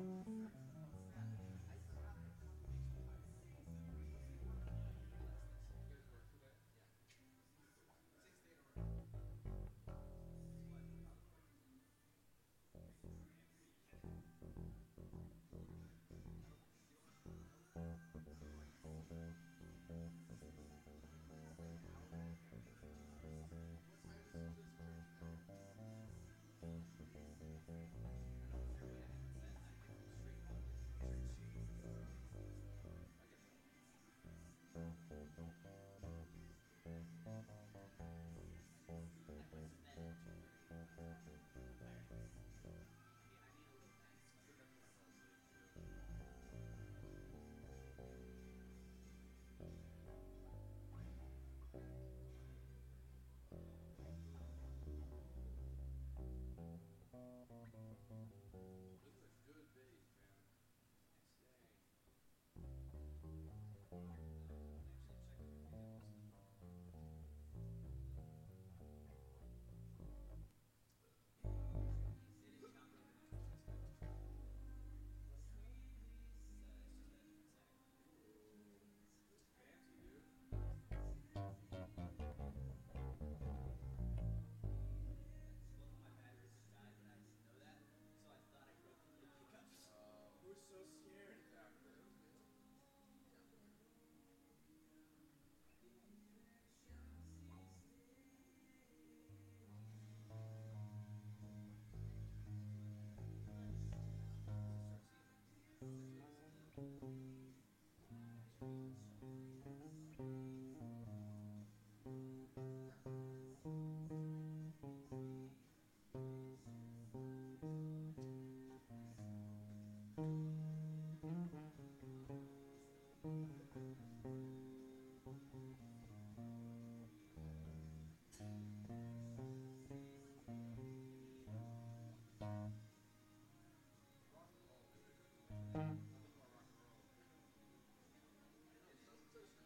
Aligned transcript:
Thank 0.00 0.26
you. 0.28 0.49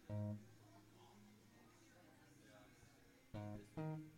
Thank 0.08 0.38
you. 3.76 4.13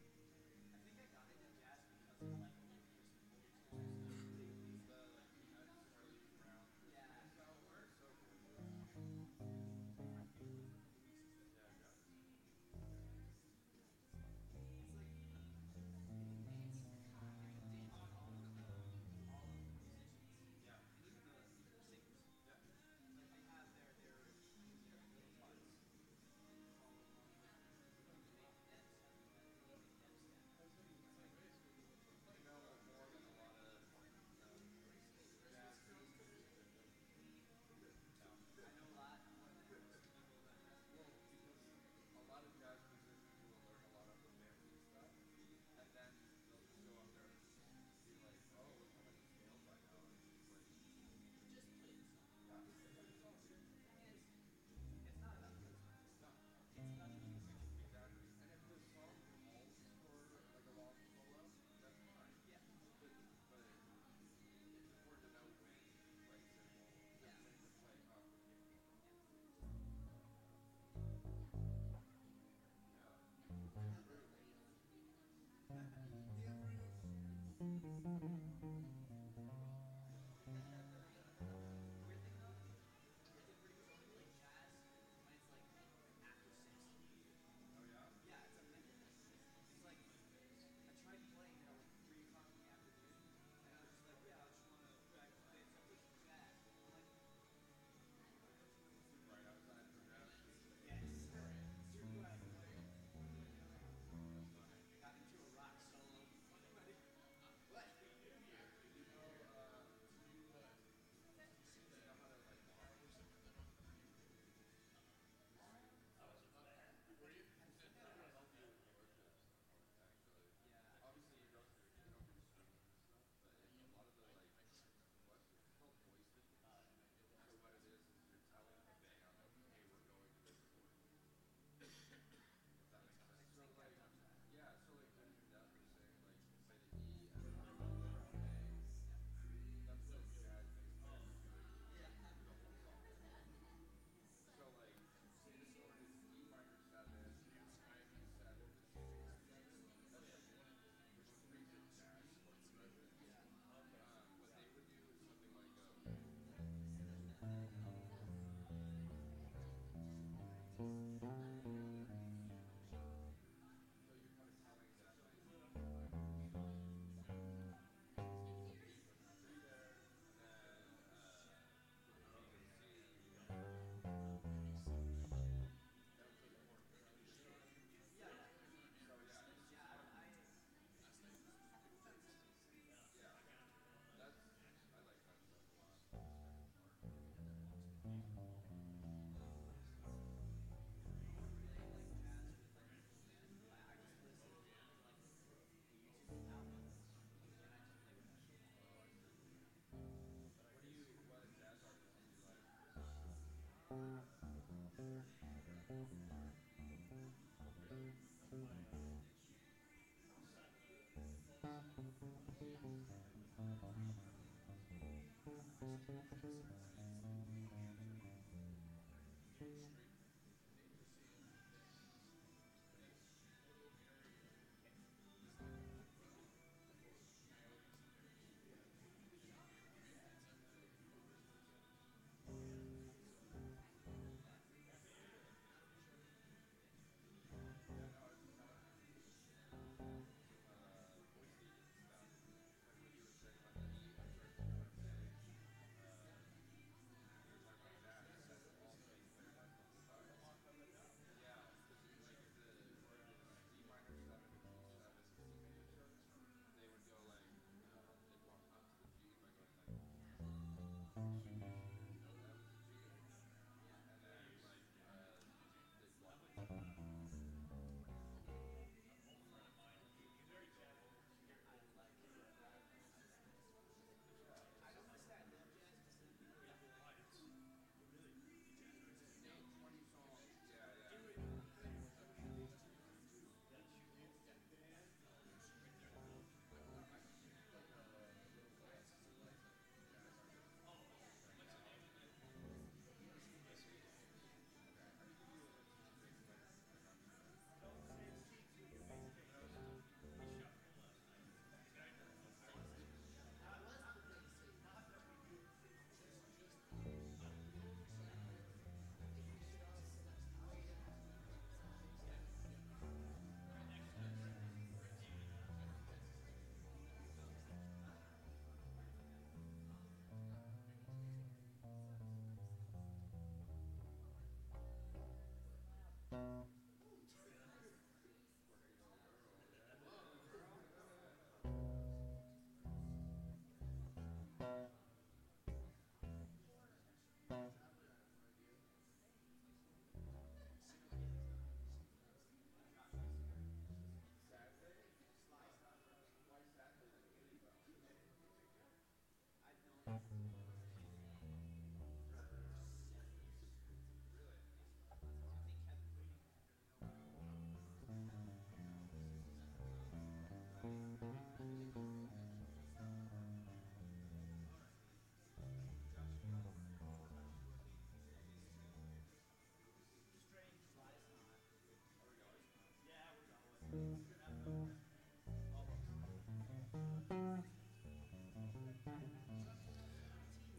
Uh, 205.88 205.94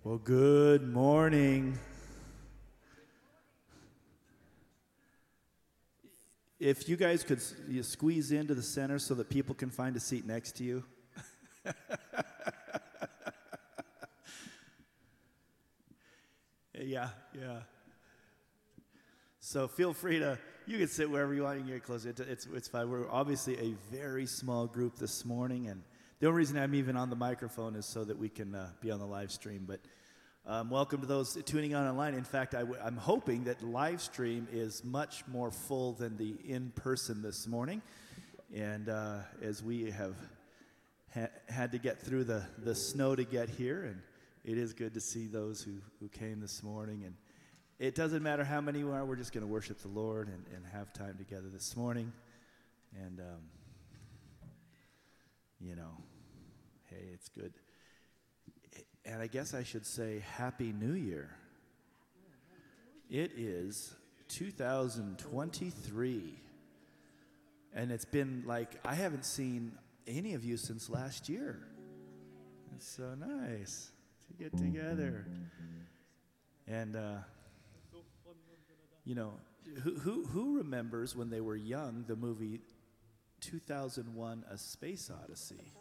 Well, 0.07 0.19
good 0.19 0.87
morning. 0.87 1.77
If 6.61 6.87
you 6.87 6.95
guys 6.95 7.25
could 7.25 7.41
you 7.67 7.83
squeeze 7.83 8.31
into 8.31 8.55
the 8.55 8.63
center 8.63 8.99
so 8.99 9.15
that 9.15 9.29
people 9.29 9.53
can 9.53 9.69
find 9.69 9.97
a 9.97 9.99
seat 9.99 10.25
next 10.25 10.53
to 10.53 10.63
you. 10.63 10.85
yeah, 16.73 17.09
yeah. 17.37 17.59
So 19.41 19.67
feel 19.67 19.91
free 19.91 20.19
to, 20.19 20.39
you 20.65 20.77
can 20.77 20.87
sit 20.87 21.11
wherever 21.11 21.33
you 21.33 21.43
want, 21.43 21.57
you 21.57 21.65
can 21.65 21.73
get 21.73 21.83
closer. 21.83 22.11
It, 22.11 22.21
it's, 22.21 22.47
it's 22.53 22.69
fine. 22.69 22.89
We're 22.89 23.11
obviously 23.11 23.57
a 23.59 23.73
very 23.91 24.25
small 24.25 24.67
group 24.67 24.95
this 24.95 25.25
morning, 25.25 25.67
and 25.67 25.83
the 26.19 26.25
only 26.25 26.37
reason 26.37 26.57
I'm 26.57 26.73
even 26.73 26.97
on 26.97 27.11
the 27.11 27.15
microphone 27.15 27.75
is 27.75 27.85
so 27.85 28.03
that 28.03 28.17
we 28.17 28.27
can 28.27 28.55
uh, 28.55 28.69
be 28.81 28.89
on 28.89 28.97
the 28.97 29.05
live 29.05 29.31
stream. 29.31 29.65
But 29.67 29.79
um, 30.47 30.71
welcome 30.71 31.01
to 31.01 31.05
those 31.05 31.37
tuning 31.45 31.75
on 31.75 31.85
online. 31.85 32.15
In 32.15 32.23
fact, 32.23 32.55
I 32.55 32.61
w- 32.61 32.79
I'm 32.83 32.97
hoping 32.97 33.43
that 33.43 33.61
live 33.61 34.01
stream 34.01 34.47
is 34.51 34.83
much 34.83 35.23
more 35.27 35.51
full 35.51 35.93
than 35.93 36.17
the 36.17 36.33
in 36.43 36.71
person 36.71 37.21
this 37.21 37.45
morning. 37.45 37.83
And 38.51 38.89
uh, 38.89 39.19
as 39.43 39.61
we 39.61 39.91
have 39.91 40.15
ha- 41.13 41.27
had 41.49 41.71
to 41.73 41.77
get 41.77 41.99
through 41.99 42.23
the, 42.23 42.43
the 42.57 42.73
snow 42.73 43.15
to 43.15 43.23
get 43.23 43.47
here, 43.49 43.83
and 43.83 44.01
it 44.43 44.57
is 44.57 44.73
good 44.73 44.95
to 44.95 45.01
see 45.01 45.27
those 45.27 45.61
who, 45.61 45.73
who 45.99 46.07
came 46.07 46.39
this 46.39 46.63
morning. 46.63 47.03
And 47.05 47.13
it 47.77 47.93
doesn't 47.93 48.23
matter 48.23 48.43
how 48.43 48.59
many 48.59 48.83
we 48.83 48.91
are, 48.91 49.05
we're 49.05 49.17
just 49.17 49.33
going 49.33 49.45
to 49.45 49.51
worship 49.51 49.81
the 49.83 49.89
Lord 49.89 50.29
and, 50.29 50.43
and 50.55 50.65
have 50.73 50.91
time 50.93 51.15
together 51.19 51.49
this 51.53 51.77
morning. 51.77 52.11
And, 53.05 53.19
um, 53.19 53.56
you 55.59 55.75
know, 55.75 55.97
hey, 56.85 57.09
it's 57.13 57.29
good. 57.29 57.53
And 59.05 59.21
I 59.21 59.27
guess 59.27 59.53
I 59.53 59.63
should 59.63 59.85
say 59.85 60.23
Happy 60.35 60.73
New 60.73 60.93
Year. 60.93 61.29
It 63.09 63.31
is 63.37 63.95
2023. 64.29 66.39
And 67.73 67.91
it's 67.91 68.05
been 68.05 68.43
like, 68.45 68.79
I 68.83 68.95
haven't 68.95 69.25
seen 69.25 69.73
any 70.07 70.33
of 70.33 70.43
you 70.43 70.57
since 70.57 70.89
last 70.89 71.29
year. 71.29 71.59
It's 72.75 72.87
so 72.87 73.15
nice 73.15 73.91
to 74.27 74.33
get 74.33 74.57
together. 74.57 75.25
And, 76.67 76.95
uh, 76.95 77.17
you 79.05 79.15
know, 79.15 79.33
who, 79.83 79.95
who, 79.95 80.25
who 80.25 80.57
remembers 80.57 81.15
when 81.15 81.29
they 81.29 81.41
were 81.41 81.55
young 81.55 82.05
the 82.07 82.15
movie 82.15 82.61
2001 83.41 84.45
A 84.49 84.57
Space 84.57 85.11
Odyssey? 85.23 85.73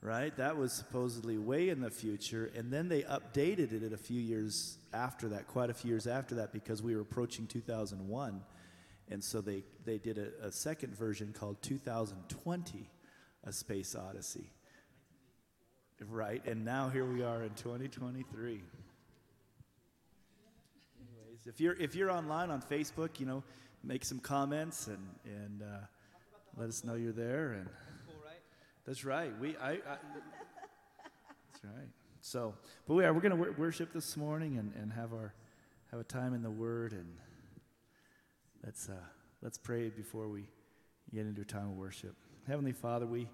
Right? 0.00 0.36
That 0.36 0.56
was 0.56 0.72
supposedly 0.72 1.38
way 1.38 1.68
in 1.68 1.80
the 1.80 1.90
future. 1.90 2.50
And 2.56 2.72
then 2.72 2.88
they 2.88 3.02
updated 3.02 3.72
it 3.72 3.92
a 3.92 3.96
few 3.96 4.20
years 4.20 4.78
after 4.92 5.28
that, 5.28 5.46
quite 5.46 5.70
a 5.70 5.74
few 5.74 5.90
years 5.90 6.08
after 6.08 6.34
that, 6.36 6.52
because 6.52 6.82
we 6.82 6.96
were 6.96 7.02
approaching 7.02 7.46
2001. 7.46 8.42
And 9.10 9.22
so 9.22 9.40
they, 9.40 9.62
they 9.84 9.98
did 9.98 10.18
a, 10.18 10.46
a 10.46 10.50
second 10.50 10.96
version 10.96 11.32
called 11.38 11.62
2020 11.62 12.90
A 13.44 13.52
Space 13.52 13.94
Odyssey. 13.94 14.50
Right? 16.08 16.44
And 16.46 16.64
now 16.64 16.88
here 16.88 17.04
we 17.04 17.22
are 17.22 17.44
in 17.44 17.50
2023. 17.50 18.62
Anyways, 21.00 21.46
if 21.46 21.60
you're 21.60 21.74
if 21.74 21.94
you're 21.94 22.10
online 22.10 22.50
on 22.50 22.60
Facebook, 22.60 23.20
you 23.20 23.26
know, 23.26 23.44
make 23.84 24.04
some 24.04 24.18
comments 24.18 24.88
and 24.88 25.06
and 25.24 25.62
uh, 25.62 25.86
let 26.56 26.68
us 26.68 26.84
know 26.84 26.94
you're 26.94 27.12
there. 27.12 27.52
And 27.52 27.68
that's 28.86 29.04
right. 29.04 29.32
We 29.40 29.56
I, 29.56 29.72
I 29.72 29.78
that's 31.52 31.64
right. 31.64 31.88
So, 32.20 32.54
but 32.86 32.94
we 32.94 33.04
are 33.04 33.12
we're 33.12 33.20
gonna 33.20 33.36
wor- 33.36 33.54
worship 33.56 33.92
this 33.92 34.16
morning 34.16 34.58
and, 34.58 34.72
and 34.74 34.92
have 34.92 35.12
our 35.12 35.34
have 35.90 36.00
a 36.00 36.04
time 36.04 36.34
in 36.34 36.42
the 36.42 36.50
Word 36.50 36.92
and 36.92 37.06
let's 38.64 38.88
uh, 38.88 38.94
let's 39.42 39.58
pray 39.58 39.88
before 39.88 40.28
we 40.28 40.46
get 41.12 41.26
into 41.26 41.42
a 41.42 41.44
time 41.44 41.66
of 41.66 41.76
worship. 41.76 42.14
Heavenly 42.46 42.72
Father, 42.72 43.06
we 43.06 43.28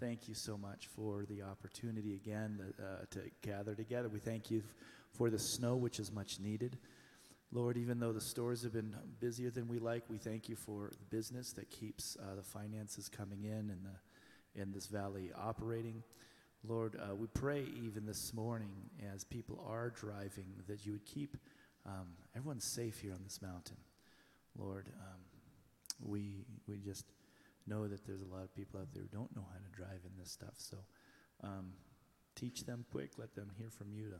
thank 0.00 0.28
you 0.28 0.34
so 0.34 0.56
much 0.56 0.88
for 0.94 1.24
the 1.28 1.42
opportunity 1.42 2.14
again 2.14 2.60
uh, 2.80 3.04
to 3.10 3.20
gather 3.42 3.74
together. 3.74 4.08
We 4.08 4.20
thank 4.20 4.50
you 4.50 4.62
for 5.12 5.30
the 5.30 5.38
snow, 5.38 5.76
which 5.76 5.98
is 5.98 6.12
much 6.12 6.40
needed. 6.40 6.76
Lord, 7.54 7.76
even 7.76 8.00
though 8.00 8.12
the 8.12 8.20
stores 8.20 8.64
have 8.64 8.72
been 8.72 8.96
busier 9.20 9.48
than 9.48 9.68
we 9.68 9.78
like, 9.78 10.02
we 10.10 10.18
thank 10.18 10.48
you 10.48 10.56
for 10.56 10.90
the 10.90 11.16
business 11.16 11.52
that 11.52 11.70
keeps 11.70 12.16
uh, 12.20 12.34
the 12.34 12.42
finances 12.42 13.08
coming 13.08 13.44
in 13.44 13.70
and 13.70 13.78
the, 13.84 14.60
in 14.60 14.72
this 14.72 14.88
valley 14.88 15.30
operating. 15.40 16.02
Lord, 16.66 16.96
uh, 17.00 17.14
we 17.14 17.28
pray 17.28 17.64
even 17.80 18.06
this 18.06 18.34
morning 18.34 18.72
as 19.14 19.22
people 19.22 19.64
are 19.68 19.90
driving 19.90 20.46
that 20.66 20.84
you 20.84 20.92
would 20.92 21.06
keep 21.06 21.36
um, 21.86 22.08
everyone 22.34 22.58
safe 22.58 22.98
here 22.98 23.12
on 23.12 23.20
this 23.22 23.40
mountain. 23.40 23.76
Lord, 24.58 24.88
um, 25.00 25.20
we, 26.00 26.46
we 26.66 26.78
just 26.78 27.04
know 27.68 27.86
that 27.86 28.04
there's 28.04 28.22
a 28.22 28.34
lot 28.34 28.42
of 28.42 28.52
people 28.56 28.80
out 28.80 28.88
there 28.92 29.04
who 29.04 29.16
don't 29.16 29.34
know 29.36 29.46
how 29.52 29.58
to 29.58 29.76
drive 29.76 30.00
in 30.04 30.18
this 30.18 30.32
stuff. 30.32 30.54
So 30.56 30.78
um, 31.44 31.74
teach 32.34 32.66
them 32.66 32.84
quick. 32.90 33.12
Let 33.16 33.36
them 33.36 33.52
hear 33.56 33.70
from 33.70 33.92
you 33.92 34.10
to 34.10 34.16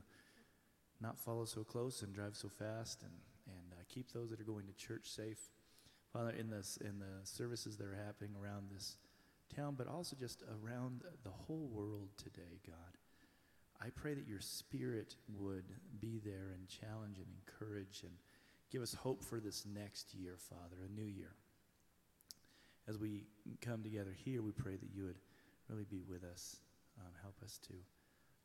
not 1.01 1.17
follow 1.17 1.45
so 1.45 1.63
close 1.63 2.01
and 2.01 2.13
drive 2.13 2.35
so 2.35 2.49
fast 2.49 3.01
and, 3.03 3.11
and 3.47 3.73
uh, 3.73 3.83
keep 3.89 4.11
those 4.11 4.29
that 4.29 4.39
are 4.39 4.45
going 4.45 4.65
to 4.67 4.73
church 4.73 5.07
safe. 5.09 5.49
Father, 6.13 6.31
in, 6.31 6.49
this, 6.49 6.77
in 6.81 6.99
the 6.99 7.25
services 7.25 7.77
that 7.77 7.87
are 7.87 7.99
happening 8.05 8.31
around 8.41 8.69
this 8.71 8.97
town, 9.53 9.75
but 9.77 9.87
also 9.87 10.15
just 10.15 10.43
around 10.63 11.03
the 11.23 11.29
whole 11.29 11.69
world 11.71 12.09
today, 12.17 12.59
God, 12.65 12.97
I 13.81 13.89
pray 13.89 14.13
that 14.13 14.27
your 14.27 14.39
spirit 14.39 15.15
would 15.37 15.65
be 15.99 16.21
there 16.23 16.53
and 16.55 16.67
challenge 16.67 17.17
and 17.17 17.27
encourage 17.27 18.01
and 18.03 18.13
give 18.71 18.81
us 18.81 18.93
hope 18.93 19.23
for 19.23 19.39
this 19.39 19.65
next 19.65 20.13
year, 20.13 20.35
Father, 20.37 20.77
a 20.85 20.99
new 20.99 21.05
year. 21.05 21.33
As 22.87 22.97
we 22.97 23.25
come 23.61 23.83
together 23.83 24.15
here, 24.23 24.41
we 24.41 24.51
pray 24.51 24.75
that 24.75 24.89
you 24.93 25.03
would 25.03 25.19
really 25.69 25.85
be 25.89 26.03
with 26.07 26.23
us, 26.23 26.57
um, 26.99 27.11
help 27.21 27.35
us 27.43 27.59
to 27.67 27.73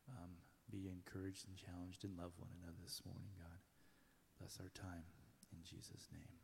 um, 0.09 0.31
be 0.71 0.87
encouraged 0.87 1.45
and 1.45 1.59
challenged 1.59 2.07
and 2.07 2.15
love 2.15 2.31
one 2.39 2.49
another 2.63 2.79
this 2.81 3.03
morning, 3.05 3.35
God. 3.35 3.59
Bless 4.39 4.57
our 4.57 4.71
time. 4.71 5.05
In 5.51 5.59
Jesus' 5.67 6.07
name, 6.15 6.40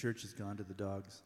church 0.00 0.22
has 0.22 0.32
gone 0.32 0.56
to 0.56 0.62
the 0.62 0.72
dogs. 0.72 1.22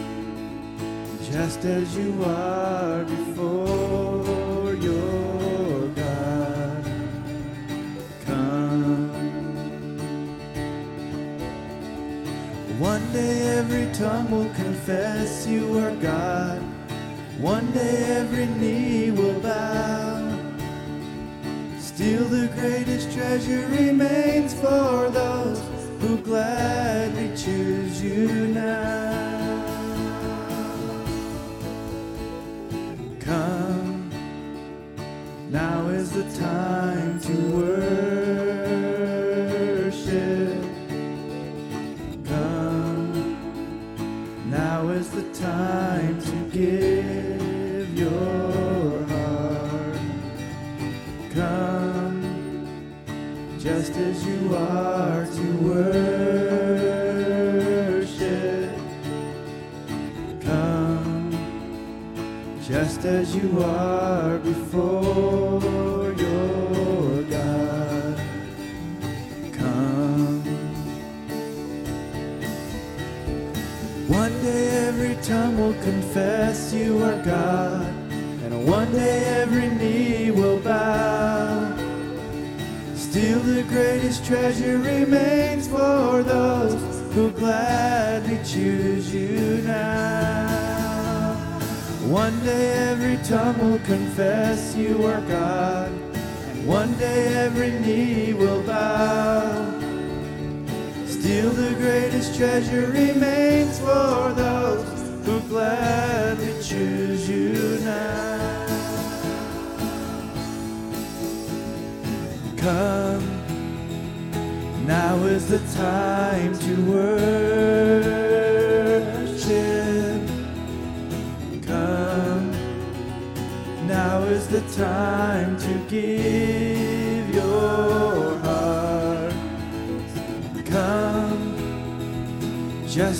just 1.31 1.63
as 1.63 1.95
you 1.95 2.23
are 2.23 3.03
before 3.03 4.73
your 4.73 5.89
God. 5.89 6.85
Come. 8.25 9.11
One 12.79 13.13
day 13.13 13.57
every 13.59 13.93
tongue 13.93 14.31
will 14.31 14.51
confess 14.55 15.45
you 15.45 15.77
are 15.77 15.95
God. 15.97 16.63
One 17.37 17.71
day 17.73 18.05
every 18.21 18.47
knee 18.47 18.72
treasure 23.43 23.67
remains 23.67 23.92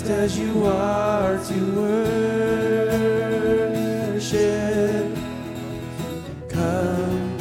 just 0.04 0.20
as 0.20 0.38
you 0.38 0.66
are 0.66 1.38
to 1.38 1.54
worship. 4.20 5.16
Come, 6.46 7.38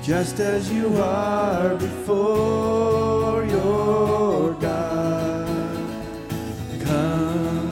just 0.00 0.38
as 0.38 0.70
you 0.72 0.96
are 1.02 1.74
before 1.74 3.44
your 3.46 4.52
God. 4.60 5.48
Come. 6.84 7.70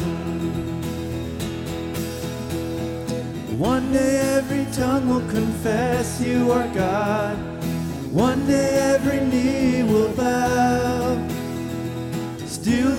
One 3.60 3.92
day 3.92 4.16
every 4.38 4.66
tongue 4.72 5.08
will 5.08 5.28
confess 5.30 6.20
you 6.20 6.50
are 6.50 6.66
God. 6.74 7.36
One 8.10 8.44
day 8.48 8.70
every 8.92 9.20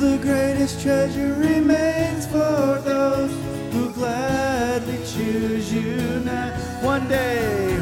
the 0.04 0.18
greatest 0.18 0.82
treasure 0.82 1.34
remains 1.36 2.28
for 2.28 2.82
those 2.84 3.32
who 3.72 3.90
gladly 3.94 4.98
choose 4.98 5.72
you 5.72 6.20
now. 6.26 6.52
One 6.82 7.08
day, 7.08 7.78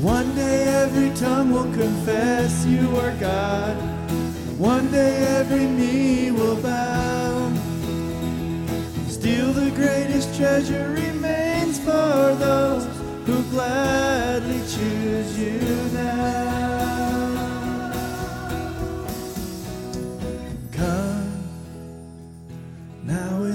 one 0.00 0.34
day 0.34 0.64
every 0.84 1.10
tongue 1.16 1.50
will 1.50 1.70
confess 1.74 2.64
you 2.64 2.96
are 2.96 3.14
God. 3.20 3.76
One 4.58 4.90
day 4.90 5.16
every 5.38 5.66
knee 5.66 6.30
will 6.30 6.56
bow. 6.56 7.52
Still 9.08 9.52
the 9.52 9.70
greatest 9.72 10.34
treasure 10.34 10.88
remains 10.90 11.78
for 11.78 12.34
those 12.46 12.86
who 13.26 13.42
gladly 13.50 14.60
choose 14.60 15.38
you 15.38 15.60
now. 15.92 16.47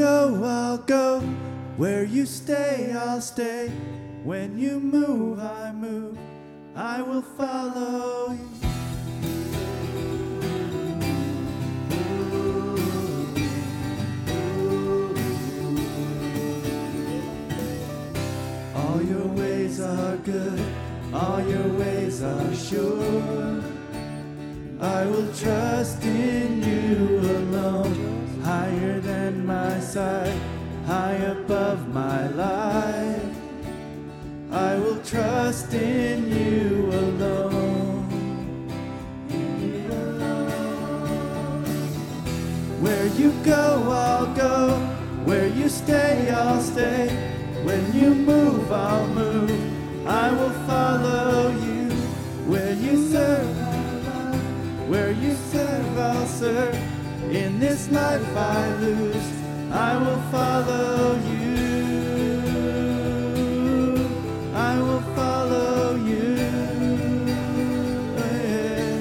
go, 0.00 0.42
I'll 0.44 0.78
go. 0.78 1.20
Where 1.76 2.04
you 2.04 2.24
stay, 2.24 2.90
I'll 2.92 3.20
stay. 3.20 3.68
When 4.24 4.58
you 4.58 4.80
move, 4.80 5.38
I 5.38 5.72
move. 5.72 6.16
I 6.74 7.02
will 7.02 7.20
follow 7.20 8.32
you. 8.32 8.48
All 18.74 19.02
your 19.02 19.26
ways 19.42 19.80
are 19.80 20.16
good, 20.16 20.60
all 21.12 21.42
your 21.42 21.68
ways 21.82 22.22
are 22.22 22.54
sure. 22.54 23.62
I 24.80 25.04
will 25.04 25.30
trust 25.34 26.02
in 26.04 26.62
you 26.62 27.18
alone, 27.38 28.19
higher 28.42 29.00
than 29.00 29.46
my 29.46 29.78
sight, 29.80 30.38
high 30.86 31.18
above 31.36 31.88
my 31.94 32.26
life. 32.28 33.34
I 34.52 34.76
will 34.76 35.00
trust 35.02 35.72
in 35.74 36.28
you 36.28 36.86
alone. 36.92 38.08
In 39.30 39.74
you 39.74 39.92
alone. 39.92 41.64
Where 42.80 43.06
you 43.06 43.32
go, 43.44 43.90
I'll 43.90 44.34
go. 44.34 44.78
Where 45.24 45.48
you 45.48 45.68
stay, 45.68 46.30
I'll 46.30 46.60
stay. 46.60 47.08
When 47.62 47.92
you 47.92 48.14
move, 48.14 48.72
I'll 48.72 49.06
move. 49.08 49.50
I 50.06 50.32
will 50.32 50.54
follow 50.66 51.50
you. 51.50 51.90
Where 52.50 52.72
you 52.72 52.96
serve, 53.12 53.46
where 54.88 55.12
you 55.12 55.34
serve, 55.52 55.98
I'll 55.98 56.26
serve. 56.26 56.79
This 57.70 57.86
life 57.92 58.36
I 58.36 58.74
lose, 58.80 59.28
I 59.70 59.96
will 59.96 60.22
follow 60.32 61.14
you. 61.30 61.54
I 64.52 64.74
will 64.82 65.04
follow 65.14 65.94
you. 65.94 66.34
Yeah. 68.18 68.96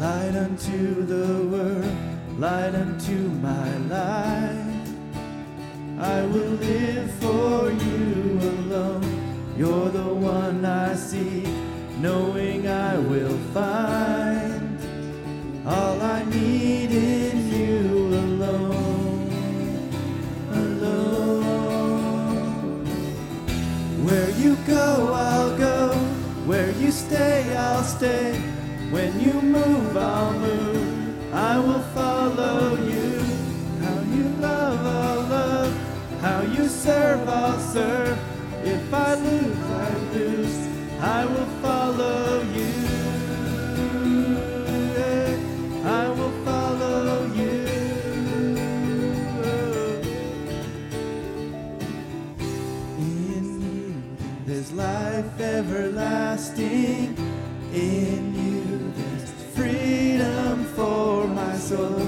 Light 0.00 0.36
unto 0.36 1.04
the 1.04 1.28
world, 1.52 1.94
light 2.38 2.74
unto 2.74 3.16
my 3.48 3.76
life. 3.98 4.88
I 5.98 6.22
will 6.32 6.54
live 6.70 7.10
for 7.20 7.70
you 7.84 8.40
alone. 8.54 9.04
You're 9.54 9.90
the 9.90 10.14
one 10.14 10.64
I 10.64 10.94
seek, 10.94 11.46
knowing 11.98 12.66
I 12.66 12.96
will 12.96 13.36
find 13.52 14.29
stay, 27.10 27.56
I'll 27.56 27.82
stay. 27.82 28.34
When 28.94 29.18
you 29.20 29.34
move, 29.42 29.96
I'll 29.96 30.32
move. 30.32 31.34
I 31.34 31.58
will 31.58 31.84
follow 31.98 32.76
you. 32.92 33.10
How 33.82 33.98
you 34.16 34.26
love, 34.48 34.80
I'll 35.00 35.22
love. 35.36 35.72
How 36.20 36.40
you 36.42 36.68
serve, 36.68 37.28
I'll 37.28 37.58
serve. 37.58 38.16
If 38.64 38.94
I 38.94 39.14
lose, 39.14 39.62
I 39.86 39.90
lose. 40.14 40.58
I 41.00 41.20
will 41.26 41.50
follow 41.62 42.42
you. 42.42 42.49
Life 55.20 55.40
everlasting. 55.40 57.14
In 57.74 58.34
you, 58.34 58.92
there's 58.96 59.30
freedom 59.54 60.64
for 60.76 61.26
my 61.28 61.56
soul. 61.56 62.00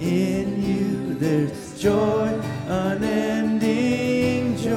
In 0.00 0.62
you, 0.62 1.14
there's 1.14 1.78
joy, 1.80 2.40
unending 2.66 4.56
joy. 4.56 4.74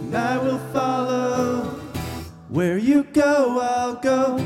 And 0.00 0.14
I 0.14 0.38
will 0.38 0.60
follow. 0.72 1.64
Where 2.48 2.78
you 2.78 3.02
go, 3.02 3.58
I'll 3.60 3.96
go. 3.96 4.38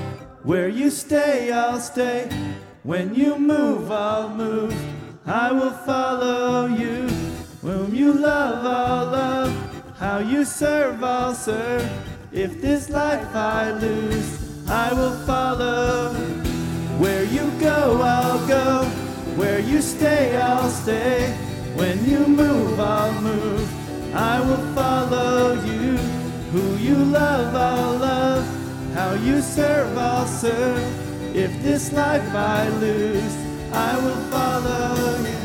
Where 0.43 0.69
you 0.69 0.91
stay, 0.91 1.53
I'll 1.53 1.81
stay. 1.81 2.29
When 2.85 3.15
you 3.15 3.39
move, 3.39 3.93
I'll 3.93 4.31
move. 4.31 4.75
I 5.27 5.53
will 5.53 5.77
follow 5.85 6.67
you. 6.67 7.07
Whom 7.61 7.95
you 7.95 8.13
love, 8.15 8.65
I'll 8.65 9.07
love. 9.07 9.62
How 10.03 10.19
you 10.19 10.45
serve, 10.45 11.05
I'll 11.05 11.33
serve. 11.33 11.89
If 12.33 12.61
this 12.61 12.91
life 12.91 13.37
I 13.37 13.71
lose, 13.71 14.69
I 14.69 14.93
will 14.93 15.15
follow. 15.25 16.13
Where 16.99 17.23
you 17.23 17.49
go, 17.61 18.03
I'll 18.03 18.45
go. 18.49 18.85
Where 19.37 19.61
you 19.61 19.81
stay, 19.81 20.37
I'll 20.37 20.71
stay. 20.71 21.31
When 21.77 22.05
you 22.05 22.27
move, 22.27 22.81
I'll 22.81 23.15
move. 23.21 24.13
I 24.13 24.41
will 24.41 24.75
follow 24.75 25.53
you. 25.63 25.97
Who 26.51 26.77
you 26.79 26.97
love, 26.97 27.55
I'll 27.55 27.97
love. 27.97 28.45
How 28.95 29.15
you 29.15 29.41
serve, 29.41 29.97
I'll 29.97 30.27
serve. 30.27 30.83
If 31.37 31.63
this 31.63 31.93
life 31.93 32.35
I 32.35 32.69
lose, 32.81 33.37
I 33.73 33.95
will 34.03 34.23
follow 34.33 35.17
you. 35.29 35.42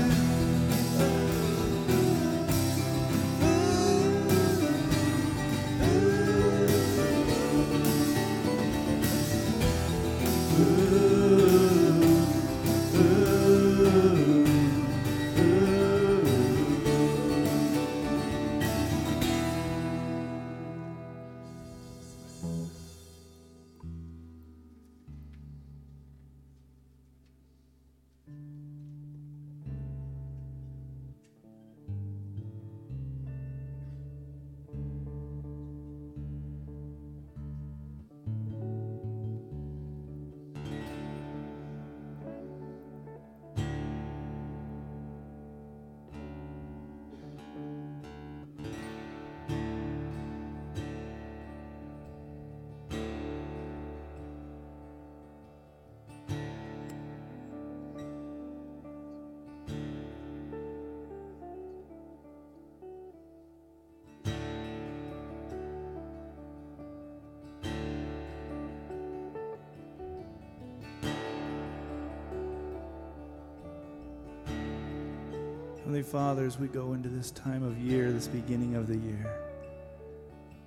Heavenly 75.88 76.04
Father, 76.04 76.46
as 76.46 76.60
we 76.60 76.68
go 76.68 76.92
into 76.92 77.08
this 77.08 77.32
time 77.32 77.64
of 77.64 77.78
year, 77.78 78.12
this 78.12 78.28
beginning 78.28 78.76
of 78.76 78.88
the 78.88 78.98
year, 78.98 79.40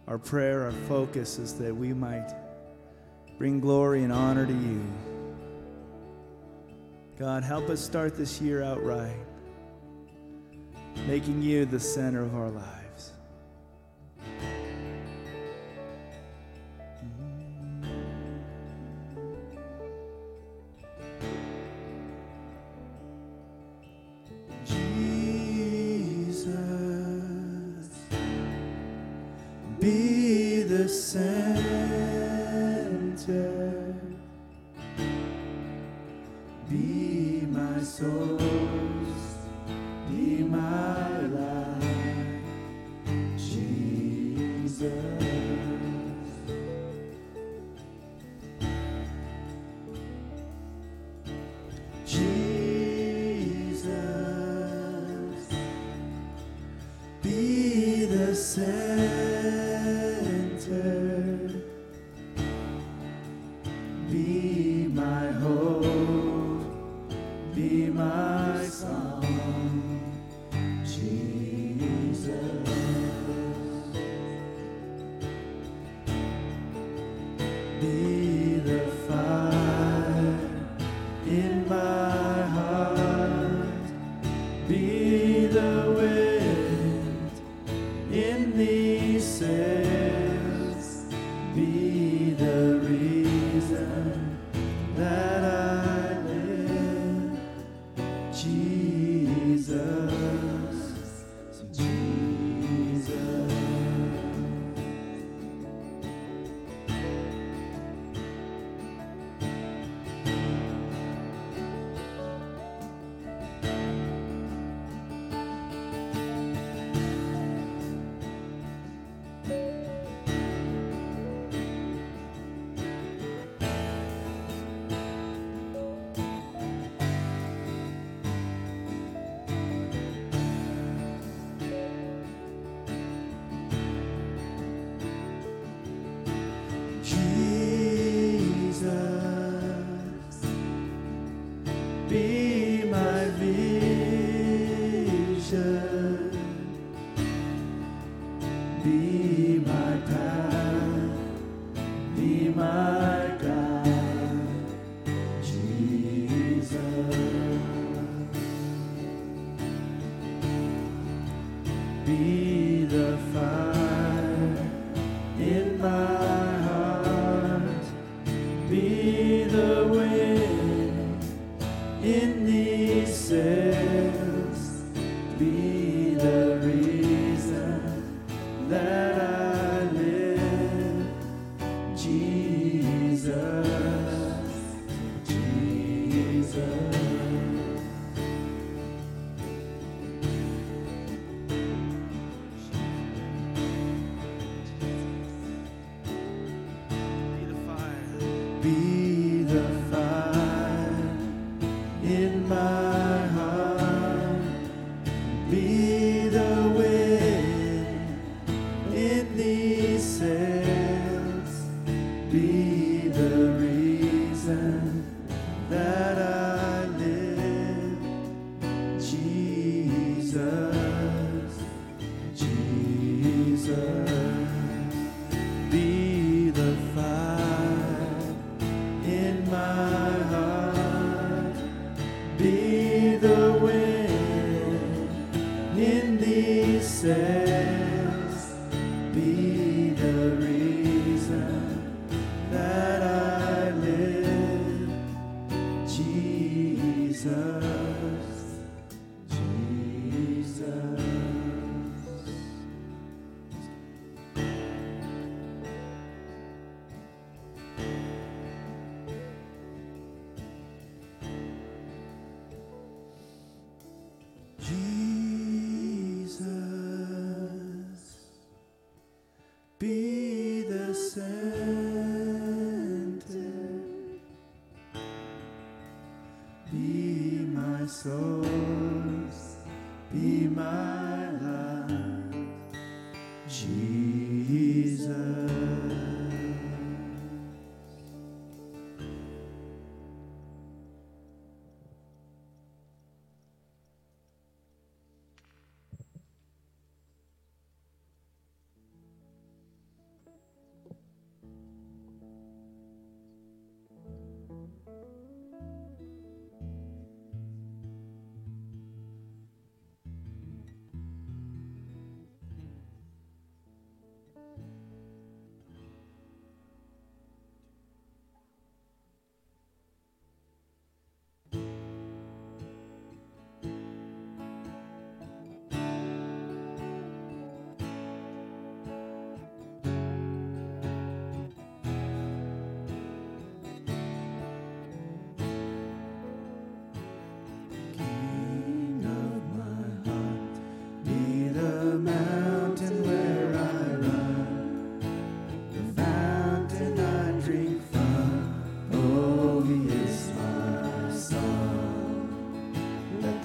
our 0.08 0.16
prayer, 0.16 0.62
our 0.62 0.72
focus 0.88 1.38
is 1.38 1.58
that 1.58 1.76
we 1.76 1.92
might 1.92 2.32
bring 3.36 3.60
glory 3.60 4.02
and 4.02 4.14
honor 4.14 4.46
to 4.46 4.52
you. 4.54 4.82
God, 7.18 7.44
help 7.44 7.68
us 7.68 7.82
start 7.82 8.16
this 8.16 8.40
year 8.40 8.62
out 8.62 8.82
right, 8.82 9.12
making 11.06 11.42
you 11.42 11.66
the 11.66 11.78
center 11.78 12.22
of 12.22 12.34
our 12.34 12.48
lives. 12.48 12.79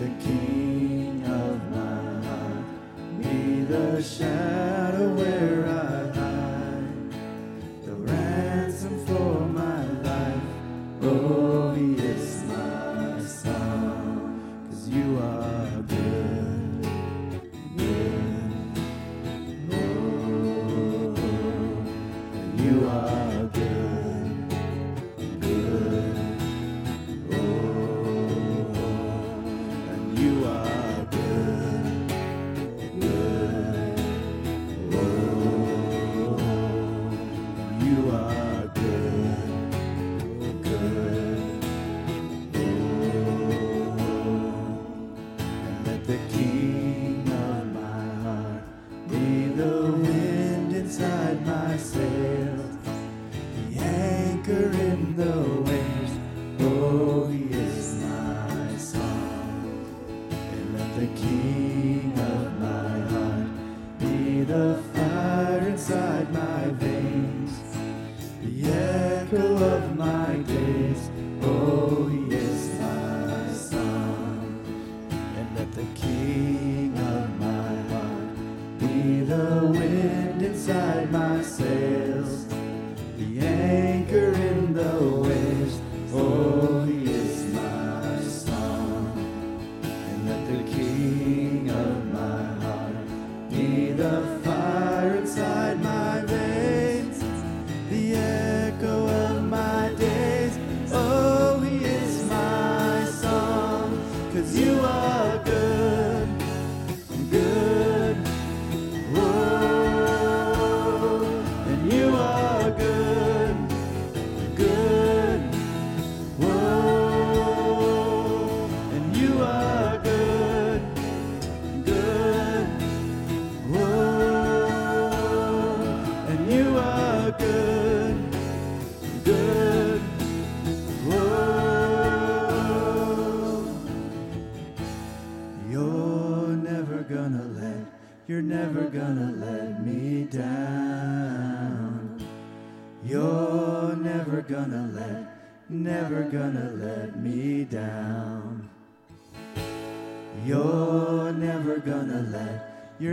The 0.06 0.24
King 0.24 1.24
of 1.26 1.72
my 1.72 2.28
heart. 2.28 2.66
Be 3.20 3.62
the 3.62 4.04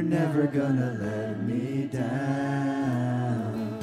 You're 0.02 0.10
never 0.10 0.46
gonna 0.48 0.96
let 1.00 1.44
me 1.44 1.86
down. 1.86 3.78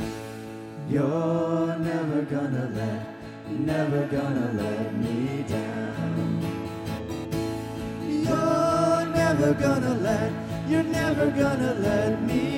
You're 0.90 1.78
never 1.80 2.24
gonna 2.24 2.70
let, 2.76 3.06
never 3.50 4.06
gonna 4.08 4.52
let 4.52 4.98
me 4.98 5.46
down. 5.48 6.42
You're 8.06 9.06
never 9.16 9.54
gonna 9.54 9.94
let, 9.94 10.34
you're 10.68 10.84
never 10.84 11.32
gonna 11.32 11.74
let 11.76 12.22
me 12.24 12.49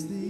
is 0.00 0.08
the 0.08 0.29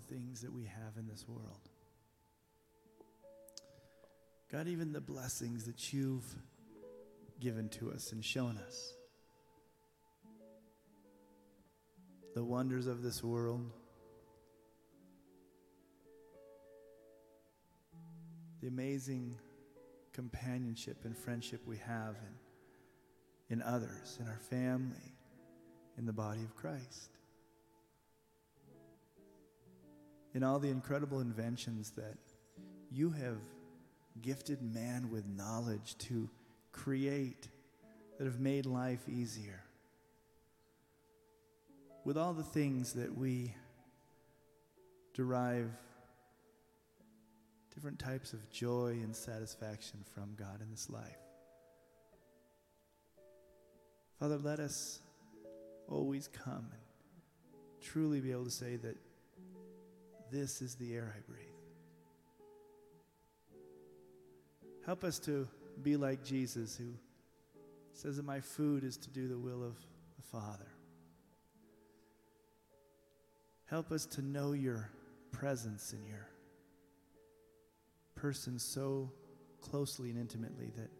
the 0.00 0.14
things 0.14 0.40
that 0.42 0.52
we 0.52 0.64
have 0.64 0.96
in 0.98 1.06
this 1.06 1.26
world. 1.26 1.68
God, 4.50 4.68
even 4.68 4.92
the 4.92 5.00
blessings 5.00 5.64
that 5.64 5.92
you've 5.92 6.34
given 7.40 7.68
to 7.70 7.92
us 7.92 8.12
and 8.12 8.24
shown 8.24 8.58
us. 8.58 8.94
The 12.34 12.44
wonders 12.44 12.86
of 12.86 13.02
this 13.02 13.22
world. 13.22 13.70
The 18.60 18.68
amazing 18.68 19.36
companionship 20.12 21.04
and 21.04 21.16
friendship 21.16 21.62
we 21.66 21.78
have 21.78 22.16
in, 23.48 23.58
in 23.58 23.62
others, 23.62 24.18
in 24.20 24.26
our 24.26 24.40
family, 24.50 25.14
in 25.96 26.06
the 26.06 26.12
body 26.12 26.42
of 26.42 26.54
Christ. 26.54 27.19
In 30.32 30.42
all 30.42 30.58
the 30.58 30.68
incredible 30.68 31.20
inventions 31.20 31.90
that 31.96 32.16
you 32.90 33.10
have 33.10 33.38
gifted 34.22 34.62
man 34.62 35.10
with 35.10 35.26
knowledge 35.26 35.96
to 35.98 36.28
create 36.72 37.48
that 38.18 38.24
have 38.24 38.40
made 38.40 38.66
life 38.66 39.08
easier. 39.08 39.62
With 42.04 42.16
all 42.16 42.32
the 42.32 42.42
things 42.42 42.92
that 42.94 43.16
we 43.16 43.54
derive 45.14 45.70
different 47.74 47.98
types 47.98 48.32
of 48.32 48.50
joy 48.50 48.98
and 49.02 49.14
satisfaction 49.14 50.00
from 50.14 50.34
God 50.36 50.60
in 50.60 50.70
this 50.70 50.90
life. 50.90 51.16
Father, 54.18 54.38
let 54.38 54.60
us 54.60 55.00
always 55.88 56.28
come 56.28 56.68
and 56.72 56.82
truly 57.80 58.20
be 58.20 58.32
able 58.32 58.44
to 58.44 58.50
say 58.50 58.76
that 58.76 58.96
this 60.30 60.62
is 60.62 60.74
the 60.76 60.94
air 60.94 61.14
I 61.16 61.20
breathe. 61.30 61.46
Help 64.86 65.04
us 65.04 65.18
to 65.20 65.46
be 65.82 65.96
like 65.96 66.24
Jesus, 66.24 66.76
who 66.76 66.92
says 67.92 68.16
that 68.16 68.24
my 68.24 68.40
food 68.40 68.84
is 68.84 68.96
to 68.98 69.10
do 69.10 69.28
the 69.28 69.38
will 69.38 69.62
of 69.62 69.76
the 70.16 70.22
Father. 70.22 70.66
Help 73.66 73.92
us 73.92 74.06
to 74.06 74.22
know 74.22 74.52
your 74.52 74.90
presence 75.32 75.92
and 75.92 76.06
your 76.06 76.28
person 78.14 78.58
so 78.58 79.10
closely 79.60 80.10
and 80.10 80.18
intimately 80.18 80.72
that 80.76 80.90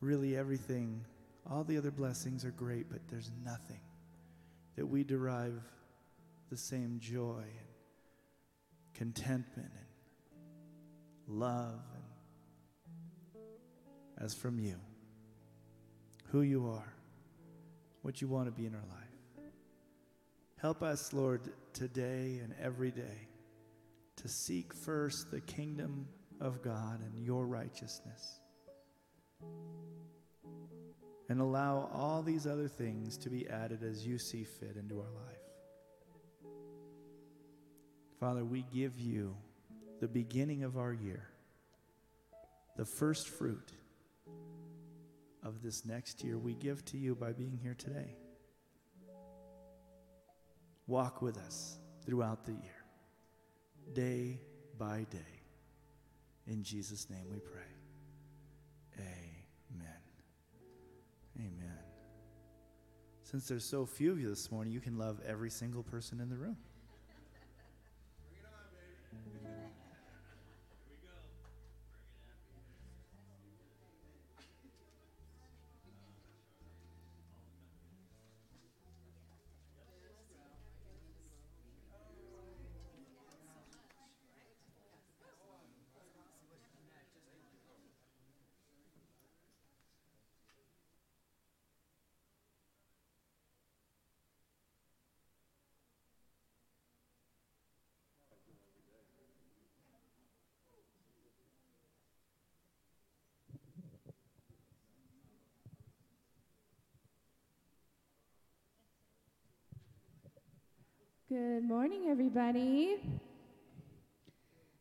really 0.00 0.36
everything, 0.36 1.04
all 1.50 1.64
the 1.64 1.78
other 1.78 1.90
blessings 1.90 2.44
are 2.44 2.50
great, 2.50 2.90
but 2.90 3.00
there's 3.08 3.30
nothing 3.44 3.80
that 4.76 4.86
we 4.86 5.04
derive 5.04 5.62
the 6.50 6.56
same 6.56 6.98
joy 7.00 7.44
contentment 8.94 9.70
and 11.28 11.38
love 11.40 11.80
and 13.34 13.44
as 14.24 14.34
from 14.34 14.58
you 14.58 14.76
who 16.30 16.42
you 16.42 16.66
are 16.68 16.94
what 18.02 18.20
you 18.20 18.28
want 18.28 18.44
to 18.46 18.52
be 18.52 18.66
in 18.66 18.74
our 18.74 18.84
life. 18.90 19.48
Help 20.60 20.82
us 20.82 21.12
lord 21.12 21.40
today 21.72 22.40
and 22.42 22.54
every 22.60 22.90
day 22.90 23.28
to 24.16 24.28
seek 24.28 24.74
first 24.74 25.30
the 25.30 25.40
kingdom 25.40 26.06
of 26.40 26.62
god 26.62 27.00
and 27.00 27.24
your 27.24 27.46
righteousness. 27.46 28.40
And 31.30 31.40
allow 31.40 31.88
all 31.94 32.22
these 32.22 32.46
other 32.46 32.68
things 32.68 33.16
to 33.18 33.30
be 33.30 33.48
added 33.48 33.82
as 33.82 34.06
you 34.06 34.18
see 34.18 34.44
fit 34.44 34.76
into 34.76 35.00
our 35.00 35.10
life 35.10 35.43
Father, 38.24 38.42
we 38.42 38.64
give 38.72 38.98
you 38.98 39.36
the 40.00 40.08
beginning 40.08 40.64
of 40.64 40.78
our 40.78 40.94
year, 40.94 41.28
the 42.74 42.84
first 42.86 43.28
fruit 43.28 43.70
of 45.42 45.62
this 45.62 45.84
next 45.84 46.24
year, 46.24 46.38
we 46.38 46.54
give 46.54 46.82
to 46.86 46.96
you 46.96 47.14
by 47.14 47.32
being 47.32 47.60
here 47.62 47.74
today. 47.76 48.16
Walk 50.86 51.20
with 51.20 51.36
us 51.36 51.76
throughout 52.06 52.46
the 52.46 52.52
year, 52.52 52.84
day 53.92 54.40
by 54.78 55.04
day. 55.10 55.42
In 56.46 56.62
Jesus' 56.62 57.10
name 57.10 57.26
we 57.30 57.40
pray. 57.40 57.60
Amen. 59.00 60.00
Amen. 61.40 61.78
Since 63.22 63.48
there's 63.48 63.66
so 63.66 63.84
few 63.84 64.12
of 64.12 64.18
you 64.18 64.30
this 64.30 64.50
morning, 64.50 64.72
you 64.72 64.80
can 64.80 64.96
love 64.96 65.20
every 65.26 65.50
single 65.50 65.82
person 65.82 66.22
in 66.22 66.30
the 66.30 66.36
room. 66.36 66.56
Good 111.26 111.64
morning, 111.64 112.08
everybody. 112.10 112.98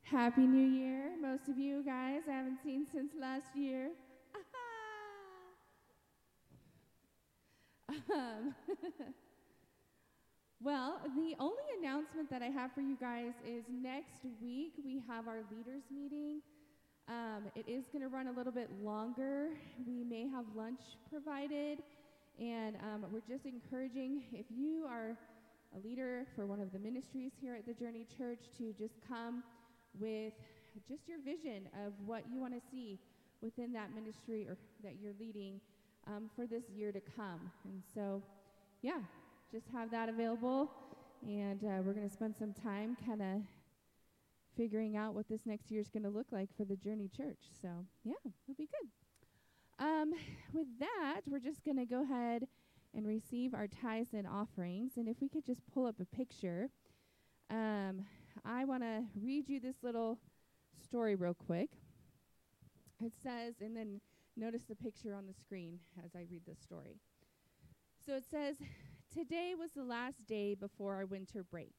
Happy 0.02 0.42
New 0.42 0.68
Year. 0.68 1.12
Most 1.22 1.48
of 1.48 1.58
you 1.58 1.82
guys 1.86 2.24
I 2.30 2.34
haven't 2.34 2.58
seen 2.62 2.86
since 2.94 3.14
last 3.18 3.56
year. 3.56 3.92
um, 8.14 8.54
well, 10.62 11.00
the 11.16 11.34
only 11.40 11.64
announcement 11.80 12.30
that 12.30 12.42
I 12.42 12.48
have 12.48 12.74
for 12.74 12.82
you 12.82 12.98
guys 13.00 13.32
is 13.48 13.64
next 13.72 14.26
week 14.42 14.74
we 14.84 15.02
have 15.08 15.30
our 15.30 15.44
leaders 15.50 15.84
meeting. 15.90 16.42
Um, 17.08 17.44
it 17.56 17.70
is 17.70 17.86
going 17.88 18.02
to 18.02 18.10
run 18.10 18.28
a 18.28 18.34
little 18.34 18.52
bit 18.52 18.70
longer. 18.84 19.48
We 19.88 20.04
may 20.04 20.28
have 20.28 20.44
lunch 20.54 20.82
provided, 21.10 21.80
and 22.38 22.76
um, 22.84 23.06
we're 23.14 23.22
just 23.34 23.46
encouraging 23.46 24.24
if 24.34 24.46
you 24.54 24.86
are 24.90 25.16
a 25.76 25.88
leader 25.88 26.26
for 26.36 26.46
one 26.46 26.60
of 26.60 26.72
the 26.72 26.80
ministries 26.80 27.32
here 27.42 27.56
at 27.56 27.66
the 27.66 27.74
Journey 27.74 28.06
Church 28.18 28.40
to 28.58 28.74
just 28.74 28.96
come 29.08 29.44
with 30.00 30.34
just 30.88 31.08
your 31.08 31.20
vision 31.20 31.68
of 31.86 31.94
what 32.06 32.24
you 32.32 32.40
want 32.40 32.54
to 32.54 32.62
see 32.72 33.00
within 33.42 33.74
that 33.74 33.94
ministry 33.94 34.46
or 34.48 34.58
that 34.84 34.96
you're 35.02 35.14
leading 35.20 35.60
um, 36.08 36.30
for 36.36 36.46
this 36.46 36.64
year 36.70 36.92
to 36.92 37.02
come. 37.16 37.52
And 37.66 37.82
so, 37.94 38.22
yeah, 38.82 39.00
just 39.52 39.66
have 39.74 39.90
that 39.92 40.10
available. 40.10 40.72
And 41.26 41.64
uh, 41.64 41.82
we're 41.84 41.94
going 41.94 42.08
to 42.08 42.14
spend 42.14 42.36
some 42.38 42.54
time 42.54 42.98
kind 43.06 43.22
of 43.22 43.42
figuring 44.56 44.96
out 44.96 45.16
what 45.16 45.28
this 45.28 45.42
next 45.46 45.72
year 45.72 45.82
is 45.82 45.90
going 45.90 46.04
to 46.04 46.10
look 46.10 46.28
like 46.32 46.50
for 46.56 46.66
the 46.66 46.76
Journey 46.76 47.10
Church. 47.16 47.40
So, 47.62 47.70
yeah, 48.04 48.14
it'll 48.24 48.58
be 48.58 48.68
good. 48.68 49.84
Um, 49.84 50.14
with 50.54 50.68
that, 50.80 51.22
we're 51.28 51.40
just 51.40 51.64
going 51.64 51.78
to 51.78 51.86
go 51.86 52.04
ahead 52.04 52.48
and 52.96 53.08
receive 53.08 53.54
our 53.54 53.68
tithes 53.68 54.14
and 54.14 54.28
offerings. 54.28 54.94
And 54.98 55.08
if 55.08 55.18
we 55.22 55.30
could 55.30 55.46
just 55.46 55.62
pull 55.74 55.86
up 55.86 56.00
a 56.00 56.06
picture, 56.06 56.70
um, 57.50 58.06
I 58.46 58.66
want 58.66 58.84
to 58.84 59.04
read 59.22 59.50
you 59.50 59.60
this 59.60 59.78
little 59.82 60.20
story 60.84 61.16
real 61.16 61.34
quick. 61.34 61.70
It 63.00 63.14
says, 63.22 63.56
and 63.62 63.76
then 63.76 64.02
notice 64.36 64.64
the 64.64 64.76
picture 64.76 65.14
on 65.14 65.28
the 65.28 65.34
screen 65.34 65.80
as 66.04 66.12
I 66.16 66.26
read 66.30 66.44
the 66.48 66.56
story. 66.56 67.00
So 68.06 68.16
it 68.16 68.24
says, 68.30 68.58
Today 69.14 69.54
was 69.58 69.72
the 69.76 69.84
last 69.84 70.26
day 70.26 70.56
before 70.56 70.96
our 70.96 71.06
winter 71.06 71.44
break. 71.44 71.76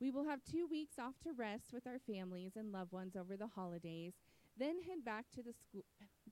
We 0.00 0.10
will 0.10 0.24
have 0.24 0.40
two 0.44 0.66
weeks 0.68 0.98
off 0.98 1.14
to 1.22 1.32
rest 1.32 1.72
with 1.72 1.86
our 1.86 2.00
families 2.00 2.52
and 2.56 2.72
loved 2.72 2.92
ones 2.92 3.14
over 3.14 3.36
the 3.36 3.46
holidays, 3.46 4.14
then 4.58 4.82
head 4.82 5.04
back 5.04 5.26
to 5.34 5.42
the 5.42 5.52
school 5.52 5.84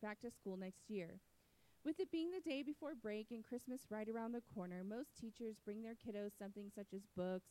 back 0.02 0.20
to 0.20 0.30
school 0.30 0.56
next 0.56 0.90
year. 0.90 1.20
With 1.84 2.00
it 2.00 2.10
being 2.10 2.30
the 2.30 2.40
day 2.40 2.62
before 2.62 2.94
break 2.94 3.30
and 3.30 3.44
Christmas 3.44 3.82
right 3.90 4.08
around 4.08 4.32
the 4.32 4.40
corner, 4.54 4.82
most 4.82 5.14
teachers 5.20 5.56
bring 5.62 5.82
their 5.82 5.94
kiddos 5.94 6.30
something 6.38 6.70
such 6.74 6.94
as 6.94 7.02
books 7.14 7.50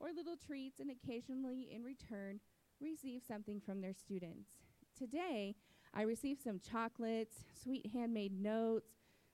or 0.00 0.08
little 0.14 0.36
treats 0.36 0.80
and 0.80 0.90
occasionally, 0.90 1.68
in 1.70 1.82
return, 1.82 2.40
receive 2.80 3.22
something 3.26 3.60
from 3.60 3.82
their 3.82 3.92
students. 3.92 4.48
Today, 4.98 5.56
I 5.92 6.02
received 6.02 6.42
some 6.42 6.58
chocolates, 6.58 7.36
sweet 7.62 7.90
handmade 7.92 8.32
notes, 8.40 8.92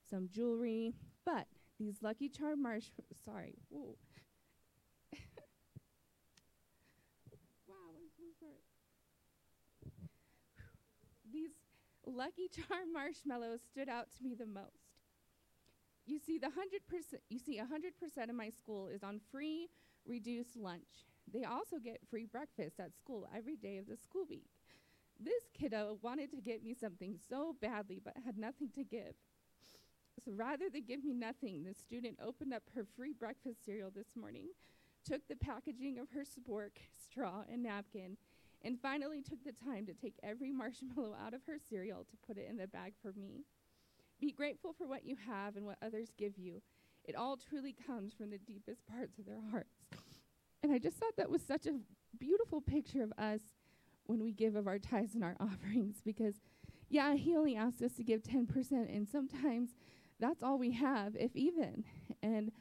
some 0.08 0.28
jewelry, 0.28 0.94
but 1.24 1.46
these 1.78 2.02
Lucky 2.02 2.28
Charm 2.28 2.62
marsh 2.62 2.86
sorry, 3.24 3.54
I'm 8.02 8.10
so 8.18 8.24
sorry. 8.40 8.62
These 11.32 11.52
Lucky 12.06 12.48
Charm 12.48 12.92
marshmallows 12.92 13.60
stood 13.70 13.88
out 13.88 14.08
to 14.16 14.24
me 14.24 14.34
the 14.34 14.46
most. 14.46 14.92
You 16.04 16.18
see, 16.18 16.38
the 16.38 16.48
100% 16.48 16.50
you 17.28 17.38
see 17.38 17.60
100% 17.60 18.28
of 18.28 18.34
my 18.34 18.50
school 18.50 18.88
is 18.88 19.02
on 19.02 19.20
free 19.30 19.68
reduced 20.04 20.56
lunch. 20.56 21.06
They 21.32 21.44
also 21.44 21.78
get 21.78 22.00
free 22.10 22.26
breakfast 22.26 22.80
at 22.80 22.96
school 22.96 23.28
every 23.34 23.56
day 23.56 23.78
of 23.78 23.86
the 23.86 23.96
school 23.96 24.26
week. 24.28 24.50
This 25.20 25.44
kiddo 25.54 25.98
wanted 26.02 26.32
to 26.32 26.40
get 26.40 26.64
me 26.64 26.74
something 26.74 27.16
so 27.28 27.54
badly 27.60 28.00
but 28.04 28.14
had 28.24 28.36
nothing 28.36 28.70
to 28.74 28.82
give. 28.82 29.14
So 30.24 30.32
rather 30.32 30.68
than 30.68 30.84
give 30.86 31.04
me 31.04 31.14
nothing, 31.14 31.64
the 31.64 31.74
student 31.74 32.18
opened 32.24 32.52
up 32.52 32.64
her 32.74 32.84
free 32.96 33.12
breakfast 33.12 33.64
cereal 33.64 33.90
this 33.94 34.16
morning, 34.16 34.48
took 35.04 35.26
the 35.28 35.36
packaging 35.36 35.98
of 35.98 36.10
her 36.10 36.22
spork, 36.22 36.78
straw, 37.02 37.42
and 37.50 37.62
napkin, 37.62 38.16
and 38.64 38.80
finally 38.80 39.22
took 39.22 39.42
the 39.44 39.52
time 39.52 39.86
to 39.86 39.94
take 39.94 40.14
every 40.22 40.52
marshmallow 40.52 41.14
out 41.24 41.34
of 41.34 41.42
her 41.46 41.56
cereal 41.68 42.04
to 42.04 42.16
put 42.26 42.38
it 42.38 42.46
in 42.48 42.56
the 42.56 42.66
bag 42.66 42.94
for 43.02 43.12
me. 43.12 43.44
Be 44.20 44.32
grateful 44.32 44.72
for 44.72 44.86
what 44.86 45.04
you 45.04 45.16
have 45.26 45.56
and 45.56 45.66
what 45.66 45.78
others 45.82 46.10
give 46.16 46.38
you. 46.38 46.62
It 47.04 47.16
all 47.16 47.36
truly 47.36 47.74
comes 47.86 48.12
from 48.14 48.30
the 48.30 48.38
deepest 48.38 48.86
parts 48.86 49.18
of 49.18 49.26
their 49.26 49.40
hearts. 49.50 49.74
And 50.62 50.72
I 50.72 50.78
just 50.78 50.96
thought 50.96 51.16
that 51.16 51.30
was 51.30 51.42
such 51.42 51.66
a 51.66 51.80
beautiful 52.18 52.60
picture 52.60 53.02
of 53.02 53.12
us 53.18 53.40
when 54.06 54.22
we 54.22 54.32
give 54.32 54.54
of 54.54 54.66
our 54.68 54.78
tithes 54.78 55.14
and 55.14 55.24
our 55.24 55.36
offerings 55.40 55.96
because, 56.04 56.34
yeah, 56.88 57.14
he 57.14 57.36
only 57.36 57.56
asked 57.56 57.82
us 57.82 57.94
to 57.94 58.04
give 58.04 58.22
10%, 58.22 58.70
and 58.72 59.08
sometimes 59.08 59.70
that's 60.20 60.42
all 60.42 60.58
we 60.58 60.70
have, 60.72 61.16
if 61.16 61.34
even. 61.34 61.84
And 62.22 62.52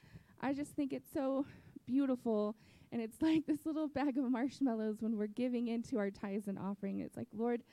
I 0.42 0.54
just 0.54 0.72
think 0.72 0.94
it's 0.94 1.12
so 1.14 1.46
beautiful 1.86 2.56
and 2.92 3.02
it's 3.02 3.22
like 3.22 3.46
this 3.46 3.66
little 3.66 3.88
bag 3.88 4.18
of 4.18 4.30
marshmallows 4.30 4.98
when 5.02 5.18
we're 5.18 5.28
giving 5.28 5.68
into 5.68 5.98
our 5.98 6.10
tithes 6.12 6.48
and 6.48 6.60
offering. 6.60 7.00
It's 7.00 7.18
like, 7.18 7.28
Lord, 7.34 7.64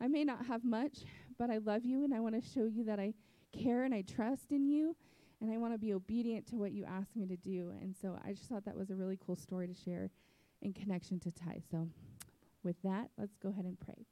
I 0.00 0.08
may 0.08 0.24
not 0.24 0.46
have 0.46 0.64
much, 0.64 0.98
but 1.38 1.50
I 1.50 1.58
love 1.58 1.84
you 1.84 2.04
and 2.04 2.14
I 2.14 2.20
want 2.20 2.40
to 2.40 2.50
show 2.50 2.64
you 2.64 2.84
that 2.84 2.98
I 2.98 3.14
care 3.52 3.84
and 3.84 3.94
I 3.94 4.02
trust 4.02 4.50
in 4.50 4.66
you 4.66 4.96
and 5.40 5.52
I 5.52 5.58
want 5.58 5.74
to 5.74 5.78
be 5.78 5.92
obedient 5.92 6.46
to 6.48 6.56
what 6.56 6.72
you 6.72 6.84
ask 6.84 7.14
me 7.16 7.26
to 7.26 7.36
do. 7.36 7.72
And 7.80 7.94
so 8.00 8.18
I 8.24 8.32
just 8.32 8.48
thought 8.48 8.64
that 8.64 8.76
was 8.76 8.90
a 8.90 8.94
really 8.94 9.18
cool 9.24 9.36
story 9.36 9.66
to 9.66 9.74
share 9.74 10.10
in 10.60 10.72
connection 10.72 11.18
to 11.20 11.32
tithe. 11.32 11.62
So 11.70 11.88
With 12.62 12.80
that, 12.82 13.10
let's 13.18 13.36
go 13.36 13.48
ahead 13.48 13.64
and 13.64 13.78
pray. 13.78 14.06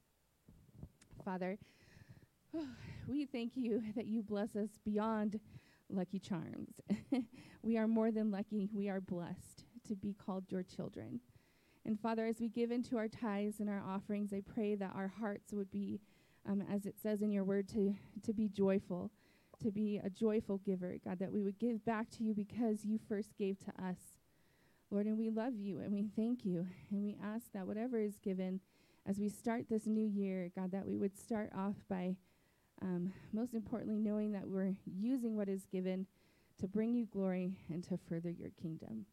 Father, 1.25 1.59
we 3.09 3.27
thank 3.27 3.57
you 3.57 3.83
that 3.95 4.07
you 4.07 4.23
bless 4.23 4.57
us 4.57 4.71
beyond 4.85 5.39
lucky 5.89 6.19
charms. 6.19 6.71
we 7.63 7.77
are 7.79 7.87
more 7.87 8.11
than 8.11 8.31
lucky, 8.31 8.69
we 8.73 8.89
are 8.89 9.01
blessed 9.01 9.60
to 9.91 9.97
be 9.97 10.15
called 10.15 10.45
your 10.49 10.63
children. 10.63 11.19
And 11.85 11.99
Father, 11.99 12.25
as 12.25 12.41
we 12.41 12.49
give 12.49 12.71
into 12.71 12.97
our 12.97 13.09
tithes 13.09 13.59
and 13.59 13.69
our 13.69 13.83
offerings, 13.83 14.33
I 14.33 14.43
pray 14.55 14.77
that 14.77 14.93
our 14.95 15.09
hearts 15.09 15.53
would 15.53 15.71
be, 15.71 16.01
um, 16.49 16.63
as 16.71 16.87
it 16.87 16.95
says 17.03 17.23
in 17.23 17.33
your 17.33 17.43
word, 17.43 17.69
to, 17.71 17.97
to 18.23 18.33
be 18.33 18.49
joyful, 18.49 19.11
to 19.63 19.73
be 19.73 20.01
a 20.03 20.09
joyful 20.09 20.59
giver, 20.59 20.95
God, 21.05 21.19
that 21.19 21.33
we 21.33 21.43
would 21.43 21.59
give 21.59 21.85
back 21.85 22.09
to 22.11 22.23
you 22.23 22.35
because 22.35 22.85
you 22.85 23.01
first 23.09 23.37
gave 23.37 23.59
to 23.65 23.73
us. 23.85 23.99
Lord, 24.91 25.07
and 25.07 25.19
we 25.19 25.31
love 25.31 25.55
you 25.57 25.81
and 25.81 25.93
we 25.93 26.09
thank 26.15 26.45
you. 26.45 26.67
And 26.91 27.03
we 27.03 27.17
ask 27.23 27.47
that 27.53 27.67
whatever 27.67 27.99
is 27.99 28.19
given 28.19 28.61
as 29.07 29.19
we 29.19 29.29
start 29.29 29.65
this 29.69 29.87
new 29.87 30.07
year, 30.07 30.51
God, 30.55 30.71
that 30.73 30.87
we 30.87 30.97
would 30.97 31.19
start 31.19 31.51
off 31.57 31.77
by 31.89 32.15
um, 32.83 33.13
most 33.33 33.55
importantly 33.55 33.99
knowing 33.99 34.33
that 34.33 34.47
we're 34.47 34.75
using 34.87 35.37
what 35.37 35.49
is 35.49 35.67
given 35.67 36.07
to 36.61 36.69
bring 36.69 36.95
you 36.95 37.07
glory 37.07 37.57
and 37.71 37.83
to 37.85 37.99
further 38.09 38.31
your 38.31 38.51
kingdom. 38.61 39.07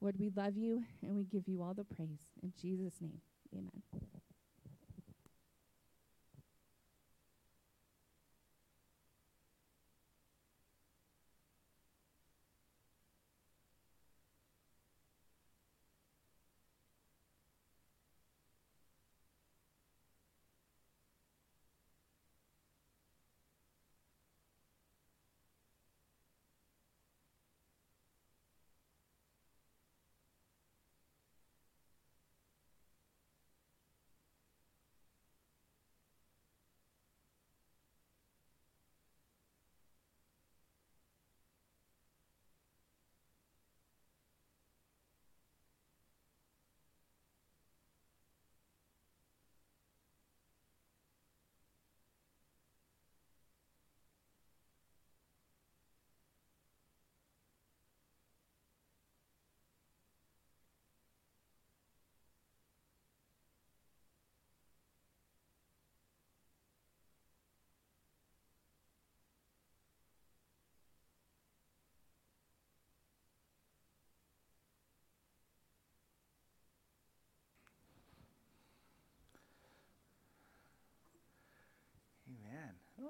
Lord, 0.00 0.16
we 0.18 0.30
love 0.36 0.56
you 0.56 0.84
and 1.02 1.16
we 1.16 1.24
give 1.24 1.48
you 1.48 1.62
all 1.62 1.74
the 1.74 1.84
praise. 1.84 2.20
In 2.42 2.52
Jesus' 2.60 3.00
name, 3.00 3.20
amen. 3.54 3.82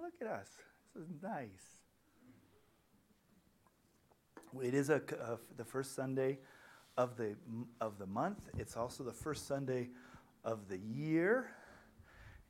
Look 0.07 0.15
at 0.21 0.29
us. 0.29 0.49
This 0.95 1.05
is 1.09 1.21
nice. 1.21 1.81
It 4.63 4.73
is 4.73 4.89
a, 4.89 5.03
the 5.57 5.65
first 5.65 5.97
Sunday 5.97 6.39
of 6.97 7.17
the, 7.17 7.35
of 7.81 7.99
the 7.99 8.07
month. 8.07 8.49
It's 8.57 8.77
also 8.77 9.03
the 9.03 9.13
first 9.13 9.49
Sunday 9.49 9.89
of 10.45 10.69
the 10.69 10.79
year. 10.79 11.51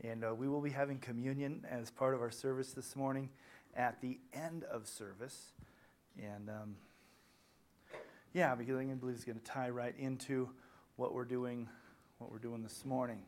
And 0.05 0.23
uh, 0.23 0.35
we 0.35 0.49
will 0.49 0.61
be 0.61 0.69
having 0.69 0.99
communion 0.99 1.65
as 1.71 1.91
part 1.91 2.13
of 2.13 2.21
our 2.21 2.31
service 2.31 2.73
this 2.73 2.95
morning 2.95 3.31
at 3.75 4.03
the 4.03 4.19
end 4.35 4.65
of 4.65 4.87
service. 4.87 5.53
And 6.23 6.51
um, 6.51 6.77
yeah, 8.35 8.55
because 8.55 8.77
I 8.77 8.85
believe 8.85 9.15
it's 9.15 9.25
going 9.25 9.39
to 9.39 9.45
tie 9.45 9.71
right 9.71 9.95
into 9.99 10.51
what 10.97 11.15
we're 11.15 11.25
doing, 11.25 11.71
what 12.19 12.31
we're 12.31 12.39
doing 12.39 12.63
this 12.63 12.85
morning. 12.85 13.23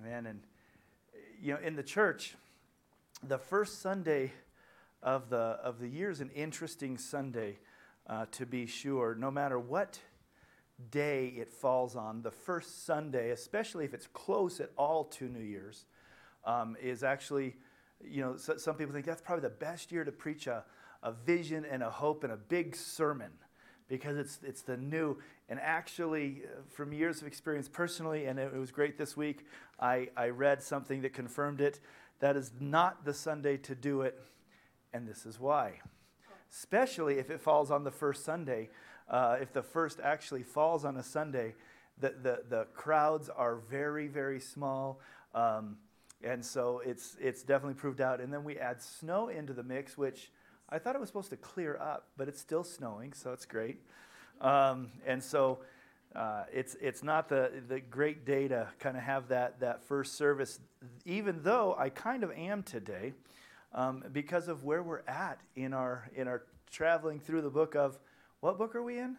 Amen. 0.00 0.26
And 0.26 0.40
you 1.40 1.54
know, 1.54 1.60
in 1.60 1.76
the 1.76 1.84
church, 1.84 2.34
the 3.22 3.38
first 3.38 3.80
Sunday 3.80 4.32
of 5.02 5.30
the, 5.30 5.36
of 5.36 5.80
the 5.80 5.88
year 5.88 6.10
is 6.10 6.20
an 6.20 6.30
interesting 6.30 6.98
Sunday, 6.98 7.58
uh, 8.06 8.26
to 8.32 8.46
be 8.46 8.66
sure. 8.66 9.14
No 9.14 9.30
matter 9.30 9.58
what 9.58 9.98
day 10.90 11.28
it 11.36 11.50
falls 11.50 11.96
on, 11.96 12.22
the 12.22 12.30
first 12.30 12.84
Sunday, 12.84 13.30
especially 13.30 13.84
if 13.84 13.94
it's 13.94 14.06
close 14.08 14.60
at 14.60 14.70
all 14.76 15.04
to 15.04 15.28
New 15.28 15.42
Year's, 15.42 15.86
um, 16.44 16.76
is 16.80 17.02
actually, 17.02 17.56
you 18.04 18.22
know, 18.22 18.36
so, 18.36 18.56
some 18.56 18.76
people 18.76 18.92
think 18.92 19.06
that's 19.06 19.22
probably 19.22 19.42
the 19.42 19.54
best 19.54 19.90
year 19.90 20.04
to 20.04 20.12
preach 20.12 20.46
a, 20.46 20.64
a 21.02 21.12
vision 21.12 21.64
and 21.64 21.82
a 21.82 21.90
hope 21.90 22.22
and 22.22 22.32
a 22.32 22.36
big 22.36 22.76
sermon 22.76 23.30
because 23.88 24.16
it's, 24.16 24.40
it's 24.42 24.62
the 24.62 24.76
new. 24.76 25.16
And 25.48 25.60
actually, 25.60 26.42
uh, 26.44 26.62
from 26.68 26.92
years 26.92 27.20
of 27.20 27.26
experience 27.26 27.68
personally, 27.68 28.26
and 28.26 28.38
it, 28.38 28.52
it 28.54 28.58
was 28.58 28.70
great 28.70 28.98
this 28.98 29.16
week, 29.16 29.46
I, 29.80 30.08
I 30.16 30.28
read 30.28 30.62
something 30.62 31.02
that 31.02 31.12
confirmed 31.12 31.60
it 31.60 31.80
that 32.20 32.36
is 32.36 32.52
not 32.60 33.04
the 33.04 33.14
Sunday 33.14 33.56
to 33.58 33.74
do 33.74 34.02
it, 34.02 34.18
and 34.92 35.06
this 35.06 35.26
is 35.26 35.38
why. 35.38 35.80
Especially 36.50 37.18
if 37.18 37.30
it 37.30 37.40
falls 37.40 37.70
on 37.70 37.84
the 37.84 37.90
first 37.90 38.24
Sunday. 38.24 38.70
Uh, 39.08 39.36
if 39.40 39.52
the 39.52 39.62
first 39.62 40.00
actually 40.02 40.42
falls 40.42 40.84
on 40.84 40.96
a 40.96 41.02
Sunday, 41.02 41.54
the, 41.98 42.14
the, 42.22 42.42
the 42.48 42.66
crowds 42.74 43.28
are 43.28 43.56
very, 43.56 44.08
very 44.08 44.40
small. 44.40 45.00
Um, 45.34 45.76
and 46.22 46.44
so 46.44 46.82
it's, 46.84 47.16
it's 47.20 47.42
definitely 47.42 47.74
proved 47.74 48.00
out. 48.00 48.20
And 48.20 48.32
then 48.32 48.44
we 48.44 48.58
add 48.58 48.80
snow 48.82 49.28
into 49.28 49.52
the 49.52 49.62
mix, 49.62 49.96
which 49.98 50.30
I 50.68 50.78
thought 50.78 50.94
it 50.94 51.00
was 51.00 51.08
supposed 51.08 51.30
to 51.30 51.36
clear 51.36 51.76
up, 51.76 52.08
but 52.16 52.28
it's 52.28 52.40
still 52.40 52.64
snowing, 52.64 53.12
so 53.12 53.32
it's 53.32 53.44
great. 53.44 53.78
Um, 54.40 54.90
and 55.06 55.22
so 55.22 55.60
uh, 56.16 56.44
it's, 56.50 56.76
it's 56.80 57.02
not 57.02 57.28
the, 57.28 57.50
the 57.68 57.78
great 57.78 58.24
day 58.24 58.48
to 58.48 58.66
kind 58.78 58.96
of 58.96 59.02
have 59.02 59.28
that, 59.28 59.60
that 59.60 59.84
first 59.84 60.16
service, 60.16 60.60
even 61.04 61.42
though 61.42 61.76
I 61.78 61.90
kind 61.90 62.24
of 62.24 62.32
am 62.32 62.62
today 62.62 63.12
um, 63.74 64.02
because 64.12 64.48
of 64.48 64.64
where 64.64 64.82
we're 64.82 65.02
at 65.06 65.38
in 65.56 65.74
our, 65.74 66.10
in 66.16 66.26
our 66.26 66.44
traveling 66.70 67.20
through 67.20 67.42
the 67.42 67.50
book 67.50 67.74
of, 67.74 67.98
what 68.40 68.56
book 68.56 68.74
are 68.74 68.82
we 68.82 68.98
in? 68.98 69.16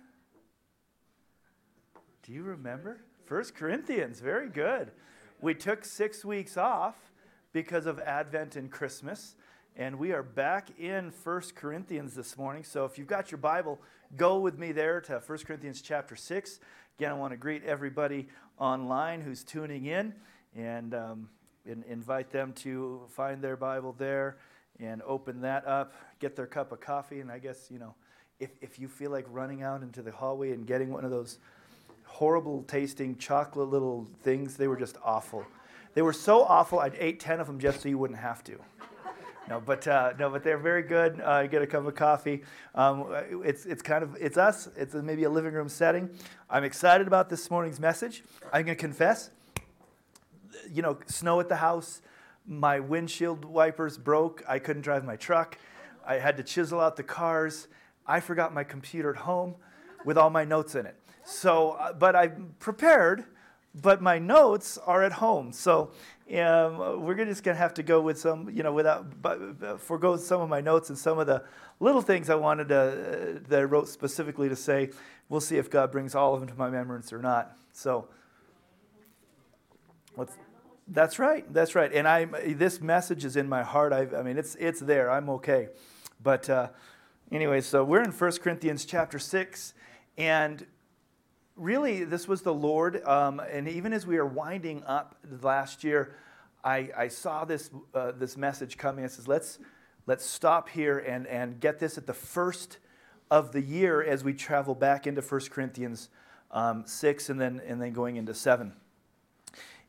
Do 2.24 2.34
you 2.34 2.42
remember? 2.42 3.02
First 3.26 3.54
Corinthians, 3.54 4.20
very 4.20 4.50
good. 4.50 4.92
We 5.40 5.54
took 5.54 5.86
six 5.86 6.26
weeks 6.26 6.58
off 6.58 6.96
because 7.54 7.86
of 7.86 8.00
Advent 8.00 8.56
and 8.56 8.72
Christmas, 8.72 9.36
and 9.76 10.00
we 10.00 10.14
are 10.14 10.24
back 10.24 10.70
in 10.80 11.12
First 11.12 11.56
Corinthians 11.56 12.16
this 12.16 12.38
morning. 12.38 12.64
So 12.64 12.86
if 12.86 12.98
you've 12.98 13.08
got 13.08 13.30
your 13.30 13.38
Bible, 13.38 13.80
go 14.16 14.40
with 14.40 14.58
me 14.58 14.72
there 14.72 15.00
to 15.02 15.20
First 15.20 15.46
Corinthians 15.46 15.82
chapter 15.82 16.16
6. 16.16 16.60
Again, 17.00 17.12
I 17.12 17.14
want 17.14 17.32
to 17.32 17.38
greet 17.38 17.64
everybody 17.64 18.28
online 18.58 19.22
who's 19.22 19.44
tuning 19.44 19.86
in 19.86 20.16
and, 20.56 20.96
um, 20.96 21.30
invite 21.88 22.32
them 22.32 22.54
to 22.54 23.02
find 23.10 23.40
their 23.40 23.56
Bible 23.56 23.94
there 24.00 24.38
and 24.80 25.04
open 25.04 25.42
that 25.42 25.68
up, 25.68 25.94
get 26.20 26.36
their 26.36 26.48
cup 26.48 26.72
of 26.72 26.80
coffee. 26.80 27.20
And 27.20 27.32
I 27.32 27.38
guess, 27.38 27.70
you 27.70 27.78
know, 27.78 27.94
if, 28.40 28.50
if 28.62 28.80
you 28.80 28.88
feel 28.88 29.12
like 29.12 29.28
running 29.30 29.62
out 29.62 29.84
into 29.84 30.02
the 30.02 30.10
hallway 30.12 30.54
and 30.54 30.66
getting 30.66 30.92
one 30.92 31.06
of 31.06 31.12
those 31.12 31.38
horrible 32.04 32.64
tasting 32.64 33.16
chocolate 33.16 33.70
little 33.70 34.08
things, 34.24 34.58
they 34.58 34.68
were 34.68 34.78
just 34.78 34.98
awful. 35.04 35.46
They 35.94 36.02
were 36.02 36.14
so 36.14 36.42
awful, 36.46 36.80
I 36.80 36.90
ate 36.98 37.20
10 37.20 37.40
of 37.40 37.46
them 37.46 37.60
just 37.60 37.82
so 37.82 37.90
you 37.90 38.00
wouldn't 38.00 38.20
have 38.20 38.44
to. 38.46 38.58
No, 39.50 39.62
but 39.62 39.88
uh, 39.88 40.12
no, 40.20 40.30
but 40.30 40.44
they're 40.44 40.58
very 40.58 40.82
good. 40.82 41.22
Uh, 41.22 41.40
you 41.44 41.48
get 41.48 41.62
a 41.62 41.68
cup 41.68 41.86
of 41.86 41.96
coffee. 41.96 42.44
Um, 42.76 43.06
it's 43.46 43.66
it's 43.66 43.82
kind 43.82 44.04
of 44.04 44.18
it's 44.20 44.38
us. 44.38 44.68
It's 44.76 44.94
maybe 44.94 45.24
a 45.24 45.30
living 45.30 45.54
room 45.54 45.70
setting. 45.70 46.10
I'm 46.50 46.66
excited 46.66 47.08
about 47.08 47.30
this 47.30 47.50
morning's 47.50 47.80
message. 47.80 48.24
I'm 48.52 48.66
to 48.66 48.76
confess. 48.76 49.30
You 50.70 50.82
know, 50.82 50.98
snow 51.06 51.40
at 51.40 51.48
the 51.48 51.56
house. 51.56 52.02
My 52.46 52.82
windshield 52.82 53.46
wipers 53.46 53.98
broke. 53.98 54.44
I 54.48 54.60
couldn't 54.60 54.82
drive 54.82 55.06
my 55.06 55.16
truck. 55.16 55.58
I 56.06 56.16
had 56.16 56.36
to 56.38 56.44
chisel 56.44 56.82
out 56.82 56.98
the 56.98 57.04
cars. 57.04 57.70
I 58.06 58.20
forgot 58.20 58.54
my 58.54 58.66
computer 58.66 59.12
at 59.12 59.18
home 59.18 59.56
with 60.04 60.18
all 60.18 60.30
my 60.30 60.44
notes 60.44 60.76
in 60.76 60.86
it. 60.86 60.96
So, 61.24 61.72
uh, 61.72 61.94
but 61.94 62.16
I'm 62.16 62.56
prepared 62.60 63.26
but 63.82 64.02
my 64.02 64.20
notes 64.20 64.78
are 64.78 65.04
at 65.04 65.14
home. 65.14 65.52
So 65.52 65.92
um, 66.34 67.04
we're 67.04 67.16
just 67.26 67.44
going 67.44 67.56
to 67.56 67.62
have 67.62 67.74
to 67.76 67.84
go 67.84 68.02
with 68.02 68.20
some, 68.20 68.50
you 68.50 68.64
know, 68.64 68.74
without 68.74 69.22
but, 69.22 69.80
forego 69.80 70.18
some 70.18 70.42
of 70.42 70.50
my 70.50 70.62
notes 70.62 70.90
and 70.90 70.98
some 70.98 71.20
of 71.20 71.28
the 71.28 71.44
little 71.80 72.02
things 72.02 72.30
I 72.30 72.36
wanted 72.36 72.70
to 72.70 72.80
uh, 72.80 73.40
that 73.48 73.60
I 73.60 73.64
wrote 73.64 73.88
specifically 73.88 74.50
to 74.50 74.56
say. 74.56 74.92
We'll 75.30 75.42
see 75.42 75.58
if 75.58 75.70
God 75.70 75.92
brings 75.92 76.16
all 76.16 76.34
of 76.34 76.40
them 76.40 76.50
to 76.50 76.56
my 76.56 76.66
remembrance 76.66 77.12
or 77.12 77.20
not. 77.20 77.58
So 77.74 78.08
that's 80.88 81.20
right. 81.20 81.52
That's 81.54 81.76
right. 81.76 81.92
And 81.94 82.08
I, 82.08 82.26
this 82.26 82.82
message 82.82 83.26
is 83.26 83.36
in 83.36 83.50
my 83.50 83.64
heart. 83.64 83.92
I, 83.92 84.08
I 84.18 84.24
mean, 84.24 84.38
it's 84.38 84.56
it's 84.56 84.80
there. 84.80 85.12
I'm 85.12 85.30
okay. 85.32 85.68
But 86.24 86.50
uh, 86.50 86.70
anyway, 87.32 87.62
so 87.62 87.84
we're 87.84 88.02
in 88.02 88.12
1 88.12 88.32
Corinthians 88.38 88.86
chapter 88.86 89.20
six, 89.20 89.74
and 90.18 90.66
really, 91.58 92.04
this 92.04 92.28
was 92.28 92.42
the 92.42 92.54
Lord. 92.54 93.04
Um, 93.06 93.40
and 93.40 93.68
even 93.68 93.94
as 93.94 94.06
we 94.06 94.18
are 94.18 94.26
winding 94.26 94.84
up 94.86 95.16
last 95.42 95.84
year, 95.84 96.16
I, 96.64 96.90
I 96.96 97.08
saw 97.08 97.46
this 97.46 97.70
uh, 97.94 98.12
this 98.12 98.38
message 98.38 98.78
coming. 98.78 99.06
It 99.06 99.12
says, 99.12 99.28
let's 99.28 99.60
let's 100.06 100.26
stop 100.26 100.70
here 100.70 101.00
and 101.00 101.28
and 101.28 101.60
get 101.60 101.80
this 101.80 101.98
at 101.98 102.08
the 102.08 102.14
first 102.14 102.78
of 103.30 103.52
the 103.52 103.62
year 103.62 104.04
as 104.04 104.24
we 104.24 104.34
travel 104.34 104.74
back 104.74 105.06
into 105.06 105.22
1 105.22 105.42
Corinthians 105.50 106.10
um, 106.52 106.84
six, 106.86 107.30
and 107.30 107.40
then 107.40 107.62
and 107.66 107.82
then 107.82 107.94
going 107.94 108.16
into 108.18 108.34
seven. 108.34 108.74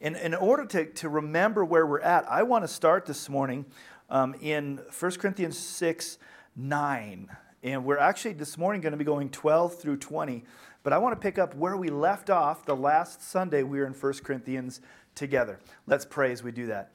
In, 0.00 0.14
in 0.14 0.32
order 0.32 0.64
to, 0.66 0.86
to 0.86 1.08
remember 1.08 1.64
where 1.64 1.84
we're 1.84 2.00
at, 2.00 2.30
I 2.30 2.44
want 2.44 2.62
to 2.62 2.68
start 2.68 3.04
this 3.04 3.28
morning 3.28 3.66
um, 4.08 4.36
in 4.40 4.80
1 4.96 5.12
Corinthians 5.12 5.58
6 5.58 6.18
9. 6.54 7.28
And 7.62 7.84
we're 7.84 7.98
actually 7.98 8.34
this 8.34 8.56
morning 8.56 8.80
going 8.80 8.92
to 8.92 8.98
be 8.98 9.04
going 9.04 9.30
12 9.30 9.80
through 9.80 9.96
20. 9.96 10.44
But 10.82 10.92
I 10.92 10.98
want 10.98 11.14
to 11.14 11.20
pick 11.20 11.38
up 11.38 11.54
where 11.54 11.76
we 11.76 11.88
left 11.88 12.30
off 12.30 12.64
the 12.64 12.76
last 12.76 13.22
Sunday 13.22 13.62
we 13.62 13.78
were 13.78 13.86
in 13.86 13.94
1 13.94 14.12
Corinthians 14.24 14.80
together. 15.14 15.59
Let's 15.86 16.04
pray 16.04 16.30
as 16.30 16.42
we 16.42 16.52
do 16.52 16.66
that. 16.66 16.92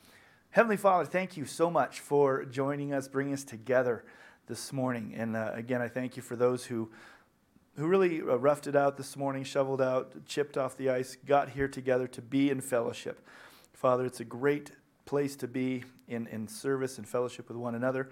Heavenly 0.52 0.78
Father, 0.78 1.06
thank 1.06 1.36
you 1.36 1.46
so 1.46 1.70
much 1.70 2.00
for 2.00 2.46
joining 2.46 2.94
us, 2.94 3.08
bringing 3.08 3.34
us 3.34 3.44
together 3.44 4.06
this 4.48 4.72
morning. 4.72 5.14
And 5.18 5.36
uh, 5.36 5.52
again, 5.54 5.82
I 5.82 5.88
thank 5.88 6.16
you 6.16 6.24
for 6.24 6.36
those 6.36 6.66
who 6.66 6.90
who 7.76 7.88
really 7.88 8.22
uh, 8.22 8.38
roughed 8.38 8.68
it 8.68 8.76
out 8.76 8.98
this 8.98 9.18
morning, 9.18 9.44
shoveled 9.44 9.82
out, 9.82 10.14
chipped 10.26 10.58
off 10.58 10.78
the 10.78 10.90
ice, 10.90 11.18
got 11.26 11.50
here 11.50 11.68
together 11.68 12.08
to 12.08 12.22
be 12.22 12.50
in 12.50 12.62
fellowship. 12.62 13.26
Father, 13.74 14.06
it's 14.06 14.20
a 14.20 14.26
great 14.26 14.72
place 15.06 15.36
to 15.38 15.48
be 15.48 15.84
in, 16.08 16.28
in 16.28 16.48
service 16.48 16.98
and 16.98 17.08
fellowship 17.08 17.48
with 17.48 17.58
one 17.58 17.76
another. 17.76 18.10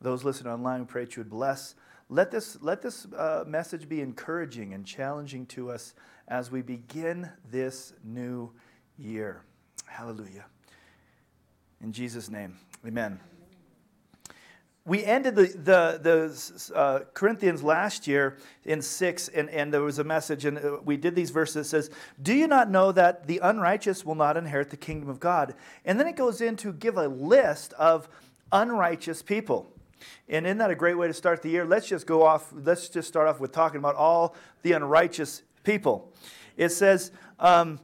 Those 0.00 0.24
listening 0.24 0.52
online, 0.52 0.80
we 0.80 0.86
pray 0.86 1.04
that 1.04 1.16
you 1.16 1.20
would 1.20 1.30
bless. 1.30 1.76
Let 2.14 2.30
this, 2.30 2.56
let 2.62 2.80
this 2.80 3.06
uh, 3.06 3.42
message 3.44 3.88
be 3.88 4.00
encouraging 4.00 4.72
and 4.72 4.86
challenging 4.86 5.46
to 5.46 5.72
us 5.72 5.94
as 6.28 6.48
we 6.48 6.62
begin 6.62 7.28
this 7.50 7.92
new 8.04 8.52
year. 8.96 9.42
Hallelujah. 9.86 10.44
In 11.82 11.92
Jesus' 11.92 12.30
name, 12.30 12.56
amen 12.86 13.18
we 14.86 15.02
ended 15.02 15.34
the, 15.34 15.46
the, 15.46 15.98
the 16.02 16.76
uh, 16.76 17.00
Corinthians 17.14 17.62
last 17.62 18.06
year 18.06 18.36
in 18.64 18.82
6, 18.82 19.28
and, 19.28 19.48
and 19.48 19.72
there 19.72 19.80
was 19.80 19.98
a 19.98 20.04
message, 20.04 20.44
and 20.44 20.58
uh, 20.58 20.76
we 20.84 20.98
did 20.98 21.14
these 21.14 21.30
verses 21.30 21.54
that 21.54 21.64
says, 21.64 21.90
Do 22.20 22.34
you 22.34 22.46
not 22.46 22.70
know 22.70 22.92
that 22.92 23.26
the 23.26 23.40
unrighteous 23.42 24.04
will 24.04 24.14
not 24.14 24.36
inherit 24.36 24.68
the 24.68 24.76
kingdom 24.76 25.08
of 25.08 25.20
God? 25.20 25.54
And 25.86 25.98
then 25.98 26.06
it 26.06 26.16
goes 26.16 26.42
in 26.42 26.56
to 26.56 26.72
give 26.72 26.98
a 26.98 27.08
list 27.08 27.72
of 27.74 28.10
unrighteous 28.52 29.22
people. 29.22 29.73
And 30.28 30.46
isn't 30.46 30.58
that 30.58 30.70
a 30.70 30.74
great 30.74 30.94
way 30.94 31.06
to 31.06 31.14
start 31.14 31.42
the 31.42 31.50
year? 31.50 31.64
Let's 31.64 31.86
just 31.86 32.06
go 32.06 32.22
off, 32.22 32.52
let's 32.52 32.88
just 32.88 33.08
start 33.08 33.28
off 33.28 33.40
with 33.40 33.52
talking 33.52 33.78
about 33.78 33.94
all 33.96 34.34
the 34.62 34.72
unrighteous 34.72 35.42
people. 35.62 36.12
It 36.56 36.70
says, 36.70 37.10
um, 37.38 37.80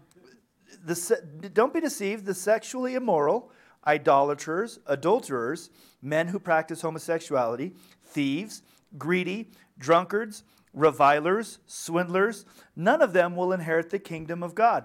the, 0.84 1.50
Don't 1.52 1.74
be 1.74 1.80
deceived, 1.80 2.24
the 2.24 2.34
sexually 2.34 2.94
immoral, 2.94 3.50
idolaters, 3.86 4.78
adulterers, 4.86 5.70
men 6.02 6.28
who 6.28 6.38
practice 6.38 6.82
homosexuality, 6.82 7.74
thieves, 8.04 8.62
greedy, 8.96 9.50
drunkards, 9.78 10.44
revilers, 10.72 11.58
swindlers, 11.66 12.44
none 12.76 13.02
of 13.02 13.12
them 13.12 13.36
will 13.36 13.52
inherit 13.52 13.90
the 13.90 13.98
kingdom 13.98 14.42
of 14.42 14.54
God. 14.54 14.84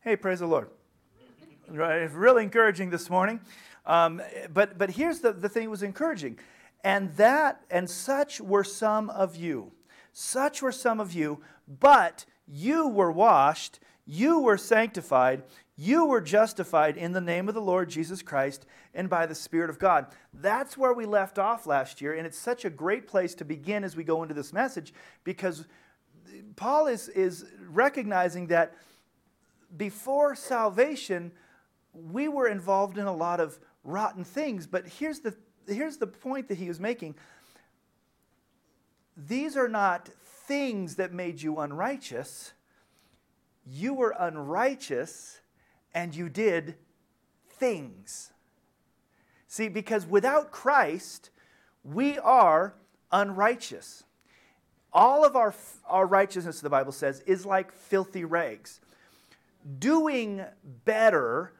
Hey, 0.00 0.16
praise 0.16 0.40
the 0.40 0.46
Lord. 0.46 0.70
Right, 1.68 2.10
really 2.12 2.42
encouraging 2.42 2.90
this 2.90 3.08
morning. 3.08 3.40
Um, 3.86 4.22
but, 4.52 4.78
but 4.78 4.90
here's 4.90 5.20
the, 5.20 5.32
the 5.32 5.48
thing 5.48 5.64
that 5.64 5.70
was 5.70 5.82
encouraging. 5.82 6.38
And 6.82 7.14
that, 7.16 7.62
and 7.70 7.88
such 7.88 8.40
were 8.40 8.64
some 8.64 9.10
of 9.10 9.36
you. 9.36 9.72
Such 10.12 10.62
were 10.62 10.72
some 10.72 11.00
of 11.00 11.12
you, 11.12 11.40
but 11.68 12.24
you 12.46 12.88
were 12.88 13.12
washed, 13.12 13.80
you 14.06 14.40
were 14.40 14.56
sanctified, 14.56 15.44
you 15.76 16.04
were 16.04 16.20
justified 16.20 16.96
in 16.96 17.12
the 17.12 17.20
name 17.20 17.48
of 17.48 17.54
the 17.54 17.60
Lord 17.60 17.88
Jesus 17.88 18.22
Christ 18.22 18.66
and 18.92 19.08
by 19.08 19.26
the 19.26 19.34
Spirit 19.34 19.70
of 19.70 19.78
God. 19.78 20.06
That's 20.34 20.76
where 20.76 20.92
we 20.92 21.06
left 21.06 21.38
off 21.38 21.66
last 21.66 22.00
year, 22.00 22.14
and 22.14 22.26
it's 22.26 22.38
such 22.38 22.64
a 22.64 22.70
great 22.70 23.06
place 23.06 23.34
to 23.36 23.44
begin 23.44 23.84
as 23.84 23.96
we 23.96 24.04
go 24.04 24.22
into 24.22 24.34
this 24.34 24.52
message 24.52 24.92
because 25.24 25.66
Paul 26.56 26.86
is, 26.86 27.08
is 27.08 27.46
recognizing 27.68 28.48
that 28.48 28.74
before 29.76 30.34
salvation, 30.34 31.32
we 31.94 32.28
were 32.28 32.48
involved 32.48 32.98
in 32.98 33.06
a 33.06 33.14
lot 33.14 33.40
of 33.40 33.58
rotten 33.84 34.24
things. 34.24 34.66
But 34.66 34.86
here's 34.86 35.20
the, 35.20 35.34
here's 35.66 35.96
the 35.96 36.06
point 36.06 36.48
that 36.48 36.58
he 36.58 36.68
was 36.68 36.80
making 36.80 37.14
these 39.16 39.56
are 39.56 39.68
not 39.68 40.08
things 40.46 40.96
that 40.96 41.12
made 41.12 41.42
you 41.42 41.58
unrighteous. 41.58 42.52
You 43.66 43.92
were 43.92 44.14
unrighteous 44.18 45.40
and 45.92 46.14
you 46.14 46.28
did 46.28 46.76
things. 47.50 48.32
See, 49.46 49.68
because 49.68 50.06
without 50.06 50.50
Christ, 50.50 51.30
we 51.84 52.18
are 52.18 52.74
unrighteous. 53.12 54.04
All 54.92 55.24
of 55.24 55.36
our, 55.36 55.54
our 55.86 56.06
righteousness, 56.06 56.60
the 56.60 56.70
Bible 56.70 56.92
says, 56.92 57.20
is 57.26 57.44
like 57.44 57.72
filthy 57.72 58.24
rags. 58.24 58.80
Doing 59.78 60.44
better, 60.84 61.52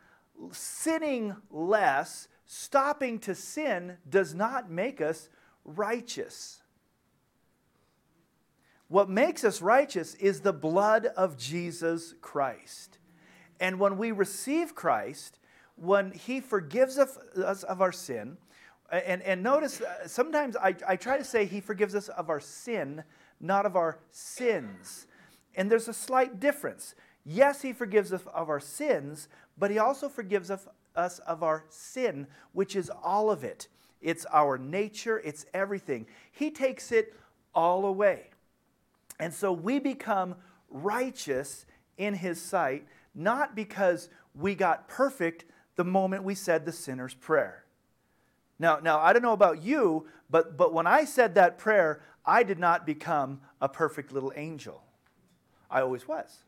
sinning 0.53 1.37
less, 1.51 2.29
stopping 2.47 3.19
to 3.21 3.35
sin 3.35 3.97
does 4.09 4.35
not 4.35 4.71
make 4.71 5.01
us 5.01 5.29
righteous. 5.65 6.63
What 8.89 9.09
makes 9.09 9.45
us 9.45 9.63
righteous 9.63 10.15
is 10.17 10.41
the 10.41 10.53
blood 10.53 11.07
of 11.17 11.39
Jesus 11.39 12.15
Christ. 12.21 12.99
And 13.61 13.79
when 13.79 13.99
we 13.99 14.11
receive 14.11 14.75
Christ, 14.75 15.39
when 15.77 16.11
He 16.11 16.41
forgives 16.41 16.99
us 16.99 17.63
of 17.63 17.81
our 17.81 17.93
sin, 17.93 18.37
and, 18.91 19.23
and 19.23 19.43
notice, 19.43 19.81
uh, 19.81 20.09
sometimes 20.09 20.57
I, 20.57 20.75
I 20.89 20.97
try 20.97 21.17
to 21.17 21.25
say 21.25 21.45
He 21.45 21.61
forgives 21.61 21.95
us 21.95 22.09
of 22.09 22.29
our 22.29 22.41
sin, 22.41 23.05
not 23.41 23.65
of 23.65 23.77
our 23.77 24.01
sins. 24.11 25.07
And 25.55 25.71
there's 25.71 25.87
a 25.89 25.95
slight 25.95 26.41
difference. 26.41 26.97
Yes, 27.25 27.63
He 27.63 27.73
forgives 27.73 28.13
us 28.13 28.23
of 28.35 28.49
our 28.49 28.59
sins, 28.59 29.29
but 29.61 29.71
He 29.71 29.79
also 29.79 30.09
forgives 30.09 30.51
us 30.51 31.19
of 31.21 31.43
our 31.45 31.65
sin, 31.69 32.27
which 32.53 32.75
is 32.75 32.91
all 33.03 33.31
of 33.31 33.45
it. 33.45 33.69
It's 34.01 34.27
our 34.33 34.59
nature, 34.59 35.21
it's 35.21 35.47
everything. 35.55 36.07
He 36.33 36.51
takes 36.51 36.91
it 36.91 37.15
all 37.55 37.87
away. 37.87 38.31
And 39.21 39.33
so 39.33 39.53
we 39.53 39.79
become 39.79 40.35
righteous 40.71 41.67
in 41.97 42.15
His 42.15 42.41
sight 42.41 42.87
not 43.15 43.55
because 43.55 44.09
we 44.35 44.55
got 44.55 44.89
perfect 44.89 45.45
the 45.77 45.85
moment 45.85 46.25
we 46.25 46.35
said 46.35 46.65
the 46.65 46.73
sinner's 46.73 47.15
prayer. 47.15 47.65
Now, 48.59 48.79
now 48.79 49.01
I 49.01 49.13
don't 49.13 49.23
know 49.23 49.33
about 49.33 49.63
you, 49.63 50.07
but, 50.29 50.57
but 50.57 50.73
when 50.73 50.87
I 50.87 51.05
said 51.05 51.35
that 51.35 51.59
prayer, 51.59 52.03
I 52.25 52.43
did 52.43 52.59
not 52.59 52.87
become 52.87 53.41
a 53.61 53.69
perfect 53.69 54.13
little 54.13 54.33
angel. 54.37 54.83
I 55.71 55.81
always 55.81 56.07
was. 56.07 56.45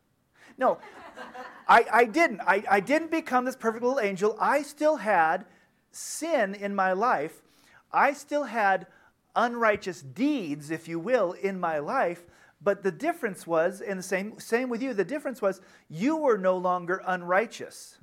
No, 0.57 0.77
I, 1.67 1.85
I 1.91 2.05
didn't. 2.05 2.41
I, 2.41 2.63
I 2.69 2.79
didn't 2.79 3.11
become 3.11 3.45
this 3.45 3.55
perfect 3.55 3.83
little 3.83 3.99
angel. 3.99 4.37
I 4.39 4.61
still 4.61 4.97
had 4.97 5.45
sin 5.91 6.55
in 6.55 6.75
my 6.75 6.93
life. 6.93 7.41
I 7.91 8.13
still 8.13 8.45
had 8.45 8.87
unrighteous 9.35 10.01
deeds, 10.01 10.71
if 10.71 10.87
you 10.87 10.99
will, 10.99 11.33
in 11.33 11.59
my 11.59 11.79
life 11.79 12.23
but 12.63 12.81
the 12.81 12.91
difference 12.91 13.45
was, 13.45 13.81
and 13.81 13.99
the 13.99 14.03
same, 14.03 14.39
same 14.39 14.69
with 14.69 14.81
you, 14.81 14.93
the 14.93 15.03
difference 15.03 15.41
was 15.41 15.61
you 15.89 16.15
were 16.15 16.37
no 16.37 16.57
longer 16.57 17.01
unrighteous. 17.05 17.97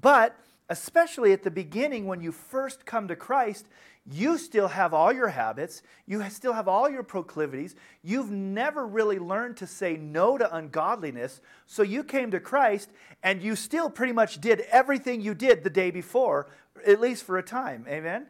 But 0.00 0.36
especially 0.68 1.32
at 1.32 1.42
the 1.42 1.50
beginning 1.50 2.06
when 2.06 2.20
you 2.20 2.32
first 2.32 2.86
come 2.86 3.08
to 3.08 3.16
Christ, 3.16 3.66
you 4.06 4.36
still 4.36 4.68
have 4.68 4.92
all 4.92 5.12
your 5.12 5.28
habits, 5.28 5.82
you 6.06 6.22
still 6.28 6.52
have 6.52 6.68
all 6.68 6.90
your 6.90 7.02
proclivities. 7.02 7.74
You've 8.02 8.30
never 8.30 8.86
really 8.86 9.18
learned 9.18 9.56
to 9.58 9.66
say 9.66 9.96
no 9.96 10.36
to 10.36 10.54
ungodliness. 10.54 11.40
So 11.66 11.82
you 11.82 12.04
came 12.04 12.30
to 12.30 12.40
Christ 12.40 12.90
and 13.22 13.42
you 13.42 13.56
still 13.56 13.88
pretty 13.88 14.12
much 14.12 14.40
did 14.40 14.60
everything 14.70 15.22
you 15.22 15.34
did 15.34 15.64
the 15.64 15.70
day 15.70 15.90
before, 15.90 16.48
at 16.86 17.00
least 17.00 17.24
for 17.24 17.38
a 17.38 17.42
time. 17.42 17.86
Amen? 17.88 18.26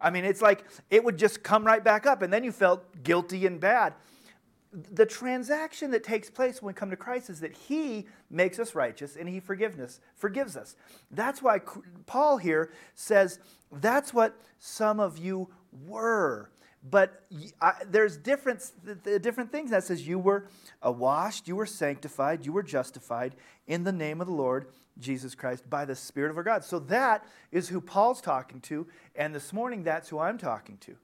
I 0.00 0.10
mean, 0.10 0.24
it's 0.24 0.42
like 0.42 0.64
it 0.90 1.02
would 1.02 1.18
just 1.18 1.42
come 1.42 1.64
right 1.64 1.82
back 1.82 2.06
up, 2.06 2.22
and 2.22 2.32
then 2.32 2.44
you 2.44 2.52
felt 2.52 3.02
guilty 3.02 3.46
and 3.46 3.58
bad 3.58 3.94
the 4.72 5.06
transaction 5.06 5.90
that 5.92 6.04
takes 6.04 6.28
place 6.28 6.60
when 6.60 6.74
we 6.74 6.74
come 6.74 6.90
to 6.90 6.96
Christ 6.96 7.30
is 7.30 7.40
that 7.40 7.52
He 7.52 8.06
makes 8.30 8.58
us 8.58 8.74
righteous 8.74 9.16
and 9.16 9.28
He 9.28 9.40
forgiveness 9.40 10.00
forgives 10.14 10.56
us. 10.56 10.76
That's 11.10 11.42
why 11.42 11.60
Paul 12.06 12.38
here 12.38 12.70
says 12.94 13.38
that's 13.72 14.12
what 14.12 14.36
some 14.58 15.00
of 15.00 15.18
you 15.18 15.48
were. 15.86 16.50
But 16.88 17.24
I, 17.60 17.72
there's 17.86 18.16
different, 18.16 18.70
different 19.20 19.50
things. 19.50 19.70
That 19.70 19.84
says 19.84 20.06
you 20.06 20.18
were 20.18 20.48
washed, 20.82 21.48
you 21.48 21.56
were 21.56 21.66
sanctified, 21.66 22.46
you 22.46 22.52
were 22.52 22.62
justified 22.62 23.34
in 23.66 23.84
the 23.84 23.92
name 23.92 24.20
of 24.20 24.26
the 24.26 24.32
Lord 24.32 24.68
Jesus 24.98 25.34
Christ 25.34 25.68
by 25.68 25.84
the 25.84 25.96
Spirit 25.96 26.30
of 26.30 26.36
our 26.36 26.42
God. 26.42 26.64
So 26.64 26.78
that 26.80 27.24
is 27.50 27.68
who 27.68 27.80
Paul's 27.80 28.20
talking 28.20 28.60
to, 28.62 28.86
and 29.16 29.34
this 29.34 29.52
morning 29.52 29.82
that's 29.82 30.08
who 30.08 30.18
I'm 30.18 30.38
talking 30.38 30.78
to. 30.78 30.96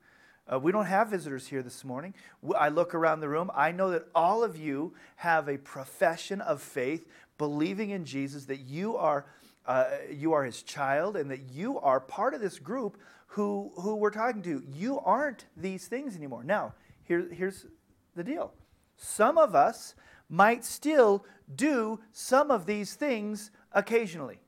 Uh, 0.50 0.58
we 0.58 0.72
don't 0.72 0.86
have 0.86 1.08
visitors 1.08 1.46
here 1.46 1.62
this 1.62 1.84
morning. 1.84 2.14
I 2.58 2.68
look 2.68 2.94
around 2.94 3.20
the 3.20 3.28
room. 3.28 3.50
I 3.54 3.72
know 3.72 3.90
that 3.90 4.06
all 4.14 4.44
of 4.44 4.56
you 4.56 4.94
have 5.16 5.48
a 5.48 5.56
profession 5.56 6.40
of 6.42 6.60
faith, 6.60 7.08
believing 7.38 7.90
in 7.90 8.04
Jesus, 8.04 8.44
that 8.46 8.60
you 8.60 8.96
are, 8.96 9.24
uh, 9.66 9.86
you 10.10 10.34
are 10.34 10.44
his 10.44 10.62
child, 10.62 11.16
and 11.16 11.30
that 11.30 11.50
you 11.50 11.78
are 11.80 11.98
part 11.98 12.34
of 12.34 12.42
this 12.42 12.58
group 12.58 12.98
who, 13.28 13.72
who 13.76 13.96
we're 13.96 14.10
talking 14.10 14.42
to. 14.42 14.62
You 14.70 15.00
aren't 15.00 15.46
these 15.56 15.88
things 15.88 16.14
anymore. 16.14 16.44
Now, 16.44 16.74
here, 17.04 17.26
here's 17.32 17.66
the 18.14 18.24
deal 18.24 18.52
some 18.96 19.38
of 19.38 19.54
us 19.54 19.94
might 20.28 20.64
still 20.64 21.24
do 21.54 22.00
some 22.12 22.50
of 22.50 22.66
these 22.66 22.94
things 22.94 23.50
occasionally. 23.72 24.40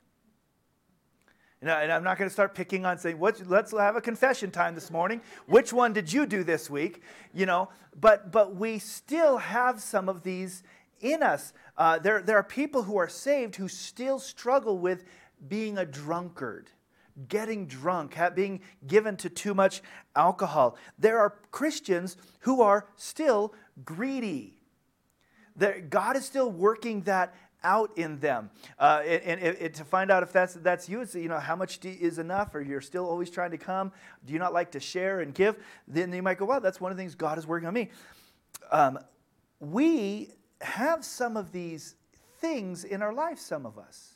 And, 1.61 1.71
I, 1.71 1.83
am 1.85 2.03
not 2.03 2.17
going 2.17 2.29
to 2.29 2.33
start 2.33 2.53
picking 2.53 2.85
on 2.85 2.99
saying, 2.99 3.19
let's 3.19 3.71
have 3.71 3.95
a 3.95 4.01
confession 4.01 4.51
time 4.51 4.75
this 4.75 4.91
morning. 4.91 5.21
Which 5.47 5.73
one 5.73 5.91
did 5.91 6.13
you 6.13 6.27
do 6.27 6.43
this 6.43 6.69
week? 6.69 7.01
You 7.33 7.47
know, 7.47 7.69
but, 7.99 8.31
but 8.31 8.55
we 8.55 8.77
still 8.77 9.37
have 9.37 9.81
some 9.81 10.07
of 10.07 10.21
these 10.21 10.61
in 11.01 11.23
us. 11.23 11.53
Uh, 11.75 11.97
there, 11.97 12.21
there 12.21 12.37
are 12.37 12.43
people 12.43 12.83
who 12.83 12.97
are 12.97 13.09
saved 13.09 13.55
who 13.55 13.67
still 13.67 14.19
struggle 14.19 14.77
with 14.77 15.03
being 15.47 15.79
a 15.79 15.85
drunkard, 15.85 16.69
getting 17.27 17.65
drunk, 17.65 18.15
being 18.35 18.61
given 18.85 19.17
to 19.17 19.29
too 19.29 19.55
much 19.55 19.81
alcohol. 20.15 20.77
There 20.99 21.17
are 21.17 21.39
Christians 21.51 22.17
who 22.41 22.61
are 22.61 22.87
still 22.95 23.53
greedy. 23.83 24.57
God 25.89 26.15
is 26.15 26.25
still 26.25 26.51
working 26.51 27.01
that 27.03 27.33
out 27.63 27.97
in 27.97 28.19
them. 28.19 28.49
Uh, 28.79 29.01
and, 29.05 29.39
and, 29.41 29.57
and, 29.57 29.73
to 29.73 29.83
find 29.83 30.11
out 30.11 30.23
if 30.23 30.31
that's, 30.31 30.53
that's 30.55 30.87
you, 30.87 31.01
it's, 31.01 31.15
you 31.15 31.27
know, 31.27 31.39
how 31.39 31.55
much 31.55 31.83
is 31.83 32.19
enough, 32.19 32.53
or 32.53 32.61
you're 32.61 32.81
still 32.81 33.05
always 33.07 33.29
trying 33.29 33.51
to 33.51 33.57
come. 33.57 33.91
Do 34.25 34.33
you 34.33 34.39
not 34.39 34.53
like 34.53 34.71
to 34.71 34.79
share 34.79 35.21
and 35.21 35.33
give? 35.33 35.57
Then 35.87 36.13
you 36.13 36.21
might 36.21 36.37
go, 36.37 36.45
well, 36.45 36.61
that's 36.61 36.79
one 36.79 36.91
of 36.91 36.97
the 36.97 37.01
things 37.01 37.15
God 37.15 37.37
is 37.37 37.47
working 37.47 37.67
on 37.67 37.73
me. 37.73 37.89
Um, 38.71 38.99
we 39.59 40.31
have 40.61 41.03
some 41.03 41.37
of 41.37 41.51
these 41.51 41.95
things 42.39 42.83
in 42.83 43.01
our 43.01 43.13
life, 43.13 43.39
some 43.39 43.65
of 43.65 43.77
us. 43.77 44.15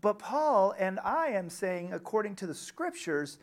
But 0.00 0.18
Paul 0.18 0.74
and 0.78 1.00
I 1.00 1.28
am 1.28 1.48
saying, 1.48 1.92
according 1.92 2.36
to 2.36 2.46
the 2.46 2.54
scriptures, 2.54 3.38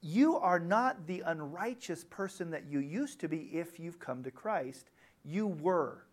you 0.00 0.36
are 0.36 0.60
not 0.60 1.06
the 1.06 1.22
unrighteous 1.26 2.04
person 2.04 2.50
that 2.50 2.66
you 2.66 2.78
used 2.78 3.20
to 3.20 3.28
be 3.28 3.48
if 3.52 3.80
you've 3.80 3.98
come 3.98 4.22
to 4.22 4.30
Christ. 4.30 4.90
You 5.24 5.46
were 5.46 6.04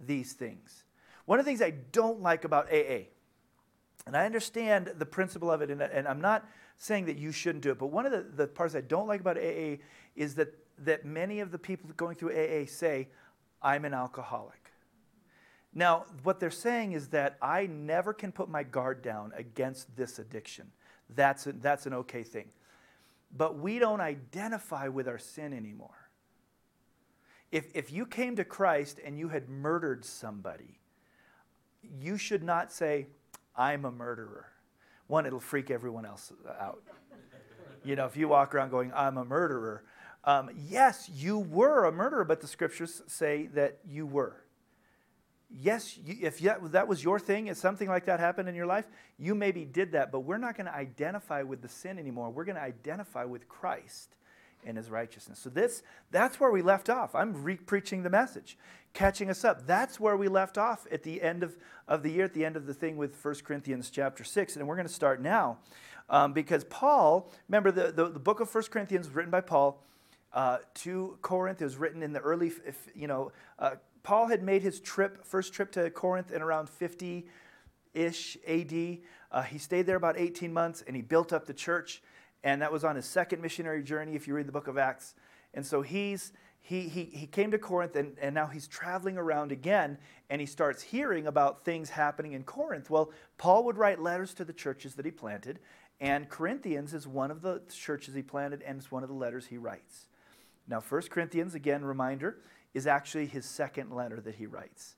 these 0.00 0.32
things. 0.32 0.84
One 1.26 1.38
of 1.38 1.44
the 1.44 1.50
things 1.50 1.62
I 1.62 1.70
don't 1.92 2.20
like 2.20 2.44
about 2.44 2.72
AA, 2.72 3.06
and 4.06 4.16
I 4.16 4.26
understand 4.26 4.92
the 4.98 5.06
principle 5.06 5.50
of 5.50 5.62
it, 5.62 5.70
and, 5.70 5.80
and 5.80 6.06
I'm 6.06 6.20
not 6.20 6.46
saying 6.76 7.06
that 7.06 7.16
you 7.16 7.32
shouldn't 7.32 7.62
do 7.62 7.70
it, 7.70 7.78
but 7.78 7.86
one 7.86 8.04
of 8.04 8.12
the, 8.12 8.24
the 8.36 8.46
parts 8.46 8.74
I 8.74 8.82
don't 8.82 9.06
like 9.06 9.20
about 9.20 9.38
AA 9.38 9.76
is 10.16 10.34
that, 10.34 10.54
that 10.78 11.04
many 11.04 11.40
of 11.40 11.50
the 11.50 11.58
people 11.58 11.90
going 11.96 12.16
through 12.16 12.32
AA 12.32 12.66
say, 12.66 13.08
I'm 13.62 13.84
an 13.84 13.94
alcoholic. 13.94 14.70
Now, 15.74 16.04
what 16.22 16.38
they're 16.38 16.50
saying 16.50 16.92
is 16.92 17.08
that 17.08 17.36
I 17.42 17.66
never 17.66 18.12
can 18.12 18.30
put 18.30 18.48
my 18.48 18.62
guard 18.62 19.02
down 19.02 19.32
against 19.34 19.96
this 19.96 20.18
addiction. 20.18 20.70
That's, 21.10 21.46
a, 21.46 21.52
that's 21.52 21.86
an 21.86 21.94
okay 21.94 22.22
thing. 22.22 22.50
But 23.36 23.58
we 23.58 23.78
don't 23.80 24.00
identify 24.00 24.88
with 24.88 25.08
our 25.08 25.18
sin 25.18 25.52
anymore. 25.52 26.10
If, 27.50 27.66
if 27.74 27.92
you 27.92 28.06
came 28.06 28.36
to 28.36 28.44
Christ 28.44 29.00
and 29.04 29.18
you 29.18 29.28
had 29.28 29.48
murdered 29.48 30.04
somebody, 30.04 30.78
you 31.98 32.16
should 32.16 32.42
not 32.42 32.72
say, 32.72 33.06
I'm 33.56 33.84
a 33.84 33.90
murderer. 33.90 34.46
One, 35.06 35.26
it'll 35.26 35.40
freak 35.40 35.70
everyone 35.70 36.06
else 36.06 36.32
out. 36.60 36.82
you 37.84 37.96
know, 37.96 38.06
if 38.06 38.16
you 38.16 38.28
walk 38.28 38.54
around 38.54 38.70
going, 38.70 38.92
I'm 38.94 39.18
a 39.18 39.24
murderer, 39.24 39.84
um, 40.24 40.50
yes, 40.68 41.10
you 41.12 41.38
were 41.38 41.84
a 41.84 41.92
murderer, 41.92 42.24
but 42.24 42.40
the 42.40 42.46
scriptures 42.46 43.02
say 43.06 43.48
that 43.48 43.78
you 43.86 44.06
were. 44.06 44.40
Yes, 45.50 45.98
you, 46.02 46.16
if 46.22 46.40
that 46.40 46.88
was 46.88 47.04
your 47.04 47.20
thing, 47.20 47.48
if 47.48 47.58
something 47.58 47.88
like 47.88 48.06
that 48.06 48.18
happened 48.18 48.48
in 48.48 48.54
your 48.54 48.66
life, 48.66 48.86
you 49.18 49.34
maybe 49.34 49.64
did 49.64 49.92
that, 49.92 50.10
but 50.10 50.20
we're 50.20 50.38
not 50.38 50.56
going 50.56 50.66
to 50.66 50.74
identify 50.74 51.42
with 51.42 51.62
the 51.62 51.68
sin 51.68 51.98
anymore. 51.98 52.30
We're 52.30 52.44
going 52.44 52.56
to 52.56 52.62
identify 52.62 53.24
with 53.24 53.48
Christ 53.48 54.16
and 54.66 54.76
his 54.76 54.90
righteousness. 54.90 55.38
So 55.38 55.50
this 55.50 55.82
that's 56.10 56.40
where 56.40 56.50
we 56.50 56.62
left 56.62 56.88
off. 56.88 57.14
I'm 57.14 57.42
re- 57.42 57.56
preaching 57.56 58.02
the 58.02 58.10
message, 58.10 58.56
catching 58.92 59.30
us 59.30 59.44
up. 59.44 59.66
That's 59.66 59.98
where 59.98 60.16
we 60.16 60.28
left 60.28 60.58
off 60.58 60.86
at 60.90 61.02
the 61.02 61.22
end 61.22 61.42
of, 61.42 61.56
of 61.88 62.02
the 62.02 62.10
year, 62.10 62.24
at 62.24 62.34
the 62.34 62.44
end 62.44 62.56
of 62.56 62.66
the 62.66 62.74
thing 62.74 62.96
with 62.96 63.22
1 63.22 63.34
Corinthians 63.44 63.90
chapter 63.90 64.24
6. 64.24 64.56
And 64.56 64.66
we're 64.66 64.76
going 64.76 64.88
to 64.88 64.92
start 64.92 65.20
now 65.20 65.58
um, 66.08 66.32
because 66.32 66.64
Paul, 66.64 67.30
remember 67.48 67.70
the, 67.70 67.92
the, 67.92 68.08
the, 68.10 68.18
book 68.18 68.40
of 68.40 68.54
1 68.54 68.64
Corinthians 68.70 69.06
was 69.06 69.14
written 69.14 69.30
by 69.30 69.40
Paul 69.40 69.82
uh, 70.32 70.58
to 70.74 71.18
Corinth. 71.22 71.60
It 71.60 71.64
was 71.64 71.76
written 71.76 72.02
in 72.02 72.12
the 72.12 72.20
early, 72.20 72.52
you 72.94 73.06
know, 73.06 73.32
uh, 73.58 73.76
Paul 74.02 74.28
had 74.28 74.42
made 74.42 74.62
his 74.62 74.80
trip, 74.80 75.24
first 75.24 75.54
trip 75.54 75.72
to 75.72 75.90
Corinth 75.90 76.30
in 76.30 76.42
around 76.42 76.68
50 76.68 77.26
ish 77.94 78.36
AD. 78.46 78.98
Uh, 79.32 79.42
he 79.42 79.58
stayed 79.58 79.86
there 79.86 79.96
about 79.96 80.18
18 80.18 80.52
months 80.52 80.84
and 80.86 80.94
he 80.94 81.02
built 81.02 81.32
up 81.32 81.46
the 81.46 81.54
church 81.54 82.02
and 82.44 82.60
that 82.62 82.70
was 82.70 82.84
on 82.84 82.94
his 82.94 83.06
second 83.06 83.42
missionary 83.42 83.82
journey, 83.82 84.14
if 84.14 84.28
you 84.28 84.34
read 84.34 84.46
the 84.46 84.52
book 84.52 84.68
of 84.68 84.76
Acts. 84.78 85.14
And 85.54 85.64
so 85.64 85.80
he's, 85.80 86.32
he, 86.60 86.82
he, 86.82 87.04
he 87.04 87.26
came 87.26 87.50
to 87.50 87.58
Corinth, 87.58 87.96
and, 87.96 88.16
and 88.20 88.34
now 88.34 88.46
he's 88.46 88.68
traveling 88.68 89.16
around 89.16 89.50
again, 89.50 89.96
and 90.28 90.40
he 90.40 90.46
starts 90.46 90.82
hearing 90.82 91.26
about 91.26 91.64
things 91.64 91.90
happening 91.90 92.32
in 92.32 92.44
Corinth. 92.44 92.90
Well, 92.90 93.10
Paul 93.38 93.64
would 93.64 93.78
write 93.78 93.98
letters 93.98 94.34
to 94.34 94.44
the 94.44 94.52
churches 94.52 94.94
that 94.96 95.06
he 95.06 95.10
planted, 95.10 95.58
and 96.00 96.28
Corinthians 96.28 96.92
is 96.92 97.06
one 97.06 97.30
of 97.30 97.40
the 97.40 97.62
churches 97.72 98.14
he 98.14 98.22
planted, 98.22 98.62
and 98.62 98.78
it's 98.78 98.92
one 98.92 99.02
of 99.02 99.08
the 99.08 99.14
letters 99.14 99.46
he 99.46 99.56
writes. 99.56 100.06
Now, 100.68 100.80
1 100.80 101.02
Corinthians, 101.10 101.54
again, 101.54 101.82
reminder, 101.82 102.38
is 102.74 102.86
actually 102.86 103.26
his 103.26 103.46
second 103.46 103.90
letter 103.90 104.20
that 104.20 104.34
he 104.34 104.46
writes. 104.46 104.96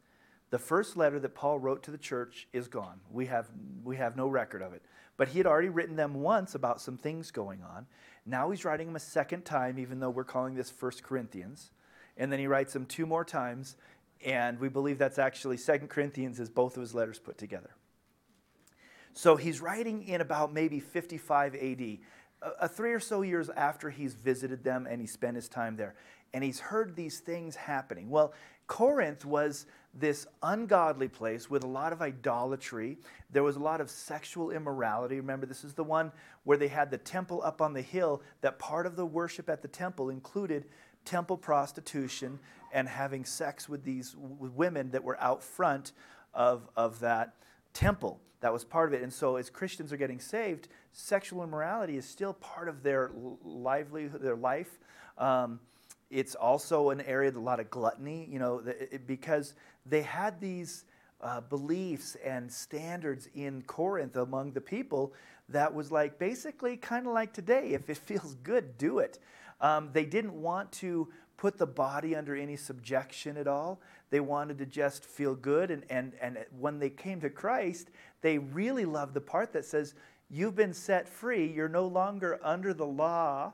The 0.51 0.59
first 0.59 0.97
letter 0.97 1.21
that 1.21 1.35
Paul 1.35 1.59
wrote 1.59 1.83
to 1.85 1.91
the 1.91 1.99
church 1.99 2.49
is 2.53 2.67
gone. 2.67 3.01
We 3.11 3.27
have, 3.27 3.47
we 3.85 3.97
have 3.97 4.17
no 4.17 4.27
record 4.27 4.63
of 4.63 4.73
it. 4.73 4.83
But 5.17 5.29
he 5.29 5.39
had 5.39 5.47
already 5.47 5.69
written 5.69 5.97
them 5.97 6.15
once 6.15 6.55
about 6.55 6.81
some 6.81 6.97
things 6.97 7.31
going 7.31 7.63
on. 7.63 7.87
Now 8.27 8.51
he's 8.51 8.65
writing 8.65 8.89
them 8.89 8.97
a 8.97 9.01
second 9.01 9.45
time, 9.45 9.79
even 9.79 10.01
though 10.01 10.11
we're 10.11 10.25
calling 10.25 10.55
this 10.55 10.71
First 10.71 11.03
Corinthians. 11.03 11.71
And 12.17 12.31
then 12.31 12.39
he 12.39 12.47
writes 12.47 12.73
them 12.73 12.87
two 12.87 13.07
more 13.07 13.25
times, 13.25 13.77
and 14.25 14.59
we 14.59 14.69
believe 14.69 14.99
that's 14.99 15.19
actually 15.19 15.57
Second 15.59 15.89
Corinthians 15.89 16.41
is 16.41 16.49
both 16.49 16.77
of 16.77 16.81
his 16.81 16.95
letters 16.95 17.19
put 17.19 17.39
together. 17.39 17.71
So 19.13 19.37
he's 19.37 19.61
writing 19.61 20.07
in 20.07 20.21
about 20.21 20.53
maybe 20.53 20.81
55 20.81 21.55
AD, 21.55 21.99
a, 22.61 22.69
three 22.69 22.93
or 22.93 23.01
so 23.01 23.23
years 23.23 23.49
after 23.51 23.89
he's 23.89 24.15
visited 24.15 24.63
them 24.63 24.87
and 24.89 25.01
he 25.01 25.07
spent 25.07 25.37
his 25.37 25.49
time 25.49 25.77
there. 25.77 25.95
And 26.35 26.45
he's 26.45 26.61
heard 26.61 26.97
these 26.97 27.21
things 27.21 27.57
happening. 27.57 28.11
Well, 28.11 28.35
Corinth 28.67 29.25
was 29.25 29.67
this 29.99 30.27
ungodly 30.43 31.09
place 31.09 31.49
with 31.49 31.65
a 31.65 31.67
lot 31.67 31.93
of 31.93 32.03
idolatry. 32.03 32.99
There 33.31 33.43
was 33.43 33.57
a 33.57 33.61
lot 33.61 33.81
of 33.81 33.91
sexual 33.91 34.51
immorality. 34.51 35.17
Remember, 35.17 35.47
this 35.47 35.65
is 35.65 35.75
the 35.75 35.85
one 35.85 36.13
where 36.45 36.59
they 36.59 36.69
had 36.69 36.91
the 36.91 36.99
temple 36.99 37.41
up 37.43 37.63
on 37.63 37.73
the 37.73 37.83
hill, 37.83 38.23
that 38.43 38.59
part 38.59 38.87
of 38.87 38.97
the 38.97 39.07
worship 39.07 39.49
at 39.49 39.63
the 39.63 39.69
temple 39.69 40.11
included 40.11 40.67
temple 41.05 41.37
prostitution 41.37 42.39
and 42.73 42.89
having 42.89 43.25
sex 43.25 43.69
with 43.69 43.85
these 43.85 44.15
women 44.19 44.91
that 44.91 45.03
were 45.03 45.19
out 45.21 45.43
front 45.43 45.93
of, 46.35 46.69
of 46.77 47.01
that 47.01 47.35
temple. 47.73 48.21
That 48.41 48.53
was 48.53 48.65
part 48.65 48.93
of 48.93 48.95
it. 48.95 49.03
And 49.03 49.13
so, 49.13 49.37
as 49.37 49.49
Christians 49.49 49.93
are 49.93 49.97
getting 49.97 50.21
saved, 50.21 50.69
sexual 50.93 51.43
immorality 51.43 51.97
is 51.97 52.07
still 52.07 52.35
part 52.35 52.69
of 52.69 52.83
their 52.83 53.11
livelihood, 53.43 54.21
their 54.21 54.37
life. 54.37 54.79
Um, 55.17 55.61
it's 56.11 56.35
also 56.35 56.91
an 56.91 57.01
area 57.01 57.29
of 57.29 57.37
a 57.37 57.41
lot 57.41 57.61
of 57.61 57.71
gluttony, 57.71 58.29
you 58.31 58.39
know, 58.39 58.63
because 59.07 59.55
they 59.85 60.03
had 60.03 60.41
these 60.41 60.85
uh, 61.21 61.41
beliefs 61.41 62.17
and 62.25 62.51
standards 62.51 63.29
in 63.35 63.63
Corinth 63.63 64.17
among 64.17 64.53
the 64.53 64.61
people 64.61 65.13
that 65.49 65.73
was 65.73 65.91
like 65.91 66.19
basically 66.19 66.77
kind 66.77 67.07
of 67.07 67.13
like 67.13 67.33
today. 67.33 67.71
If 67.71 67.89
it 67.91 67.97
feels 67.97 68.35
good, 68.37 68.79
do 68.79 68.99
it. 68.99 69.19
Um, 69.61 69.91
they 69.93 70.05
didn't 70.05 70.35
want 70.35 70.71
to 70.73 71.09
put 71.37 71.59
the 71.59 71.67
body 71.67 72.15
under 72.15 72.35
any 72.35 72.57
subjection 72.57 73.37
at 73.37 73.47
all. 73.47 73.81
They 74.11 74.21
wanted 74.21 74.59
to 74.59 74.67
just 74.67 75.05
feel 75.05 75.35
good. 75.35 75.71
And, 75.71 75.85
and, 75.91 76.13
and 76.21 76.39
when 76.59 76.79
they 76.79 76.91
came 76.91 77.21
to 77.21 77.31
Christ, 77.31 77.91
they 78.21 78.39
really 78.39 78.85
loved 78.85 79.15
the 79.15 79.21
part 79.21 79.53
that 79.53 79.65
says, 79.65 79.95
You've 80.29 80.57
been 80.57 80.75
set 80.75 81.09
free. 81.09 81.47
You're 81.47 81.69
no 81.69 81.87
longer 81.87 82.41
under 82.43 82.75
the 82.75 82.87
law 82.87 83.53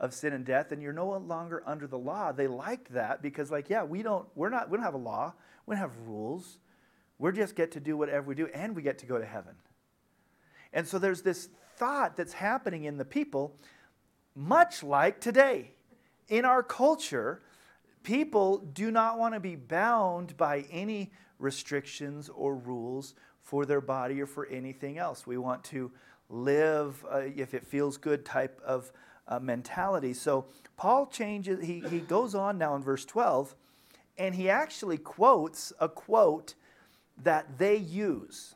of 0.00 0.14
sin 0.14 0.32
and 0.32 0.44
death 0.44 0.72
and 0.72 0.82
you're 0.82 0.92
no 0.92 1.10
longer 1.18 1.62
under 1.66 1.86
the 1.86 1.98
law. 1.98 2.32
They 2.32 2.48
liked 2.48 2.92
that 2.94 3.22
because 3.22 3.50
like 3.50 3.68
yeah 3.68 3.84
we 3.84 4.02
don't 4.02 4.26
we're 4.34 4.48
not 4.48 4.70
we 4.70 4.76
don't 4.76 4.84
have 4.84 4.94
a 4.94 4.98
law. 4.98 5.34
We 5.66 5.74
don't 5.74 5.80
have 5.80 5.96
rules. 6.06 6.58
We 7.18 7.30
just 7.32 7.54
get 7.54 7.70
to 7.72 7.80
do 7.80 7.96
whatever 7.96 8.26
we 8.26 8.34
do 8.34 8.48
and 8.48 8.74
we 8.74 8.82
get 8.82 8.98
to 8.98 9.06
go 9.06 9.18
to 9.18 9.26
heaven. 9.26 9.54
And 10.72 10.88
so 10.88 10.98
there's 10.98 11.22
this 11.22 11.50
thought 11.76 12.16
that's 12.16 12.32
happening 12.32 12.84
in 12.84 12.96
the 12.96 13.04
people 13.04 13.56
much 14.34 14.82
like 14.82 15.20
today. 15.20 15.72
In 16.28 16.44
our 16.44 16.62
culture 16.62 17.42
people 18.02 18.58
do 18.58 18.90
not 18.90 19.18
want 19.18 19.34
to 19.34 19.40
be 19.40 19.56
bound 19.56 20.34
by 20.38 20.64
any 20.70 21.12
restrictions 21.38 22.30
or 22.30 22.54
rules 22.54 23.14
for 23.42 23.66
their 23.66 23.80
body 23.80 24.20
or 24.22 24.26
for 24.26 24.46
anything 24.46 24.96
else. 24.96 25.26
We 25.26 25.36
want 25.36 25.64
to 25.64 25.90
live, 26.30 27.04
uh, 27.10 27.18
if 27.36 27.52
it 27.52 27.66
feels 27.66 27.96
good, 27.96 28.24
type 28.24 28.60
of 28.64 28.92
uh, 29.30 29.38
mentality. 29.38 30.12
So 30.12 30.46
Paul 30.76 31.06
changes, 31.06 31.64
he, 31.64 31.80
he 31.88 32.00
goes 32.00 32.34
on 32.34 32.58
now 32.58 32.74
in 32.74 32.82
verse 32.82 33.04
12, 33.04 33.54
and 34.18 34.34
he 34.34 34.50
actually 34.50 34.98
quotes 34.98 35.72
a 35.80 35.88
quote 35.88 36.54
that 37.22 37.58
they 37.58 37.76
use. 37.76 38.54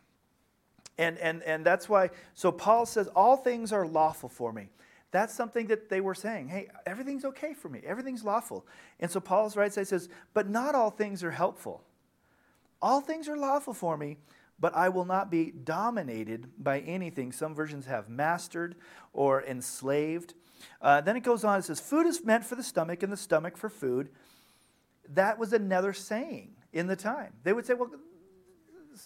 And, 0.98 1.16
and, 1.18 1.42
and 1.42 1.64
that's 1.64 1.88
why, 1.88 2.10
so 2.34 2.52
Paul 2.52 2.86
says, 2.86 3.08
All 3.16 3.36
things 3.36 3.72
are 3.72 3.86
lawful 3.86 4.28
for 4.28 4.52
me. 4.52 4.68
That's 5.10 5.32
something 5.32 5.68
that 5.68 5.88
they 5.88 6.00
were 6.00 6.14
saying. 6.14 6.48
Hey, 6.48 6.68
everything's 6.86 7.24
okay 7.24 7.54
for 7.54 7.68
me, 7.68 7.80
everything's 7.84 8.24
lawful. 8.24 8.66
And 9.00 9.10
so 9.10 9.20
Paul 9.20 9.50
writes, 9.56 9.76
he 9.76 9.84
says, 9.84 10.08
But 10.34 10.48
not 10.48 10.74
all 10.74 10.90
things 10.90 11.22
are 11.24 11.30
helpful. 11.30 11.82
All 12.82 13.00
things 13.00 13.28
are 13.28 13.36
lawful 13.36 13.74
for 13.74 13.96
me, 13.96 14.18
but 14.60 14.74
I 14.74 14.88
will 14.88 15.04
not 15.04 15.30
be 15.30 15.50
dominated 15.50 16.50
by 16.58 16.80
anything. 16.80 17.32
Some 17.32 17.54
versions 17.54 17.86
have 17.86 18.08
mastered 18.08 18.74
or 19.12 19.42
enslaved. 19.42 20.34
Uh, 20.80 21.00
then 21.00 21.16
it 21.16 21.22
goes 21.22 21.44
on, 21.44 21.58
it 21.58 21.64
says, 21.64 21.80
Food 21.80 22.06
is 22.06 22.24
meant 22.24 22.44
for 22.44 22.54
the 22.54 22.62
stomach, 22.62 23.02
and 23.02 23.12
the 23.12 23.16
stomach 23.16 23.56
for 23.56 23.68
food. 23.68 24.08
That 25.08 25.38
was 25.38 25.52
another 25.52 25.92
saying 25.92 26.52
in 26.72 26.86
the 26.86 26.96
time. 26.96 27.32
They 27.42 27.52
would 27.52 27.66
say, 27.66 27.74
Well, 27.74 27.90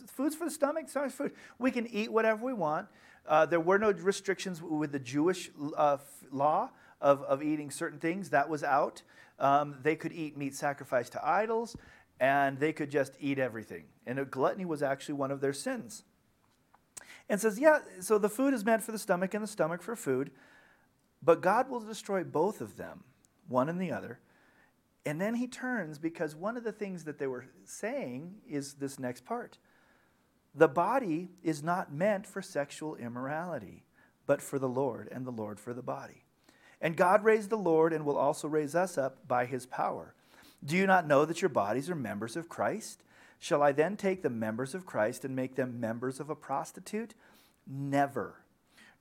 food's 0.07 0.35
for 0.35 0.45
the 0.45 0.51
stomach, 0.51 0.89
stomach's 0.89 1.15
food. 1.15 1.33
We 1.59 1.71
can 1.71 1.87
eat 1.87 2.13
whatever 2.13 2.45
we 2.45 2.55
want. 2.55 2.89
Uh, 3.27 3.47
there 3.47 3.61
were 3.61 3.79
no 3.79 3.91
restrictions 3.91 4.63
with 4.63 4.93
the 4.93 4.99
Jewish 4.99 5.51
uh, 5.77 5.99
law 6.31 6.71
of, 7.01 7.23
of 7.23 7.43
eating 7.43 7.71
certain 7.71 7.99
things. 7.99 8.31
That 8.31 8.49
was 8.49 8.65
out. 8.65 9.03
Um, 9.39 9.77
they 9.83 9.97
could 9.97 10.13
eat 10.13 10.37
meat 10.37 10.55
sacrificed 10.55 11.13
to 11.13 11.27
idols, 11.27 11.77
and 12.21 12.59
they 12.59 12.73
could 12.73 12.91
just 12.91 13.13
eat 13.21 13.39
everything. 13.39 13.85
And 14.07 14.31
gluttony 14.31 14.65
was 14.65 14.83
actually 14.83 15.15
one 15.15 15.31
of 15.31 15.41
their 15.41 15.53
sins. 15.53 16.05
And 17.29 17.41
says, 17.41 17.59
yeah, 17.59 17.81
so 18.01 18.19
the 18.19 18.31
food 18.31 18.55
is 18.55 18.65
meant 18.65 18.83
for 18.83 18.93
the 18.93 18.99
stomach 18.99 19.35
and 19.35 19.43
the 19.43 19.49
stomach 19.49 19.83
for 19.83 19.95
food, 19.95 20.31
but 21.23 21.41
God 21.41 21.69
will 21.69 21.81
destroy 21.81 22.25
both 22.25 22.61
of 22.61 22.77
them, 22.77 23.05
one 23.49 23.69
and 23.69 23.81
the 23.81 23.93
other. 23.93 24.21
And 25.05 25.21
then 25.21 25.37
he 25.37 25.47
turns 25.47 25.99
because 25.99 26.35
one 26.35 26.57
of 26.57 26.65
the 26.65 26.73
things 26.73 27.05
that 27.05 27.19
they 27.19 27.27
were 27.27 27.47
saying 27.65 28.35
is 28.49 28.75
this 28.75 28.99
next 28.99 29.25
part. 29.25 29.59
The 30.55 30.69
body 30.69 31.31
is 31.43 31.63
not 31.63 31.93
meant 31.93 32.27
for 32.27 32.43
sexual 32.43 32.97
immorality, 32.97 33.85
but 34.27 34.43
for 34.43 34.59
the 34.59 34.69
Lord, 34.69 35.09
and 35.11 35.27
the 35.27 35.31
Lord 35.31 35.61
for 35.61 35.73
the 35.73 35.83
body. 35.83 36.25
And 36.81 36.97
God 36.97 37.25
raised 37.25 37.51
the 37.51 37.57
Lord 37.57 37.93
and 37.93 38.05
will 38.05 38.17
also 38.17 38.49
raise 38.49 38.75
us 38.75 38.99
up 38.99 39.27
by 39.27 39.47
his 39.47 39.67
power. 39.67 40.15
Do 40.65 40.77
you 40.77 40.87
not 40.87 41.07
know 41.07 41.25
that 41.25 41.43
your 41.43 41.49
bodies 41.49 41.89
are 41.89 41.95
members 41.95 42.37
of 42.37 42.49
Christ? 42.49 43.03
Shall 43.39 43.63
I 43.63 43.73
then 43.73 43.97
take 43.97 44.23
the 44.23 44.31
members 44.31 44.75
of 44.75 44.87
Christ 44.87 45.25
and 45.25 45.35
make 45.35 45.55
them 45.55 45.81
members 45.81 46.21
of 46.21 46.31
a 46.31 46.35
prostitute? 46.35 47.15
Never. 47.67 48.43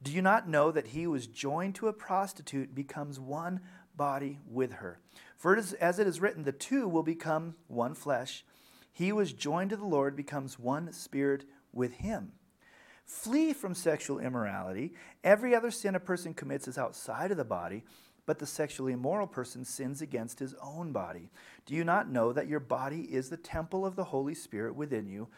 Do 0.01 0.11
you 0.11 0.21
not 0.21 0.47
know 0.47 0.71
that 0.71 0.87
he 0.87 1.03
who 1.03 1.15
is 1.15 1.27
joined 1.27 1.75
to 1.75 1.87
a 1.87 1.93
prostitute 1.93 2.75
becomes 2.75 3.19
one 3.19 3.61
body 3.95 4.39
with 4.47 4.73
her? 4.73 4.99
For 5.37 5.53
it 5.53 5.59
is, 5.59 5.73
as 5.73 5.99
it 5.99 6.07
is 6.07 6.21
written, 6.21 6.43
the 6.43 6.51
two 6.51 6.87
will 6.87 7.03
become 7.03 7.55
one 7.67 7.93
flesh. 7.93 8.45
He 8.93 9.09
who 9.09 9.19
is 9.19 9.33
joined 9.33 9.71
to 9.71 9.77
the 9.77 9.85
Lord 9.85 10.15
becomes 10.15 10.59
one 10.59 10.93
spirit 10.93 11.45
with 11.73 11.93
him. 11.93 12.33
Flee 13.05 13.53
from 13.53 13.73
sexual 13.73 14.19
immorality. 14.19 14.93
Every 15.23 15.55
other 15.55 15.71
sin 15.71 15.95
a 15.95 15.99
person 15.99 16.33
commits 16.33 16.67
is 16.67 16.77
outside 16.77 17.31
of 17.31 17.37
the 17.37 17.45
body, 17.45 17.83
but 18.25 18.37
the 18.37 18.45
sexually 18.45 18.91
immoral 18.91 19.27
person 19.27 19.63
sins 19.63 20.01
against 20.01 20.39
his 20.39 20.53
own 20.61 20.91
body. 20.91 21.31
Do 21.65 21.73
you 21.73 21.83
not 21.83 22.11
know 22.11 22.33
that 22.33 22.47
your 22.47 22.59
body 22.59 23.01
is 23.01 23.29
the 23.29 23.37
temple 23.37 23.85
of 23.85 23.95
the 23.95 24.03
Holy 24.03 24.35
Spirit 24.35 24.75
within 24.75 25.07
you, 25.07 25.29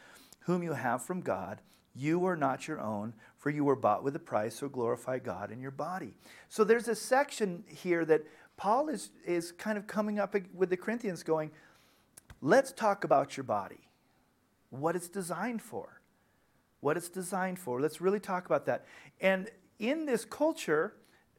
whom 0.42 0.64
you 0.64 0.74
have 0.74 1.04
from 1.04 1.22
God? 1.22 1.62
You 2.00 2.26
are 2.28 2.38
not 2.38 2.66
your 2.66 2.80
own, 2.80 3.14
for 3.38 3.50
you 3.50 3.66
were 3.66 3.76
bought 3.76 4.06
with 4.06 4.16
a 4.16 4.20
price, 4.20 4.56
so 4.56 4.70
glorify 4.70 5.20
God 5.20 5.52
in 5.52 5.60
your 5.60 5.72
body. 5.72 6.14
So 6.48 6.64
there's 6.64 6.88
a 6.88 6.96
section 6.96 7.66
here 7.68 8.06
that 8.06 8.24
Paul 8.56 8.88
is, 8.88 9.10
is 9.26 9.52
kind 9.52 9.78
of 9.78 9.86
coming 9.86 10.18
up 10.18 10.34
with 10.54 10.70
the 10.70 10.78
Corinthians 10.78 11.24
going, 11.24 11.52
Let's 12.42 12.72
talk 12.72 13.04
about 13.04 13.36
your 13.36 13.44
body, 13.44 13.90
what 14.70 14.96
it's 14.96 15.10
designed 15.10 15.62
for. 15.62 16.00
What 16.80 16.96
it's 16.96 17.10
designed 17.10 17.60
for. 17.60 17.82
Let's 17.82 18.00
really 18.00 18.22
talk 18.22 18.46
about 18.46 18.66
that. 18.68 18.86
And 19.20 19.50
in 19.78 20.06
this 20.06 20.24
culture, 20.24 20.94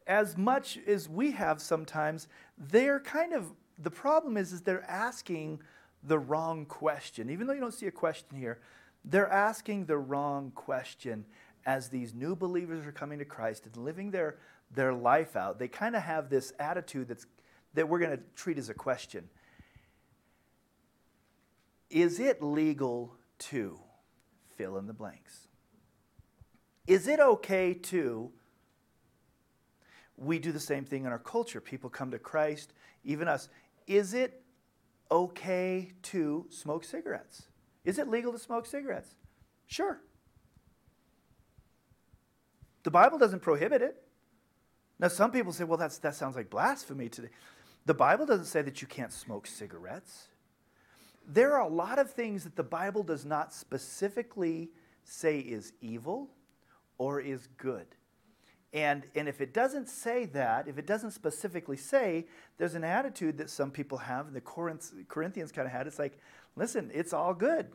as 0.07 0.37
much 0.37 0.79
as 0.87 1.09
we 1.09 1.31
have 1.31 1.63
sometimes, 1.63 2.29
they're 2.59 3.01
kind 3.01 3.33
of, 3.33 3.47
the 3.79 3.91
problem 3.91 4.37
is, 4.37 4.53
is 4.53 4.61
they're 4.61 4.85
asking 4.91 5.63
the 6.03 6.19
wrong 6.19 6.67
question. 6.67 7.31
Even 7.31 7.47
though 7.47 7.55
you 7.55 7.61
don't 7.61 7.73
see 7.73 7.87
a 7.87 7.91
question 7.91 8.37
here, 8.37 8.61
they're 9.05 9.31
asking 9.31 9.87
the 9.87 9.99
wrong 9.99 10.53
question 10.55 11.25
as 11.67 11.89
these 11.89 12.15
new 12.15 12.35
believers 12.35 12.87
are 12.87 12.93
coming 12.93 13.19
to 13.19 13.25
Christ 13.25 13.67
and 13.67 13.77
living 13.77 14.11
their, 14.11 14.39
their 14.75 14.93
life 14.93 15.37
out. 15.37 15.59
They 15.59 15.69
kind 15.69 15.97
of 15.97 16.03
have 16.03 16.31
this 16.31 16.53
attitude 16.59 17.09
that's, 17.09 17.27
that 17.75 17.89
we're 17.89 17.99
going 17.99 18.17
to 18.17 18.23
treat 18.35 18.59
as 18.59 18.69
a 18.69 18.75
question. 18.75 19.29
Is 21.91 22.21
it 22.21 22.43
legal 22.43 23.15
to 23.39 23.79
fill 24.57 24.79
in 24.79 24.87
the 24.87 24.93
blanks? 24.93 25.49
Is 26.87 27.09
it 27.09 27.21
okay 27.21 27.75
to? 27.75 28.31
We 30.17 30.39
do 30.39 30.53
the 30.53 30.61
same 30.61 30.85
thing 30.85 31.05
in 31.05 31.13
our 31.13 31.19
culture. 31.19 31.61
People 31.61 31.91
come 31.91 32.11
to 32.11 32.19
Christ, 32.19 32.73
even 33.05 33.27
us. 33.27 33.49
Is 33.87 34.15
it 34.15 34.43
okay 35.11 35.93
to 36.03 36.47
smoke 36.51 36.85
cigarettes? 36.85 37.50
Is 37.85 37.99
it 37.99 38.09
legal 38.09 38.33
to 38.33 38.39
smoke 38.39 38.67
cigarettes? 38.67 39.15
Sure. 39.67 40.01
The 42.83 42.91
Bible 42.91 43.19
doesn't 43.19 43.41
prohibit 43.41 43.83
it. 43.83 44.03
Now, 44.99 45.09
some 45.09 45.31
people 45.31 45.53
say, 45.53 45.65
well, 45.65 45.79
that's, 45.79 45.99
that 45.99 46.15
sounds 46.15 46.37
like 46.37 46.51
blasphemy 46.51 47.09
today. 47.09 47.31
The 47.87 47.95
Bible 47.95 48.27
doesn't 48.27 48.47
say 48.47 48.63
that 48.63 48.83
you 48.83 48.89
can't 48.89 49.13
smoke 49.13 49.47
cigarettes 49.47 50.29
there 51.33 51.55
are 51.55 51.63
a 51.63 51.69
lot 51.69 51.99
of 51.99 52.11
things 52.11 52.45
that 52.45 52.57
the 52.57 52.63
Bible 52.63 53.03
does 53.03 53.25
not 53.25 53.53
specifically 53.53 54.71
say 55.05 55.39
is 55.39 55.73
evil 55.81 56.29
or 56.99 57.21
is 57.21 57.49
good. 57.57 57.87
And, 58.73 59.05
and 59.15 59.29
if 59.29 59.41
it 59.41 59.53
doesn't 59.53 59.89
say 59.89 60.27
that, 60.27 60.69
if 60.69 60.79
it 60.79 60.87
doesn't 60.87 61.11
specifically 61.11 61.77
say, 61.77 62.27
there's 62.59 62.75
an 62.75 62.85
attitude 62.85 63.39
that 63.39 63.51
some 63.51 63.71
people 63.71 63.99
have, 63.99 64.27
and 64.27 64.37
the 64.37 64.41
Corinthians 65.09 65.51
kind 65.51 65.67
of 65.67 65.73
had. 65.73 65.87
It's 65.87 65.99
like, 65.99 66.19
listen, 66.57 66.91
it's 66.93 67.13
all 67.13 67.35
good. 67.35 67.69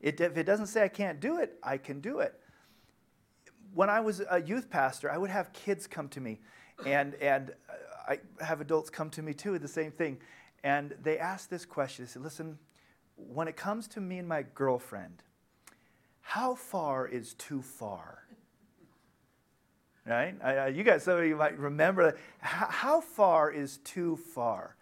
It, 0.00 0.20
if 0.20 0.36
it 0.36 0.44
doesn't 0.44 0.68
say 0.68 0.82
I 0.82 0.88
can't 0.88 1.20
do 1.20 1.38
it, 1.38 1.58
I 1.62 1.76
can 1.76 2.00
do 2.00 2.20
it. 2.20 2.38
When 3.74 3.90
I 3.90 4.00
was 4.00 4.22
a 4.30 4.40
youth 4.40 4.70
pastor, 4.70 5.10
I 5.10 5.18
would 5.18 5.30
have 5.30 5.52
kids 5.52 5.86
come 5.86 6.08
to 6.08 6.20
me, 6.20 6.40
and, 6.86 7.14
and 7.16 7.50
uh, 7.68 7.72
I 8.08 8.44
have 8.44 8.60
adults 8.60 8.90
come 8.90 9.10
to 9.10 9.22
me 9.22 9.34
too, 9.34 9.58
the 9.58 9.68
same 9.68 9.92
thing. 9.92 10.18
And 10.64 10.94
they 11.02 11.18
asked 11.18 11.50
this 11.50 11.64
question. 11.64 12.04
They 12.04 12.10
said, 12.10 12.22
Listen, 12.22 12.58
when 13.16 13.48
it 13.48 13.56
comes 13.56 13.86
to 13.88 14.00
me 14.00 14.18
and 14.18 14.28
my 14.28 14.44
girlfriend, 14.54 15.22
how 16.20 16.54
far 16.54 17.06
is 17.06 17.34
too 17.34 17.62
far? 17.62 18.24
Right? 20.06 20.34
I, 20.42 20.56
I, 20.56 20.66
you 20.68 20.82
guys, 20.82 21.04
some 21.04 21.18
of 21.18 21.24
you 21.24 21.36
might 21.36 21.58
remember 21.58 22.16
how, 22.40 22.66
how 22.66 23.00
far 23.00 23.50
is 23.50 23.78
too 23.78 24.16
far? 24.16 24.76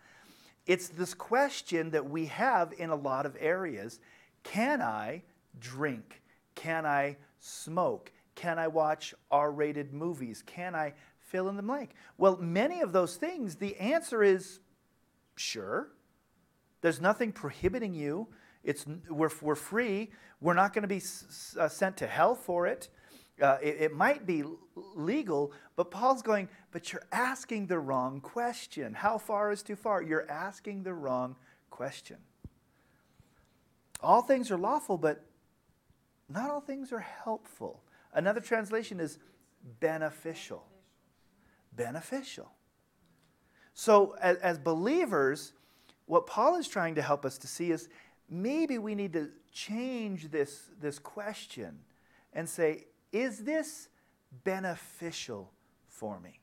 It's 0.68 0.88
this 0.88 1.14
question 1.14 1.90
that 1.90 2.08
we 2.08 2.26
have 2.26 2.72
in 2.78 2.90
a 2.90 2.94
lot 2.94 3.26
of 3.26 3.36
areas. 3.40 3.98
Can 4.44 4.80
I 4.80 5.22
drink? 5.58 6.22
Can 6.54 6.86
I 6.86 7.16
smoke? 7.40 8.12
Can 8.36 8.58
I 8.60 8.68
watch 8.68 9.14
R 9.30 9.50
rated 9.50 9.92
movies? 9.92 10.44
Can 10.46 10.76
I 10.76 10.92
fill 11.18 11.48
in 11.48 11.56
the 11.56 11.62
blank? 11.62 11.90
Well, 12.18 12.36
many 12.36 12.82
of 12.82 12.92
those 12.92 13.16
things, 13.16 13.56
the 13.56 13.76
answer 13.78 14.22
is 14.22 14.60
Sure. 15.38 15.88
There's 16.80 17.00
nothing 17.00 17.32
prohibiting 17.32 17.94
you. 17.94 18.28
It's, 18.64 18.84
we're, 19.08 19.30
we're 19.40 19.54
free. 19.54 20.10
We're 20.40 20.54
not 20.54 20.72
going 20.72 20.82
to 20.82 20.88
be 20.88 20.96
s- 20.96 21.56
uh, 21.58 21.68
sent 21.68 21.96
to 21.98 22.06
hell 22.06 22.34
for 22.34 22.66
it. 22.66 22.88
Uh, 23.40 23.58
it. 23.62 23.76
It 23.80 23.94
might 23.94 24.26
be 24.26 24.44
legal, 24.74 25.52
but 25.76 25.90
Paul's 25.90 26.22
going, 26.22 26.48
but 26.72 26.92
you're 26.92 27.06
asking 27.12 27.66
the 27.66 27.78
wrong 27.78 28.20
question. 28.20 28.94
How 28.94 29.18
far 29.18 29.52
is 29.52 29.62
too 29.62 29.76
far? 29.76 30.02
You're 30.02 30.30
asking 30.30 30.82
the 30.82 30.94
wrong 30.94 31.36
question. 31.70 32.16
All 34.02 34.22
things 34.22 34.50
are 34.50 34.58
lawful, 34.58 34.98
but 34.98 35.24
not 36.28 36.50
all 36.50 36.60
things 36.60 36.92
are 36.92 37.00
helpful. 37.00 37.82
Another 38.12 38.40
translation 38.40 39.00
is 39.00 39.18
beneficial. 39.80 40.64
Beneficial. 41.74 42.50
So, 43.74 44.16
as, 44.20 44.36
as 44.38 44.58
believers, 44.58 45.52
what 46.06 46.26
Paul 46.26 46.56
is 46.56 46.68
trying 46.68 46.96
to 46.96 47.02
help 47.02 47.24
us 47.24 47.38
to 47.38 47.46
see 47.46 47.70
is 47.70 47.88
maybe 48.28 48.78
we 48.78 48.94
need 48.94 49.12
to 49.12 49.30
change 49.52 50.30
this, 50.30 50.70
this 50.80 50.98
question 50.98 51.78
and 52.32 52.48
say, 52.48 52.86
is 53.12 53.44
this 53.44 53.88
beneficial 54.44 55.50
for 55.88 56.20
me? 56.20 56.40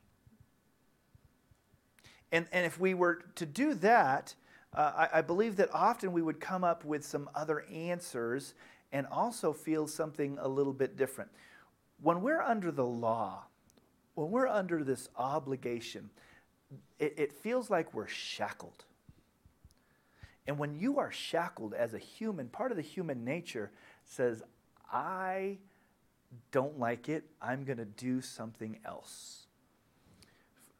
And, 2.32 2.46
and 2.52 2.66
if 2.66 2.78
we 2.80 2.94
were 2.94 3.22
to 3.36 3.46
do 3.46 3.74
that, 3.74 4.34
uh, 4.74 5.08
I, 5.12 5.18
I, 5.18 5.22
believe 5.22 5.56
that 5.56 5.70
often 5.72 6.12
we 6.12 6.22
would 6.22 6.40
come 6.40 6.64
up 6.64 6.84
with 6.84 7.04
some 7.04 7.30
other 7.34 7.64
answers 7.72 8.54
and 8.92 9.06
also 9.10 9.52
feel 9.52 9.86
something 9.86 10.36
a 10.40 10.48
little 10.48 10.72
bit 10.72 10.96
different. 10.96 11.30
When 12.02 12.20
we're 12.20 12.42
under 12.42 12.70
the 12.70 12.84
law, 12.84 13.44
when 14.14 14.30
we're 14.30 14.48
under 14.48 14.82
this 14.82 15.08
obligation, 15.16 16.10
it, 16.98 17.14
it 17.16 17.32
feels 17.32 17.70
like 17.70 17.94
we're 17.94 18.08
shackled. 18.08 18.84
And 20.46 20.58
when 20.58 20.74
you 20.78 20.98
are 20.98 21.10
shackled 21.10 21.74
as 21.74 21.94
a 21.94 21.98
human, 21.98 22.48
part 22.48 22.70
of 22.70 22.76
the 22.76 22.82
human 22.82 23.24
nature 23.24 23.70
says, 24.04 24.42
I 24.92 25.58
don't 26.50 26.78
like 26.78 27.08
it, 27.08 27.24
I'm 27.40 27.64
going 27.64 27.78
to 27.78 27.84
do 27.84 28.20
something 28.20 28.78
else. 28.84 29.46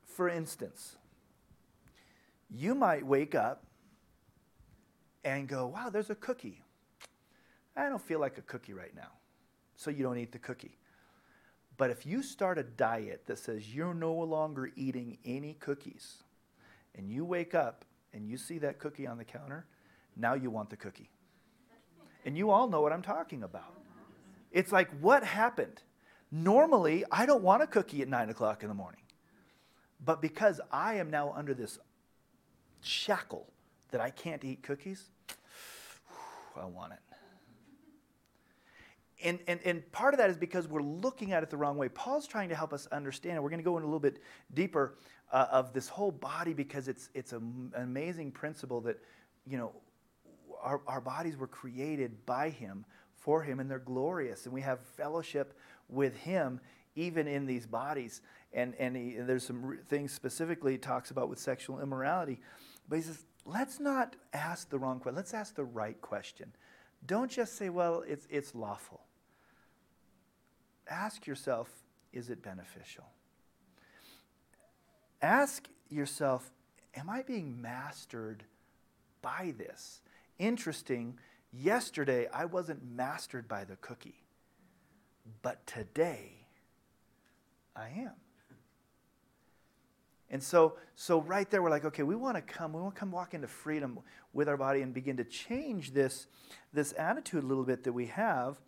For 0.05 0.29
instance, 0.29 0.97
you 2.51 2.75
might 2.75 3.05
wake 3.05 3.35
up 3.35 3.65
and 5.25 5.49
go, 5.49 5.67
Wow, 5.67 5.91
there's 5.91 6.11
a 6.11 6.15
cookie. 6.15 6.63
I 7.77 7.89
don't 7.89 8.01
feel 8.01 8.21
like 8.21 8.39
a 8.39 8.43
cookie 8.43 8.73
right 8.73 8.95
now. 8.95 9.11
So 9.75 9.91
you 9.91 10.03
don't 10.03 10.17
eat 10.17 10.33
the 10.33 10.39
cookie. 10.39 10.79
But 11.77 11.91
if 11.91 12.07
you 12.07 12.23
start 12.23 12.57
a 12.57 12.62
diet 12.62 13.27
that 13.27 13.39
says 13.39 13.74
you're 13.74 13.93
no 13.93 14.15
longer 14.15 14.73
eating 14.77 15.19
any 15.27 15.55
cookies, 15.55 16.23
and 16.95 17.11
you 17.11 17.24
wake 17.24 17.55
up 17.55 17.85
and 18.15 18.27
you 18.27 18.39
see 18.39 18.59
that 18.59 18.78
cookie 18.78 19.07
on 19.07 19.19
the 19.19 19.24
counter, 19.24 19.66
now 20.16 20.33
you 20.33 20.51
want 20.51 20.70
the 20.70 20.77
cookie. 20.77 21.11
And 22.24 22.37
you 22.37 22.51
all 22.51 22.69
know 22.69 22.81
what 22.81 22.93
I'm 22.93 23.03
talking 23.03 23.43
about. 23.43 23.76
It's 24.51 24.73
like, 24.73 24.89
what 25.01 25.24
happened? 25.24 25.82
Normally, 26.31 27.05
I 27.10 27.27
don't 27.27 27.43
want 27.43 27.62
a 27.62 27.66
cookie 27.66 28.02
at 28.02 28.09
9 28.09 28.31
o'clock 28.31 28.62
in 28.62 28.68
the 28.68 28.74
morning. 28.74 29.01
But 30.05 30.20
because 30.20 30.60
I 30.70 30.94
am 30.94 31.10
now 31.10 31.32
under 31.35 31.55
this 31.55 31.78
shackle 32.82 33.47
that 33.90 34.01
I 34.01 34.10
can't 34.10 34.44
eat 34.44 34.62
cookies, 34.62 35.10
I 36.56 36.64
want 36.64 36.93
it. 36.93 36.98
And, 39.24 39.39
and, 39.48 39.60
and 39.64 39.93
part 39.93 40.12
of 40.12 40.18
that 40.18 40.28
is 40.28 40.36
because 40.36 40.68
we're 40.68 40.82
looking 40.82 41.32
at 41.32 41.43
it 41.43 41.48
the 41.48 41.56
wrong 41.56 41.78
way. 41.78 41.89
Paul's 41.89 42.27
trying 42.27 42.51
to 42.51 42.55
help 42.55 42.73
us 42.73 42.86
understand, 42.93 43.36
and 43.36 43.43
we're 43.43 43.51
going 43.51 43.60
to 43.60 43.64
go 43.64 43.78
in 43.78 43.82
a 43.82 43.86
little 43.86 43.98
bit 43.98 44.20
deeper 44.52 44.98
uh, 45.32 45.47
of 45.51 45.73
this 45.73 45.89
whole 45.89 46.12
body 46.12 46.52
because 46.52 46.86
it's, 46.86 47.09
it's 47.14 47.32
an 47.32 47.73
amazing 47.77 48.31
principle 48.31 48.81
that, 48.82 48.98
you 49.47 49.56
know, 49.56 49.73
our, 50.62 50.82
our 50.86 51.01
bodies 51.01 51.36
were 51.36 51.47
created 51.47 52.24
by 52.27 52.51
him, 52.51 52.85
for 53.27 53.43
him, 53.43 53.59
and 53.59 53.69
they're 53.69 53.81
glorious. 53.81 54.44
And 54.44 54.55
we 54.55 54.61
have 54.61 54.78
fellowship 54.97 55.59
with 55.89 56.16
him 56.16 56.61
even 56.94 57.27
in 57.27 57.44
these 57.44 57.66
bodies. 57.66 58.23
And, 58.53 58.74
and, 58.78 58.97
he, 58.97 59.16
and 59.16 59.28
there's 59.28 59.44
some 59.44 59.81
things 59.89 60.12
specifically 60.12 60.73
he 60.73 60.78
talks 60.78 61.11
about 61.11 61.28
with 61.28 61.40
sexual 61.40 61.81
immorality. 61.81 62.40
But 62.89 62.97
he 62.97 63.03
says, 63.03 63.24
let's 63.44 63.81
not 63.81 64.15
ask 64.32 64.70
the 64.70 64.78
wrong 64.78 65.01
question. 65.01 65.16
Let's 65.16 65.35
ask 65.35 65.57
the 65.57 65.65
right 65.65 66.01
question. 66.01 66.53
Don't 67.05 67.28
just 67.28 67.57
say, 67.57 67.69
well, 67.69 68.05
it's, 68.07 68.28
it's 68.31 68.55
lawful. 68.55 69.01
Ask 70.89 71.27
yourself, 71.27 71.69
is 72.12 72.31
it 72.31 72.44
beneficial? 72.44 73.07
Ask 75.20 75.69
yourself, 75.90 76.53
am 76.94 77.11
I 77.11 77.23
being 77.23 77.61
mastered 77.61 78.44
by 79.20 79.53
this? 79.59 80.01
Interesting, 80.39 81.19
yesterday 81.52 82.28
I 82.32 82.44
wasn't 82.44 82.81
mastered 82.85 83.48
by 83.48 83.64
the 83.64 83.77
cookie, 83.77 84.23
but 85.43 85.66
today 85.66 86.47
I 87.74 87.89
am. 87.97 88.12
And 90.28 90.43
so, 90.43 90.74
so 90.97 91.20
right 91.20 91.48
there, 91.51 91.62
we're 91.62 91.70
like, 91.70 91.85
okay, 91.85 92.02
we 92.02 92.16
want 92.16 92.36
to 92.36 92.43
come, 92.43 92.73
we 92.73 92.81
want 92.81 92.94
to 92.94 92.98
come 92.98 93.12
walk 93.12 93.32
into 93.32 93.47
freedom 93.47 94.01
with 94.32 94.48
our 94.48 94.56
body 94.56 94.82
and 94.82 94.93
begin 94.93 95.16
to 95.18 95.24
change 95.24 95.93
this, 95.93 96.27
this 96.73 96.93
attitude 96.98 97.44
a 97.44 97.47
little 97.47 97.64
bit 97.64 97.85
that 97.85 97.93
we 97.93 98.06
have 98.06 98.60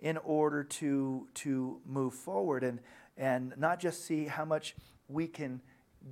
in 0.00 0.16
order 0.18 0.64
to, 0.64 1.28
to 1.34 1.80
move 1.86 2.14
forward 2.14 2.64
and, 2.64 2.80
and 3.16 3.52
not 3.58 3.78
just 3.78 4.04
see 4.04 4.24
how 4.24 4.44
much 4.44 4.74
we 5.08 5.26
can 5.26 5.60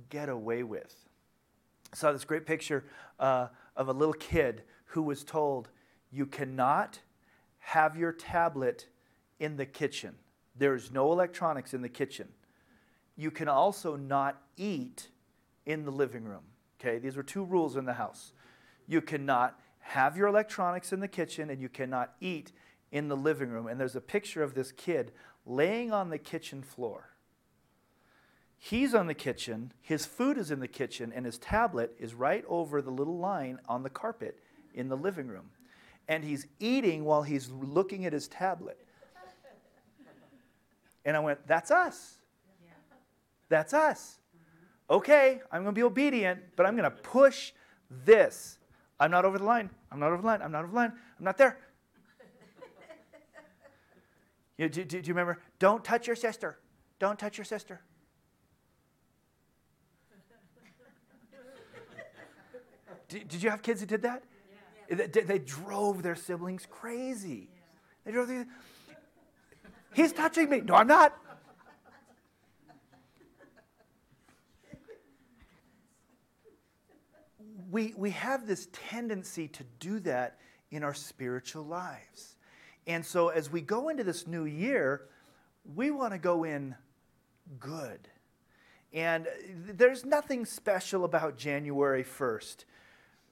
get 0.09 0.29
away 0.29 0.63
with. 0.63 0.95
I 1.91 1.95
saw 1.95 2.11
this 2.11 2.23
great 2.23 2.45
picture 2.45 2.85
uh, 3.19 3.47
of 3.75 3.89
a 3.89 3.93
little 3.93 4.13
kid 4.13 4.63
who 4.85 5.01
was 5.01 5.23
told, 5.23 5.69
You 6.11 6.25
cannot 6.25 6.99
have 7.59 7.95
your 7.95 8.11
tablet 8.11 8.87
in 9.39 9.57
the 9.57 9.65
kitchen. 9.65 10.15
There's 10.55 10.91
no 10.91 11.11
electronics 11.11 11.73
in 11.73 11.81
the 11.81 11.89
kitchen. 11.89 12.27
You 13.15 13.31
can 13.31 13.47
also 13.47 13.95
not 13.95 14.41
eat 14.57 15.09
in 15.65 15.85
the 15.85 15.91
living 15.91 16.25
room. 16.25 16.43
Okay, 16.79 16.99
these 16.99 17.15
were 17.15 17.23
two 17.23 17.43
rules 17.43 17.77
in 17.77 17.85
the 17.85 17.93
house. 17.93 18.33
You 18.87 19.01
cannot 19.01 19.59
have 19.79 20.17
your 20.17 20.27
electronics 20.27 20.91
in 20.91 20.99
the 20.99 21.07
kitchen 21.07 21.49
and 21.49 21.61
you 21.61 21.69
cannot 21.69 22.13
eat 22.19 22.51
in 22.91 23.07
the 23.07 23.15
living 23.15 23.49
room. 23.49 23.67
And 23.67 23.79
there's 23.79 23.95
a 23.95 24.01
picture 24.01 24.43
of 24.43 24.53
this 24.53 24.71
kid 24.71 25.11
laying 25.45 25.91
on 25.91 26.09
the 26.09 26.17
kitchen 26.17 26.61
floor. 26.61 27.09
He's 28.57 28.93
on 28.93 29.07
the 29.07 29.15
kitchen, 29.15 29.73
his 29.81 30.05
food 30.05 30.37
is 30.37 30.51
in 30.51 30.59
the 30.59 30.67
kitchen, 30.67 31.11
and 31.15 31.25
his 31.25 31.39
tablet 31.39 31.95
is 31.97 32.13
right 32.13 32.45
over 32.47 32.79
the 32.79 32.91
little 32.91 33.17
line 33.17 33.59
on 33.67 33.81
the 33.81 33.89
carpet 33.89 34.37
in 34.75 34.87
the 34.87 34.95
living 34.95 35.27
room. 35.27 35.49
And 36.11 36.23
he's 36.25 36.45
eating 36.59 37.05
while 37.05 37.23
he's 37.23 37.49
looking 37.49 38.05
at 38.05 38.11
his 38.11 38.27
tablet. 38.27 38.77
And 41.05 41.15
I 41.15 41.21
went, 41.21 41.47
That's 41.47 41.71
us. 41.71 42.17
That's 43.47 43.73
us. 43.73 44.19
Okay, 44.89 45.39
I'm 45.53 45.63
going 45.63 45.73
to 45.73 45.79
be 45.79 45.83
obedient, 45.83 46.41
but 46.57 46.65
I'm 46.65 46.75
going 46.75 46.83
to 46.83 46.91
push 46.91 47.53
this. 48.03 48.59
I'm 48.99 49.09
not 49.09 49.23
over 49.23 49.37
the 49.37 49.45
line. 49.45 49.69
I'm 49.89 50.01
not 50.01 50.11
over 50.11 50.21
the 50.21 50.27
line. 50.27 50.41
I'm 50.41 50.51
not 50.51 50.63
over 50.63 50.71
the 50.71 50.75
line. 50.75 50.91
I'm 51.17 51.23
not 51.23 51.37
there. 51.37 51.57
you, 54.57 54.67
do, 54.67 54.83
do, 54.83 55.01
do 55.01 55.07
you 55.07 55.13
remember? 55.13 55.39
Don't 55.59 55.81
touch 55.81 56.07
your 56.07 56.17
sister. 56.17 56.59
Don't 56.99 57.17
touch 57.17 57.37
your 57.37 57.45
sister. 57.45 57.79
Did, 63.07 63.29
did 63.29 63.41
you 63.41 63.49
have 63.49 63.61
kids 63.61 63.79
that 63.79 63.87
did 63.87 64.01
that? 64.01 64.23
They, 64.91 65.21
they, 65.21 65.39
drove 65.39 66.03
their 66.03 66.15
siblings 66.15 66.67
crazy. 66.69 67.47
They 68.03 68.11
drove 68.11 68.29
He's 69.93 70.11
touching 70.11 70.49
me. 70.49 70.59
No, 70.61 70.75
I'm 70.75 70.87
not. 70.87 71.17
we, 77.71 77.93
we 77.95 78.09
have 78.11 78.45
this 78.45 78.67
tendency 78.73 79.47
to 79.47 79.63
do 79.79 79.99
that 80.01 80.37
in 80.71 80.83
our 80.83 80.93
spiritual 80.93 81.63
lives. 81.63 82.35
And 82.85 83.05
so 83.05 83.29
as 83.29 83.49
we 83.49 83.61
go 83.61 83.89
into 83.89 84.03
this 84.03 84.27
new 84.27 84.45
year, 84.45 85.03
we 85.75 85.89
want 85.89 86.11
to 86.13 86.19
go 86.19 86.43
in 86.43 86.75
good. 87.59 88.09
And 88.93 89.27
there's 89.67 90.03
nothing 90.03 90.45
special 90.45 91.05
about 91.05 91.37
January 91.37 92.03
1st. 92.03 92.65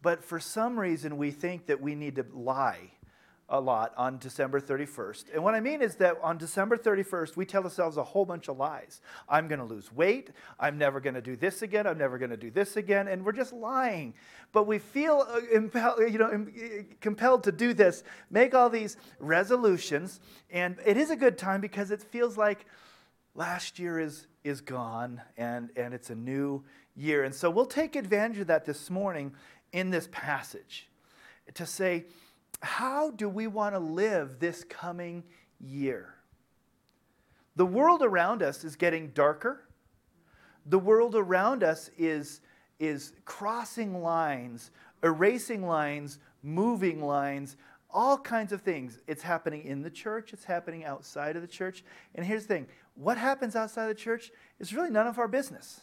But 0.01 0.23
for 0.23 0.39
some 0.39 0.79
reason, 0.79 1.17
we 1.17 1.31
think 1.31 1.65
that 1.67 1.81
we 1.81 1.95
need 1.95 2.15
to 2.15 2.25
lie 2.33 2.91
a 3.49 3.59
lot 3.59 3.93
on 3.97 4.17
December 4.19 4.61
31st. 4.61 5.33
And 5.33 5.43
what 5.43 5.55
I 5.55 5.59
mean 5.59 5.81
is 5.81 5.95
that 5.95 6.17
on 6.21 6.37
December 6.37 6.77
31st, 6.77 7.35
we 7.35 7.45
tell 7.45 7.63
ourselves 7.63 7.97
a 7.97 8.03
whole 8.03 8.25
bunch 8.25 8.47
of 8.47 8.57
lies. 8.57 9.01
I'm 9.27 9.47
going 9.47 9.59
to 9.59 9.65
lose 9.65 9.91
weight. 9.91 10.29
I'm 10.59 10.77
never 10.77 10.99
going 10.99 11.15
to 11.15 11.21
do 11.21 11.35
this 11.35 11.61
again. 11.61 11.87
I'm 11.87 11.97
never 11.97 12.17
going 12.17 12.29
to 12.29 12.37
do 12.37 12.51
this 12.51 12.77
again. 12.77 13.07
And 13.07 13.25
we're 13.25 13.31
just 13.31 13.51
lying. 13.51 14.13
But 14.51 14.67
we 14.67 14.77
feel 14.77 15.27
uh, 15.27 16.01
you 16.01 16.19
know, 16.19 16.45
compelled 17.01 17.43
to 17.45 17.51
do 17.51 17.73
this, 17.73 18.03
make 18.29 18.53
all 18.53 18.69
these 18.69 18.97
resolutions. 19.19 20.19
And 20.51 20.77
it 20.85 20.97
is 20.97 21.09
a 21.09 21.15
good 21.15 21.37
time 21.37 21.59
because 21.59 21.91
it 21.91 22.01
feels 22.01 22.37
like 22.37 22.65
last 23.33 23.79
year 23.79 23.99
is, 23.99 24.27
is 24.43 24.61
gone 24.61 25.21
and, 25.37 25.69
and 25.75 25.93
it's 25.93 26.11
a 26.11 26.15
new 26.15 26.63
year. 26.95 27.23
And 27.23 27.33
so 27.33 27.49
we'll 27.49 27.65
take 27.65 27.95
advantage 27.95 28.39
of 28.39 28.47
that 28.47 28.65
this 28.65 28.89
morning 28.89 29.33
in 29.71 29.89
this 29.89 30.07
passage 30.11 30.89
to 31.53 31.65
say, 31.65 32.05
how 32.61 33.11
do 33.11 33.29
we 33.29 33.47
want 33.47 33.75
to 33.75 33.79
live 33.79 34.39
this 34.39 34.63
coming 34.63 35.23
year? 35.59 36.15
The 37.55 37.65
world 37.65 38.01
around 38.01 38.41
us 38.43 38.63
is 38.63 38.75
getting 38.75 39.09
darker. 39.09 39.65
The 40.65 40.79
world 40.79 41.15
around 41.15 41.63
us 41.63 41.89
is, 41.97 42.41
is 42.79 43.13
crossing 43.25 44.01
lines, 44.01 44.71
erasing 45.03 45.65
lines, 45.65 46.19
moving 46.43 47.01
lines, 47.01 47.57
all 47.91 48.17
kinds 48.17 48.51
of 48.51 48.61
things. 48.61 48.99
It's 49.07 49.23
happening 49.23 49.63
in 49.63 49.81
the 49.81 49.89
church, 49.89 50.33
it's 50.33 50.43
happening 50.43 50.85
outside 50.85 51.35
of 51.35 51.41
the 51.41 51.47
church. 51.47 51.83
And 52.15 52.25
here's 52.25 52.43
the 52.45 52.53
thing 52.53 52.67
what 52.95 53.17
happens 53.17 53.55
outside 53.55 53.87
the 53.87 53.95
church 53.95 54.31
is 54.59 54.73
really 54.73 54.91
none 54.91 55.07
of 55.07 55.17
our 55.17 55.27
business. 55.27 55.81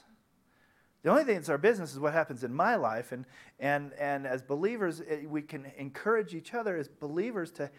The 1.06 1.12
only 1.12 1.22
thing 1.22 1.36
that's 1.36 1.48
our 1.48 1.56
business 1.56 1.92
is 1.92 2.00
what 2.00 2.14
happens 2.14 2.42
in 2.42 2.52
my 2.52 2.74
life. 2.74 3.12
And, 3.12 3.26
and, 3.60 3.92
and 3.92 4.26
as 4.26 4.42
believers, 4.42 5.02
we 5.24 5.40
can 5.40 5.70
encourage 5.78 6.34
each 6.34 6.52
other 6.52 6.76
as 6.76 6.88
believers 6.88 7.52
to, 7.52 7.70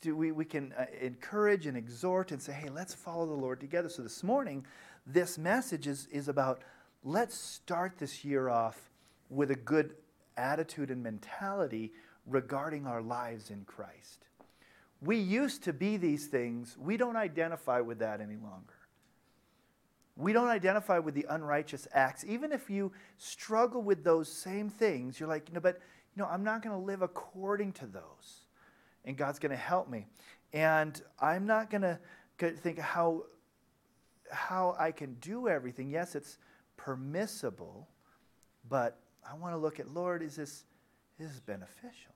to 0.00 0.16
we, 0.16 0.32
we 0.32 0.44
can 0.44 0.72
uh, 0.76 0.86
encourage 1.00 1.66
and 1.66 1.76
exhort 1.76 2.32
and 2.32 2.42
say, 2.42 2.52
hey, 2.52 2.70
let's 2.70 2.92
follow 2.92 3.24
the 3.24 3.34
Lord 3.34 3.60
together. 3.60 3.88
So 3.88 4.02
this 4.02 4.24
morning, 4.24 4.66
this 5.06 5.38
message 5.38 5.86
is, 5.86 6.08
is 6.10 6.26
about 6.26 6.62
let's 7.04 7.36
start 7.36 7.98
this 7.98 8.24
year 8.24 8.48
off 8.48 8.90
with 9.30 9.52
a 9.52 9.56
good 9.56 9.94
attitude 10.36 10.90
and 10.90 11.04
mentality 11.04 11.92
regarding 12.26 12.88
our 12.88 13.00
lives 13.00 13.50
in 13.50 13.62
Christ. 13.64 14.26
we 15.00 15.18
used 15.18 15.62
to 15.62 15.72
be 15.72 15.98
these 15.98 16.26
things. 16.26 16.76
We 16.76 16.96
don't 16.96 17.14
identify 17.14 17.78
with 17.78 18.00
that 18.00 18.20
any 18.20 18.38
longer. 18.38 18.74
We 20.16 20.32
don't 20.32 20.48
identify 20.48 20.98
with 20.98 21.14
the 21.14 21.26
unrighteous 21.28 21.88
acts. 21.92 22.24
Even 22.26 22.52
if 22.52 22.68
you 22.68 22.92
struggle 23.16 23.82
with 23.82 24.04
those 24.04 24.28
same 24.30 24.68
things, 24.68 25.18
you're 25.18 25.28
like, 25.28 25.52
know, 25.52 25.60
but 25.60 25.80
you 26.14 26.22
know, 26.22 26.28
I'm 26.28 26.44
not 26.44 26.62
going 26.62 26.78
to 26.78 26.84
live 26.84 27.02
according 27.02 27.72
to 27.72 27.86
those. 27.86 28.46
And 29.04 29.16
God's 29.16 29.38
going 29.38 29.50
to 29.50 29.56
help 29.56 29.88
me. 29.88 30.06
And 30.52 31.00
I'm 31.18 31.46
not 31.46 31.70
going 31.70 31.82
to 31.82 31.98
think 32.38 32.78
how 32.78 33.24
how 34.30 34.74
I 34.78 34.92
can 34.92 35.14
do 35.14 35.46
everything. 35.48 35.90
Yes, 35.90 36.14
it's 36.14 36.38
permissible, 36.78 37.86
but 38.68 38.98
I 39.28 39.34
want 39.34 39.54
to 39.54 39.58
look 39.58 39.78
at 39.78 39.92
Lord, 39.92 40.22
is 40.22 40.36
this 40.36 40.64
is 41.18 41.28
this 41.28 41.40
beneficial? 41.40 42.12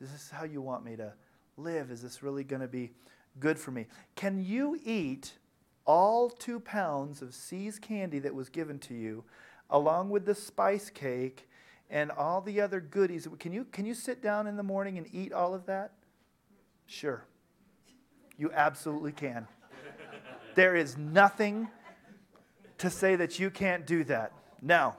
Is 0.00 0.10
this 0.10 0.30
how 0.30 0.44
you 0.44 0.60
want 0.60 0.84
me 0.84 0.96
to 0.96 1.12
live? 1.56 1.90
Is 1.90 2.02
this 2.02 2.22
really 2.22 2.44
going 2.44 2.62
to 2.62 2.68
be 2.68 2.92
good 3.38 3.58
for 3.58 3.70
me? 3.70 3.86
Can 4.14 4.44
you 4.44 4.78
eat 4.84 5.32
all 5.84 6.30
two 6.30 6.60
pounds 6.60 7.22
of 7.22 7.34
See's 7.34 7.78
candy 7.78 8.18
that 8.20 8.34
was 8.34 8.48
given 8.48 8.78
to 8.80 8.94
you, 8.94 9.24
along 9.70 10.10
with 10.10 10.24
the 10.24 10.34
spice 10.34 10.90
cake 10.90 11.48
and 11.90 12.10
all 12.10 12.40
the 12.40 12.60
other 12.60 12.80
goodies? 12.80 13.28
Can 13.38 13.52
you, 13.52 13.64
can 13.64 13.86
you 13.86 13.94
sit 13.94 14.22
down 14.22 14.46
in 14.46 14.56
the 14.56 14.62
morning 14.62 14.98
and 14.98 15.06
eat 15.12 15.32
all 15.32 15.54
of 15.54 15.66
that? 15.66 15.92
Sure. 16.86 17.24
You 18.36 18.50
absolutely 18.52 19.12
can. 19.12 19.46
there 20.54 20.74
is 20.74 20.96
nothing 20.96 21.68
to 22.78 22.90
say 22.90 23.16
that 23.16 23.38
you 23.38 23.50
can't 23.50 23.86
do 23.86 24.04
that. 24.04 24.32
Now, 24.60 24.96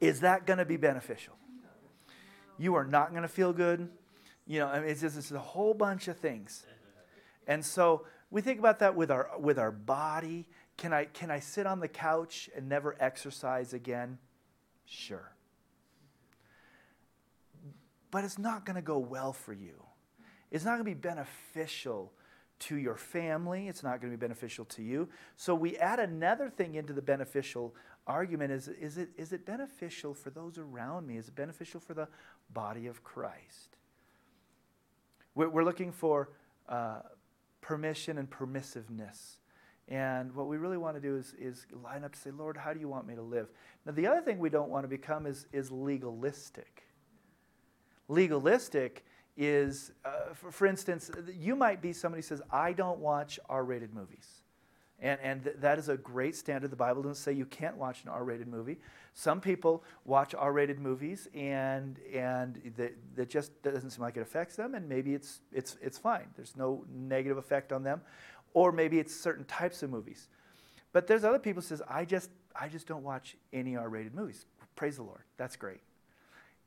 is 0.00 0.20
that 0.20 0.46
going 0.46 0.58
to 0.58 0.64
be 0.64 0.76
beneficial? 0.76 1.34
You 2.58 2.74
are 2.74 2.84
not 2.84 3.10
going 3.10 3.22
to 3.22 3.28
feel 3.28 3.52
good. 3.52 3.88
You 4.46 4.60
know, 4.60 4.66
I 4.66 4.80
mean, 4.80 4.88
it's 4.90 5.00
just 5.00 5.16
it's 5.16 5.32
a 5.32 5.38
whole 5.38 5.74
bunch 5.74 6.08
of 6.08 6.18
things. 6.18 6.66
And 7.46 7.64
so 7.64 8.04
we 8.34 8.40
think 8.40 8.58
about 8.58 8.80
that 8.80 8.96
with 8.96 9.12
our 9.12 9.30
with 9.38 9.60
our 9.60 9.70
body. 9.70 10.48
Can 10.76 10.92
I 10.92 11.04
can 11.04 11.30
I 11.30 11.38
sit 11.38 11.68
on 11.68 11.78
the 11.78 11.86
couch 11.86 12.50
and 12.56 12.68
never 12.68 12.96
exercise 12.98 13.72
again? 13.72 14.18
Sure. 14.84 15.30
But 18.10 18.24
it's 18.24 18.36
not 18.36 18.66
going 18.66 18.74
to 18.74 18.82
go 18.82 18.98
well 18.98 19.32
for 19.32 19.52
you. 19.52 19.84
It's 20.50 20.64
not 20.64 20.72
going 20.72 20.80
to 20.80 20.84
be 20.84 20.94
beneficial 20.94 22.12
to 22.58 22.74
your 22.74 22.96
family. 22.96 23.68
It's 23.68 23.84
not 23.84 24.00
going 24.00 24.12
to 24.12 24.18
be 24.18 24.20
beneficial 24.20 24.64
to 24.64 24.82
you. 24.82 25.08
So 25.36 25.54
we 25.54 25.76
add 25.76 26.00
another 26.00 26.50
thing 26.50 26.74
into 26.74 26.92
the 26.92 27.02
beneficial 27.02 27.72
argument 28.04 28.50
is, 28.50 28.66
is, 28.66 28.98
it, 28.98 29.10
is 29.16 29.32
it 29.32 29.46
beneficial 29.46 30.12
for 30.12 30.30
those 30.30 30.58
around 30.58 31.06
me? 31.06 31.18
Is 31.18 31.28
it 31.28 31.36
beneficial 31.36 31.80
for 31.80 31.94
the 31.94 32.08
body 32.52 32.86
of 32.86 33.02
Christ? 33.04 33.76
We're, 35.34 35.48
we're 35.48 35.64
looking 35.64 35.92
for 35.92 36.30
uh, 36.68 37.00
permission 37.64 38.18
and 38.18 38.28
permissiveness. 38.28 39.38
And 39.88 40.34
what 40.34 40.48
we 40.48 40.58
really 40.58 40.76
want 40.76 40.96
to 40.96 41.00
do 41.00 41.16
is, 41.16 41.34
is 41.38 41.66
line 41.82 42.04
up 42.04 42.12
to 42.12 42.18
say, 42.18 42.30
Lord, 42.30 42.58
how 42.58 42.74
do 42.74 42.80
you 42.80 42.88
want 42.88 43.06
me 43.06 43.14
to 43.14 43.22
live? 43.22 43.48
Now, 43.86 43.92
the 43.92 44.06
other 44.06 44.20
thing 44.20 44.38
we 44.38 44.50
don't 44.50 44.68
want 44.68 44.84
to 44.84 44.88
become 44.88 45.26
is, 45.26 45.46
is 45.52 45.70
legalistic. 45.70 46.82
Legalistic 48.08 49.04
is, 49.36 49.92
uh, 50.04 50.34
for, 50.34 50.52
for, 50.52 50.66
instance, 50.66 51.10
you 51.34 51.56
might 51.56 51.80
be 51.80 51.94
somebody 51.94 52.18
who 52.18 52.26
says, 52.26 52.42
I 52.50 52.74
don't 52.74 52.98
watch 52.98 53.40
R 53.48 53.64
rated 53.64 53.94
movies. 53.94 54.42
And, 55.00 55.18
and 55.22 55.44
th- 55.44 55.56
that 55.60 55.78
is 55.78 55.88
a 55.88 55.96
great 55.96 56.36
standard. 56.36 56.70
The 56.70 56.76
Bible 56.76 57.02
doesn't 57.02 57.22
say 57.22 57.32
you 57.32 57.46
can't 57.46 57.76
watch 57.76 58.04
an 58.04 58.08
R 58.10 58.24
rated 58.24 58.48
movie. 58.48 58.78
Some 59.12 59.40
people 59.40 59.84
watch 60.04 60.34
R 60.34 60.52
rated 60.52 60.78
movies 60.78 61.28
and, 61.34 61.98
and 62.12 62.72
that, 62.76 63.28
just 63.28 63.60
doesn't 63.62 63.90
seem 63.90 64.02
like 64.02 64.16
it 64.16 64.20
affects 64.20 64.56
them, 64.56 64.74
and 64.74 64.88
maybe 64.88 65.14
it's, 65.14 65.40
it's, 65.52 65.76
it's 65.82 65.98
fine. 65.98 66.26
There's 66.36 66.56
no 66.56 66.84
negative 66.92 67.36
effect 67.36 67.72
on 67.72 67.82
them. 67.82 68.00
Or 68.54 68.70
maybe 68.70 68.98
it's 68.98 69.14
certain 69.14 69.44
types 69.44 69.82
of 69.82 69.90
movies. 69.90 70.28
But 70.92 71.08
there's 71.08 71.24
other 71.24 71.40
people 71.40 71.60
who 71.60 71.66
says, 71.66 71.82
I 71.88 72.04
just, 72.04 72.30
I 72.54 72.68
just 72.68 72.86
don't 72.86 73.02
watch 73.02 73.36
any 73.52 73.76
R 73.76 73.88
rated 73.88 74.14
movies. 74.14 74.46
Praise 74.76 74.96
the 74.96 75.02
Lord. 75.02 75.22
That's 75.36 75.56
great. 75.56 75.80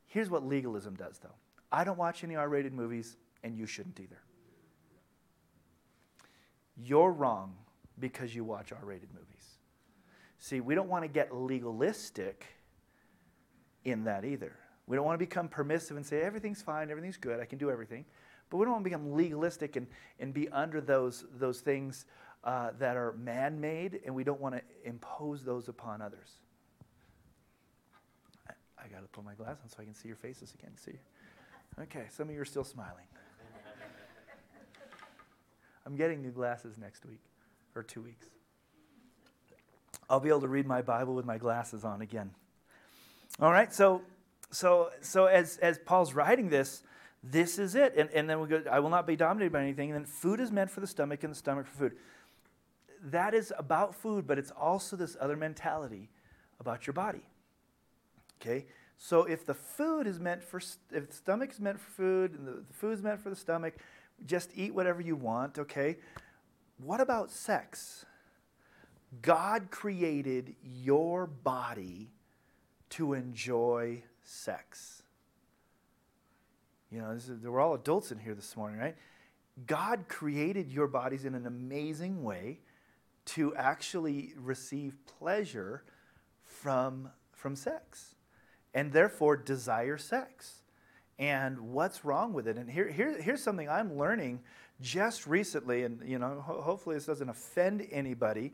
Here's 0.06 0.30
what 0.30 0.44
legalism 0.46 0.94
does, 0.94 1.18
though 1.18 1.34
I 1.72 1.84
don't 1.84 1.98
watch 1.98 2.24
any 2.24 2.36
R 2.36 2.48
rated 2.48 2.72
movies, 2.72 3.16
and 3.42 3.56
you 3.56 3.66
shouldn't 3.66 3.98
either. 4.00 4.20
You're 6.76 7.12
wrong 7.12 7.56
because 8.00 8.34
you 8.34 8.44
watch 8.44 8.72
R 8.72 8.78
rated 8.82 9.10
movies. 9.12 9.58
See, 10.38 10.60
we 10.60 10.74
don't 10.74 10.88
want 10.88 11.04
to 11.04 11.08
get 11.08 11.34
legalistic 11.34 12.46
in 13.84 14.04
that 14.04 14.24
either. 14.24 14.56
We 14.86 14.96
don't 14.96 15.04
want 15.04 15.18
to 15.18 15.24
become 15.24 15.48
permissive 15.48 15.96
and 15.96 16.06
say 16.06 16.22
everything's 16.22 16.62
fine, 16.62 16.90
everything's 16.90 17.16
good, 17.16 17.40
I 17.40 17.44
can 17.44 17.58
do 17.58 17.70
everything. 17.70 18.04
But 18.50 18.56
we 18.56 18.64
don't 18.64 18.72
want 18.72 18.84
to 18.84 18.90
become 18.90 19.12
legalistic 19.12 19.76
and, 19.76 19.86
and 20.18 20.32
be 20.32 20.48
under 20.48 20.80
those, 20.80 21.24
those 21.38 21.60
things 21.60 22.06
uh, 22.44 22.70
that 22.78 22.96
are 22.96 23.12
man 23.12 23.60
made, 23.60 24.00
and 24.06 24.14
we 24.14 24.24
don't 24.24 24.40
want 24.40 24.54
to 24.54 24.62
impose 24.84 25.44
those 25.44 25.68
upon 25.68 26.00
others. 26.00 26.28
I, 28.48 28.52
I 28.82 28.88
got 28.88 29.02
to 29.02 29.08
put 29.08 29.24
my 29.24 29.34
glass 29.34 29.58
on 29.62 29.68
so 29.68 29.76
I 29.80 29.84
can 29.84 29.94
see 29.94 30.08
your 30.08 30.16
faces 30.16 30.54
again. 30.54 30.70
See? 30.76 30.98
Okay, 31.82 32.06
some 32.10 32.28
of 32.28 32.34
you 32.34 32.40
are 32.40 32.46
still 32.46 32.64
smiling. 32.64 33.04
I'm 35.86 35.96
getting 35.96 36.22
new 36.22 36.30
glasses 36.30 36.78
next 36.78 37.04
week 37.04 37.20
or 37.78 37.82
two 37.82 38.02
weeks. 38.02 38.26
I'll 40.10 40.20
be 40.20 40.28
able 40.28 40.40
to 40.40 40.48
read 40.48 40.66
my 40.66 40.82
Bible 40.82 41.14
with 41.14 41.24
my 41.24 41.38
glasses 41.38 41.84
on 41.84 42.02
again. 42.02 42.30
All 43.40 43.52
right, 43.52 43.72
so 43.72 44.02
so 44.50 44.90
so 45.00 45.26
as 45.26 45.58
as 45.58 45.78
Paul's 45.78 46.14
writing 46.14 46.48
this, 46.48 46.82
this 47.22 47.58
is 47.58 47.74
it. 47.74 47.94
And, 47.96 48.10
and 48.10 48.28
then 48.28 48.40
we 48.40 48.48
go, 48.48 48.62
I 48.70 48.80
will 48.80 48.90
not 48.90 49.06
be 49.06 49.16
dominated 49.16 49.52
by 49.52 49.62
anything. 49.62 49.90
And 49.90 49.96
then 49.96 50.04
food 50.04 50.40
is 50.40 50.50
meant 50.50 50.70
for 50.70 50.80
the 50.80 50.86
stomach 50.86 51.24
and 51.24 51.32
the 51.32 51.38
stomach 51.38 51.66
for 51.66 51.76
food. 51.76 51.96
That 53.02 53.34
is 53.34 53.52
about 53.58 53.94
food, 53.94 54.26
but 54.26 54.38
it's 54.38 54.50
also 54.50 54.96
this 54.96 55.16
other 55.20 55.36
mentality 55.36 56.08
about 56.60 56.86
your 56.86 56.94
body. 56.94 57.22
Okay? 58.40 58.66
So 58.96 59.24
if 59.24 59.46
the 59.46 59.54
food 59.54 60.06
is 60.06 60.18
meant 60.18 60.42
for, 60.42 60.58
if 60.92 61.08
the 61.08 61.14
stomach 61.14 61.52
is 61.52 61.60
meant 61.60 61.78
for 61.78 61.90
food 61.90 62.32
and 62.32 62.46
the, 62.46 62.52
the 62.66 62.74
food 62.74 62.92
is 62.92 63.02
meant 63.02 63.20
for 63.20 63.30
the 63.30 63.36
stomach, 63.36 63.74
just 64.26 64.50
eat 64.56 64.74
whatever 64.74 65.00
you 65.00 65.14
want, 65.14 65.60
okay? 65.60 65.96
What 66.78 67.00
about 67.00 67.30
sex? 67.30 68.06
God 69.22 69.70
created 69.70 70.54
your 70.62 71.26
body 71.26 72.10
to 72.90 73.14
enjoy 73.14 74.02
sex. 74.22 75.02
You 76.90 77.00
know, 77.00 77.10
is, 77.10 77.30
we're 77.42 77.60
all 77.60 77.74
adults 77.74 78.12
in 78.12 78.18
here 78.18 78.34
this 78.34 78.56
morning, 78.56 78.78
right? 78.78 78.96
God 79.66 80.04
created 80.08 80.70
your 80.70 80.86
bodies 80.86 81.24
in 81.24 81.34
an 81.34 81.46
amazing 81.46 82.22
way 82.22 82.60
to 83.26 83.54
actually 83.56 84.32
receive 84.36 84.94
pleasure 85.18 85.84
from, 86.44 87.10
from 87.32 87.56
sex 87.56 88.14
and 88.72 88.92
therefore 88.92 89.36
desire 89.36 89.98
sex. 89.98 90.62
And 91.18 91.58
what's 91.72 92.04
wrong 92.04 92.32
with 92.32 92.46
it? 92.46 92.56
And 92.56 92.70
here, 92.70 92.88
here, 92.88 93.20
here's 93.20 93.42
something 93.42 93.68
I'm 93.68 93.98
learning 93.98 94.40
just 94.80 95.26
recently, 95.26 95.84
and 95.84 96.02
you 96.06 96.18
know, 96.18 96.42
ho- 96.44 96.60
hopefully 96.60 96.96
this 96.96 97.06
doesn't 97.06 97.28
offend 97.28 97.86
anybody. 97.90 98.52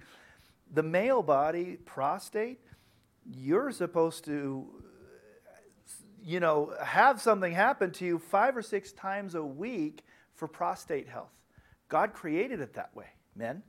The 0.72 0.82
male 0.82 1.22
body, 1.22 1.76
prostate, 1.84 2.60
you're 3.30 3.70
supposed 3.70 4.24
to, 4.24 4.66
you 6.22 6.40
know, 6.40 6.72
have 6.82 7.20
something 7.20 7.52
happen 7.52 7.90
to 7.92 8.04
you 8.04 8.18
five 8.18 8.56
or 8.56 8.62
six 8.62 8.92
times 8.92 9.34
a 9.34 9.42
week 9.44 10.04
for 10.34 10.48
prostate 10.48 11.08
health. 11.08 11.32
God 11.88 12.12
created 12.12 12.60
it 12.60 12.74
that 12.74 12.94
way, 12.96 13.06
men. 13.36 13.62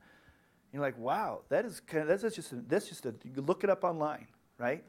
You're 0.72 0.82
like, 0.82 0.98
wow, 0.98 1.42
that 1.48 1.64
is 1.64 1.80
kind 1.80 2.02
of, 2.02 2.20
that's 2.20 2.34
just 2.34 2.52
a, 2.52 2.56
that's 2.66 2.88
just 2.88 3.06
a 3.06 3.14
you 3.24 3.42
look 3.42 3.64
it 3.64 3.70
up 3.70 3.84
online, 3.84 4.26
right? 4.58 4.84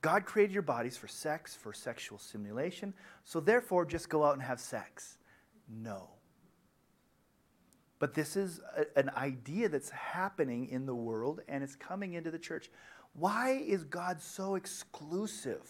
God 0.00 0.24
created 0.24 0.52
your 0.52 0.62
bodies 0.62 0.96
for 0.96 1.08
sex, 1.08 1.56
for 1.56 1.72
sexual 1.72 2.18
stimulation, 2.18 2.94
so 3.24 3.40
therefore 3.40 3.84
just 3.84 4.08
go 4.08 4.24
out 4.24 4.34
and 4.34 4.42
have 4.42 4.60
sex. 4.60 5.18
No. 5.68 6.08
But 7.98 8.14
this 8.14 8.36
is 8.36 8.60
a, 8.76 8.98
an 8.98 9.10
idea 9.16 9.68
that's 9.68 9.90
happening 9.90 10.68
in 10.68 10.86
the 10.86 10.94
world 10.94 11.40
and 11.48 11.62
it's 11.64 11.76
coming 11.76 12.14
into 12.14 12.30
the 12.30 12.38
church. 12.38 12.70
Why 13.14 13.52
is 13.52 13.84
God 13.84 14.20
so 14.20 14.54
exclusive? 14.54 15.68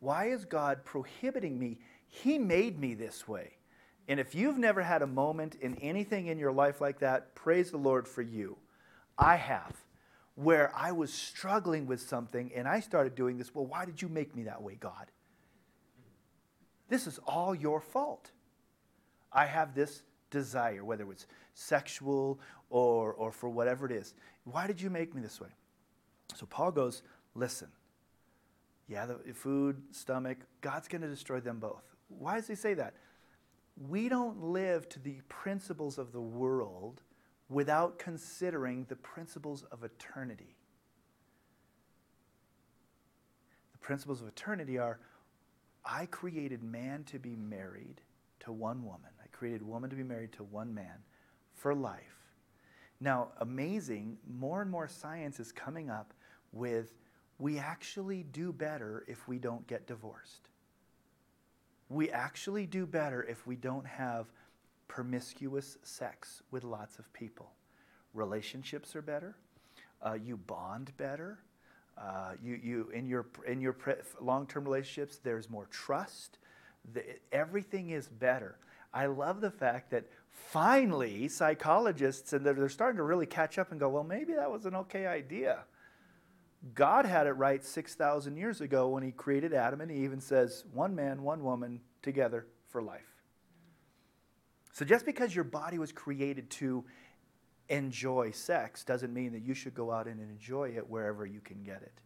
Why 0.00 0.26
is 0.26 0.44
God 0.44 0.84
prohibiting 0.84 1.58
me? 1.58 1.78
He 2.08 2.38
made 2.38 2.78
me 2.78 2.94
this 2.94 3.26
way. 3.26 3.52
And 4.08 4.20
if 4.20 4.34
you've 4.34 4.58
never 4.58 4.82
had 4.82 5.02
a 5.02 5.06
moment 5.06 5.56
in 5.60 5.74
anything 5.76 6.28
in 6.28 6.38
your 6.38 6.52
life 6.52 6.80
like 6.80 7.00
that, 7.00 7.34
praise 7.34 7.70
the 7.70 7.76
Lord 7.76 8.06
for 8.06 8.22
you. 8.22 8.56
I 9.18 9.36
have, 9.36 9.74
where 10.36 10.72
I 10.76 10.92
was 10.92 11.12
struggling 11.12 11.86
with 11.86 12.00
something 12.00 12.52
and 12.54 12.68
I 12.68 12.80
started 12.80 13.14
doing 13.14 13.36
this. 13.36 13.54
Well, 13.54 13.66
why 13.66 13.84
did 13.84 14.00
you 14.00 14.08
make 14.08 14.36
me 14.36 14.44
that 14.44 14.62
way, 14.62 14.76
God? 14.78 15.06
This 16.88 17.06
is 17.06 17.18
all 17.26 17.54
your 17.54 17.80
fault. 17.80 18.30
I 19.32 19.46
have 19.46 19.74
this 19.74 20.02
desire, 20.30 20.84
whether 20.84 21.10
it's 21.10 21.26
sexual 21.54 22.40
or, 22.70 23.12
or 23.14 23.32
for 23.32 23.48
whatever 23.48 23.86
it 23.86 23.92
is. 23.92 24.14
Why 24.44 24.66
did 24.66 24.80
you 24.80 24.90
make 24.90 25.14
me 25.14 25.22
this 25.22 25.40
way? 25.40 25.48
So 26.34 26.46
Paul 26.46 26.72
goes, 26.72 27.02
Listen, 27.34 27.68
yeah, 28.88 29.06
the 29.06 29.34
food, 29.34 29.82
stomach, 29.90 30.38
God's 30.62 30.88
going 30.88 31.02
to 31.02 31.08
destroy 31.08 31.40
them 31.40 31.58
both. 31.58 31.82
Why 32.08 32.36
does 32.36 32.48
he 32.48 32.54
say 32.54 32.72
that? 32.74 32.94
we 33.76 34.08
don't 34.08 34.42
live 34.42 34.88
to 34.90 34.98
the 34.98 35.20
principles 35.28 35.98
of 35.98 36.12
the 36.12 36.20
world 36.20 37.02
without 37.48 37.98
considering 37.98 38.86
the 38.88 38.96
principles 38.96 39.64
of 39.70 39.84
eternity. 39.84 40.56
The 43.72 43.78
principles 43.78 44.22
of 44.22 44.28
eternity 44.28 44.78
are 44.78 44.98
I 45.84 46.06
created 46.06 46.62
man 46.62 47.04
to 47.04 47.18
be 47.18 47.36
married 47.36 48.00
to 48.40 48.52
one 48.52 48.84
woman, 48.84 49.10
created 49.36 49.62
woman 49.62 49.90
to 49.90 49.96
be 49.96 50.02
married 50.02 50.32
to 50.32 50.44
one 50.44 50.74
man 50.74 50.98
for 51.54 51.74
life. 51.74 52.16
Now, 53.00 53.28
amazing, 53.40 54.16
more 54.26 54.62
and 54.62 54.70
more 54.70 54.88
science 54.88 55.38
is 55.38 55.52
coming 55.52 55.90
up 55.90 56.14
with 56.52 56.94
we 57.38 57.58
actually 57.58 58.22
do 58.22 58.52
better 58.52 59.04
if 59.06 59.28
we 59.28 59.38
don't 59.38 59.66
get 59.66 59.86
divorced. 59.86 60.48
We 61.88 62.10
actually 62.10 62.66
do 62.66 62.86
better 62.86 63.22
if 63.24 63.46
we 63.46 63.56
don't 63.56 63.86
have 63.86 64.26
promiscuous 64.88 65.76
sex 65.82 66.42
with 66.50 66.64
lots 66.64 66.98
of 66.98 67.12
people. 67.12 67.52
Relationships 68.14 68.96
are 68.96 69.02
better. 69.02 69.36
Uh, 70.04 70.14
you 70.14 70.38
bond 70.38 70.92
better. 70.96 71.38
Uh, 71.98 72.32
you, 72.42 72.58
you, 72.62 72.90
in 72.94 73.06
your, 73.06 73.26
in 73.46 73.60
your 73.60 73.72
pre- 73.72 73.94
long-term 74.20 74.64
relationships, 74.64 75.18
there's 75.22 75.50
more 75.50 75.66
trust. 75.66 76.38
The, 76.94 77.02
everything 77.32 77.90
is 77.90 78.08
better. 78.08 78.56
I 78.96 79.06
love 79.06 79.42
the 79.42 79.50
fact 79.50 79.90
that 79.90 80.04
finally 80.30 81.28
psychologists 81.28 82.32
and 82.32 82.46
they're, 82.46 82.54
they're 82.54 82.70
starting 82.70 82.96
to 82.96 83.02
really 83.02 83.26
catch 83.26 83.58
up 83.58 83.70
and 83.70 83.78
go, 83.78 83.90
well, 83.90 84.04
maybe 84.04 84.32
that 84.32 84.50
was 84.50 84.64
an 84.64 84.74
okay 84.74 85.06
idea. 85.06 85.64
God 86.74 87.04
had 87.04 87.26
it 87.26 87.32
right 87.32 87.62
6,000 87.62 88.36
years 88.38 88.62
ago 88.62 88.88
when 88.88 89.02
he 89.02 89.12
created 89.12 89.52
Adam 89.52 89.82
and 89.82 89.90
Eve 89.90 90.12
and 90.12 90.22
says, 90.22 90.64
one 90.72 90.94
man, 90.94 91.22
one 91.22 91.44
woman 91.44 91.82
together 92.00 92.46
for 92.70 92.80
life. 92.82 93.06
So 94.72 94.86
just 94.86 95.04
because 95.04 95.34
your 95.34 95.44
body 95.44 95.78
was 95.78 95.92
created 95.92 96.48
to 96.52 96.86
enjoy 97.68 98.30
sex 98.30 98.82
doesn't 98.82 99.12
mean 99.12 99.32
that 99.32 99.42
you 99.42 99.52
should 99.52 99.74
go 99.74 99.92
out 99.92 100.06
and 100.06 100.20
enjoy 100.20 100.70
it 100.74 100.88
wherever 100.88 101.26
you 101.26 101.40
can 101.40 101.62
get 101.62 101.82
it. 101.82 102.00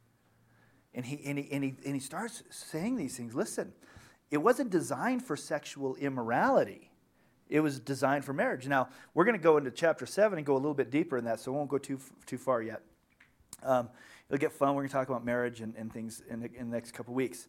And 0.93 1.07
he, 1.07 1.21
and 1.25 1.39
he, 1.39 1.53
and 1.53 1.63
he, 1.63 1.75
and 1.87 1.95
he 1.95 2.01
starts 2.01 2.43
saying 2.51 2.97
these 2.97 3.17
things. 3.17 3.33
Listen, 3.33 3.73
it 4.31 4.39
wasn't 4.39 4.71
designed 4.71 5.25
for 5.25 5.37
sexual 5.37 5.97
immorality. 5.97 6.91
It 7.49 7.61
was 7.61 7.81
designed 7.81 8.25
for 8.25 8.33
marriage. 8.33 8.69
Now, 8.69 8.89
we're 9.13 9.25
going 9.25 9.37
to 9.37 9.43
go 9.43 9.57
into 9.57 9.73
chapter 9.73 10.07
7 10.07 10.39
and 10.39 10.47
go 10.47 10.55
a 10.55 10.57
little 10.57 10.75
bit 10.75 10.91
deeper 10.91 11.17
in 11.17 11.25
that, 11.25 11.41
so 11.41 11.51
we 11.51 11.59
won't 11.59 11.69
go 11.69 11.79
too, 11.79 11.99
too 12.25 12.39
far 12.39 12.63
yet. 12.63 12.83
Um, 13.63 13.89
it'll 14.29 14.39
get 14.39 14.53
fun. 14.53 14.75
We're 14.75 14.83
going 14.83 14.89
to 14.89 14.95
talk 14.95 15.09
about 15.09 15.25
marriage 15.25 15.61
and, 15.61 15.75
and 15.77 15.93
things 15.93 16.23
in 16.31 16.41
the, 16.41 16.51
in 16.55 16.71
the 16.71 16.77
next 16.77 16.93
couple 16.93 17.13
weeks. 17.13 17.49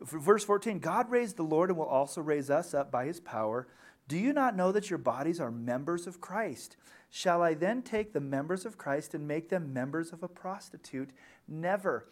Verse 0.00 0.44
14 0.44 0.78
God 0.78 1.10
raised 1.10 1.36
the 1.36 1.42
Lord 1.42 1.70
and 1.70 1.78
will 1.78 1.86
also 1.86 2.20
raise 2.20 2.50
us 2.50 2.74
up 2.74 2.90
by 2.90 3.06
his 3.06 3.20
power. 3.20 3.66
Do 4.06 4.16
you 4.16 4.32
not 4.32 4.56
know 4.56 4.70
that 4.72 4.90
your 4.90 4.98
bodies 4.98 5.40
are 5.40 5.50
members 5.50 6.06
of 6.06 6.20
Christ? 6.20 6.76
Shall 7.10 7.42
I 7.42 7.54
then 7.54 7.82
take 7.82 8.12
the 8.12 8.20
members 8.20 8.64
of 8.64 8.78
Christ 8.78 9.14
and 9.14 9.26
make 9.26 9.48
them 9.48 9.72
members 9.72 10.12
of 10.12 10.22
a 10.22 10.28
prostitute? 10.28 11.10
Never. 11.46 12.06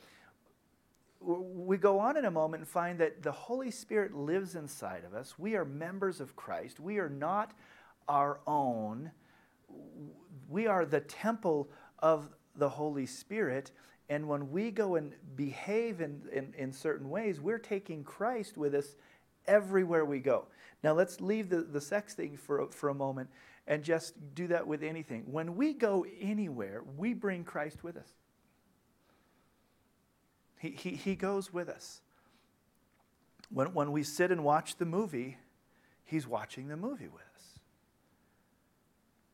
We 1.26 1.76
go 1.76 1.98
on 1.98 2.16
in 2.16 2.24
a 2.24 2.30
moment 2.30 2.60
and 2.60 2.68
find 2.68 3.00
that 3.00 3.22
the 3.22 3.32
Holy 3.32 3.72
Spirit 3.72 4.14
lives 4.14 4.54
inside 4.54 5.02
of 5.04 5.12
us. 5.12 5.36
We 5.36 5.56
are 5.56 5.64
members 5.64 6.20
of 6.20 6.36
Christ. 6.36 6.78
We 6.78 6.98
are 6.98 7.08
not 7.08 7.52
our 8.08 8.38
own. 8.46 9.10
We 10.48 10.68
are 10.68 10.84
the 10.84 11.00
temple 11.00 11.68
of 11.98 12.28
the 12.54 12.68
Holy 12.68 13.06
Spirit. 13.06 13.72
And 14.08 14.28
when 14.28 14.52
we 14.52 14.70
go 14.70 14.94
and 14.94 15.14
behave 15.34 16.00
in, 16.00 16.22
in, 16.32 16.54
in, 16.56 16.72
certain 16.72 17.10
ways, 17.10 17.40
we're 17.40 17.58
taking 17.58 18.04
Christ 18.04 18.56
with 18.56 18.72
us 18.74 18.94
everywhere 19.46 20.04
we 20.04 20.20
go. 20.20 20.46
Now, 20.84 20.92
let's 20.92 21.20
leave 21.20 21.48
the, 21.48 21.62
the 21.62 21.80
sex 21.80 22.14
thing 22.14 22.36
for, 22.36 22.68
for 22.70 22.90
a 22.90 22.94
moment 22.94 23.30
and 23.66 23.82
just 23.82 24.14
do 24.36 24.46
that 24.46 24.64
with 24.64 24.84
anything. 24.84 25.24
When 25.26 25.56
we 25.56 25.72
go 25.72 26.06
anywhere, 26.20 26.84
we 26.96 27.14
bring 27.14 27.42
Christ 27.42 27.82
with 27.82 27.96
us. 27.96 28.12
He, 30.58 30.70
he, 30.70 30.90
he 30.90 31.14
goes 31.14 31.52
with 31.52 31.68
us. 31.68 32.00
When, 33.50 33.74
when 33.74 33.92
we 33.92 34.02
sit 34.02 34.30
and 34.30 34.42
watch 34.44 34.76
the 34.76 34.86
movie, 34.86 35.38
He's 36.04 36.26
watching 36.26 36.68
the 36.68 36.76
movie 36.76 37.08
with 37.08 37.22
us. 37.22 37.60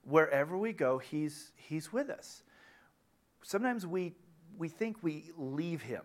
Wherever 0.05 0.57
we 0.57 0.73
go, 0.73 0.99
He's, 0.99 1.53
he's 1.57 1.93
with 1.93 2.09
us. 2.11 2.43
Sometimes 3.43 3.87
we 3.87 4.15
we 4.59 4.69
think 4.69 5.03
we 5.03 5.25
leave 5.37 5.83
him. 5.83 6.03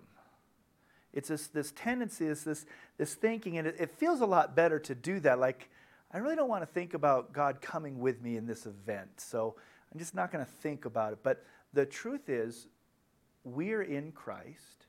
It's 1.14 1.30
this, 1.30 1.48
this 1.48 1.72
tendency, 1.72 2.26
it's 2.26 2.44
this, 2.44 2.66
this 2.98 3.14
thinking, 3.16 3.58
and 3.58 3.68
it, 3.68 3.76
it 3.80 3.92
feels 3.92 4.22
a 4.22 4.26
lot 4.26 4.56
better 4.56 4.80
to 4.80 4.96
do 4.96 5.20
that. 5.22 5.40
Like, 5.40 5.70
I 6.12 6.20
really 6.20 6.36
don't 6.36 6.50
want 6.50 6.62
to 6.64 6.68
think 6.68 6.94
about 6.94 7.34
God 7.34 7.62
coming 7.62 8.00
with 8.00 8.22
me 8.22 8.38
in 8.38 8.46
this 8.46 8.66
event, 8.66 9.10
so 9.18 9.56
I'm 9.92 10.00
just 10.00 10.16
not 10.16 10.32
going 10.32 10.44
to 10.44 10.52
think 10.52 10.86
about 10.86 11.14
it. 11.14 11.20
But 11.24 11.44
the 11.74 11.86
truth 11.86 12.30
is, 12.30 12.68
we're 13.44 13.84
in 13.84 14.12
Christ, 14.12 14.87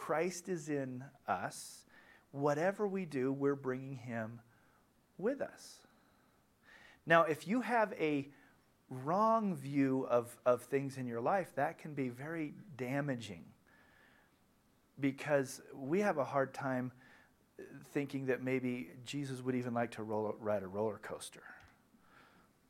Christ 0.00 0.48
is 0.48 0.70
in 0.70 1.04
us. 1.28 1.84
Whatever 2.32 2.88
we 2.88 3.04
do, 3.04 3.34
we're 3.34 3.54
bringing 3.54 3.96
him 3.96 4.40
with 5.18 5.42
us. 5.42 5.80
Now, 7.04 7.24
if 7.24 7.46
you 7.46 7.60
have 7.60 7.92
a 8.00 8.26
wrong 8.88 9.54
view 9.54 10.06
of, 10.08 10.34
of 10.46 10.62
things 10.62 10.96
in 10.96 11.06
your 11.06 11.20
life, 11.20 11.54
that 11.56 11.76
can 11.76 11.92
be 11.92 12.08
very 12.08 12.54
damaging 12.78 13.44
because 14.98 15.60
we 15.74 16.00
have 16.00 16.16
a 16.16 16.24
hard 16.24 16.54
time 16.54 16.92
thinking 17.92 18.24
that 18.26 18.42
maybe 18.42 18.88
Jesus 19.04 19.42
would 19.42 19.54
even 19.54 19.74
like 19.74 19.90
to 19.92 20.02
roll, 20.02 20.34
ride 20.40 20.62
a 20.62 20.66
roller 20.66 20.98
coaster. 21.02 21.42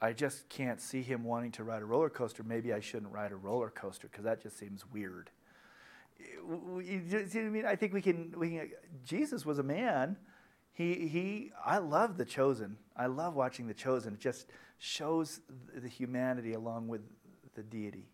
I 0.03 0.15
just 0.15 0.49
can't 0.49 0.81
see 0.81 1.03
him 1.03 1.23
wanting 1.23 1.53
to 1.53 1.63
ride 1.63 1.83
a 1.83 1.87
roller 1.87 2.11
coaster. 2.11 2.43
Maybe 2.43 2.73
I 2.73 2.81
shouldn't 2.81 3.13
ride 3.13 3.31
a 3.31 3.37
roller 3.37 3.71
coaster 3.71 4.09
because 4.11 4.25
that 4.25 4.43
just 4.43 4.59
seems 4.59 4.85
weird. 4.93 5.31
You 6.83 7.03
see 7.09 7.39
what 7.39 7.47
I 7.47 7.51
mean? 7.51 7.67
I 7.67 7.77
think 7.77 7.93
we 7.93 8.03
can, 8.03 8.35
we 8.37 8.51
can. 8.51 8.71
Jesus 9.05 9.47
was 9.47 9.59
a 9.59 9.63
man. 9.63 10.17
He, 10.73 11.09
he. 11.09 11.53
I 11.65 11.79
love 11.79 12.17
The 12.17 12.25
Chosen. 12.25 12.77
I 12.97 13.07
love 13.07 13.35
watching 13.35 13.67
The 13.67 13.75
Chosen. 13.75 14.15
It 14.15 14.21
just 14.21 14.47
shows 14.79 15.41
the 15.75 15.89
humanity 15.89 16.55
along 16.55 16.89
with 16.89 17.03
the 17.55 17.63
deity. 17.63 18.09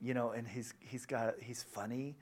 You 0.00 0.14
know, 0.14 0.30
and 0.30 0.46
he's, 0.46 0.74
he's 0.80 1.06
got, 1.06 1.34
he's 1.40 1.62
funny. 1.62 2.16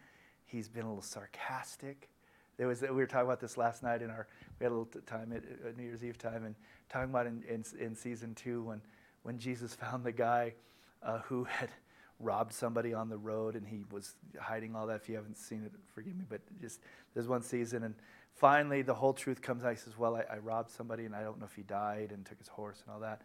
He's 0.47 0.69
been 0.69 0.85
a 0.85 0.89
little 0.89 1.03
sarcastic. 1.03 2.09
There 2.57 2.69
was, 2.69 2.83
we 2.83 2.89
were 2.89 3.07
talking 3.07 3.27
about 3.27 3.41
this 3.41 3.57
last 3.57 3.83
night 3.83 4.01
in 4.01 4.11
our, 4.11 4.27
we 4.59 4.65
had 4.65 4.71
a 4.71 4.77
little 4.77 5.01
time 5.07 5.33
at, 5.33 5.43
at 5.67 5.77
New 5.77 5.83
Year's 5.83 6.05
Eve 6.05 6.17
time 6.17 6.45
and 6.45 6.55
talking 6.89 7.11
about 7.11 7.27
in, 7.27 7.43
in, 7.49 7.65
in, 7.79 7.97
season 7.97 8.35
two 8.35 8.63
when, 8.63 8.81
when 9.23 9.39
Jesus 9.39 9.75
found 9.75 10.05
the 10.05 10.13
guy 10.13 10.55
uh, 11.03 11.19
who 11.21 11.45
had 11.45 11.71
robbed 12.21 12.53
somebody 12.53 12.95
on 12.95 13.09
the 13.09 13.19
road 13.19 13.57
and 13.57 13.67
he 13.67 13.85
was 13.91 14.15
hiding 14.41 14.75
all 14.75 14.87
that. 14.87 14.97
If 14.97 15.09
you 15.09 15.17
haven't 15.17 15.37
seen 15.37 15.65
it, 15.65 15.73
forgive 15.95 16.17
me, 16.17 16.25
but 16.29 16.41
just 16.61 16.81
there's 17.15 17.29
one 17.29 17.43
season 17.43 17.85
and 17.85 17.95
finally, 18.35 18.83
the 18.83 18.95
whole 18.95 19.13
truth 19.13 19.41
comes 19.41 19.65
out. 19.65 19.71
He 19.71 19.77
says, 19.77 19.97
Well, 19.97 20.17
I, 20.17 20.35
I, 20.35 20.39
robbed 20.39 20.71
somebody, 20.71 21.05
and 21.05 21.15
I 21.15 21.23
don't 21.23 21.39
know 21.39 21.47
if 21.47 21.55
he 21.55 21.63
died 21.63 22.11
and 22.13 22.25
took 22.27 22.39
his 22.39 22.49
horse 22.49 22.83
and 22.85 22.95
all 22.95 23.01
that. 23.01 23.23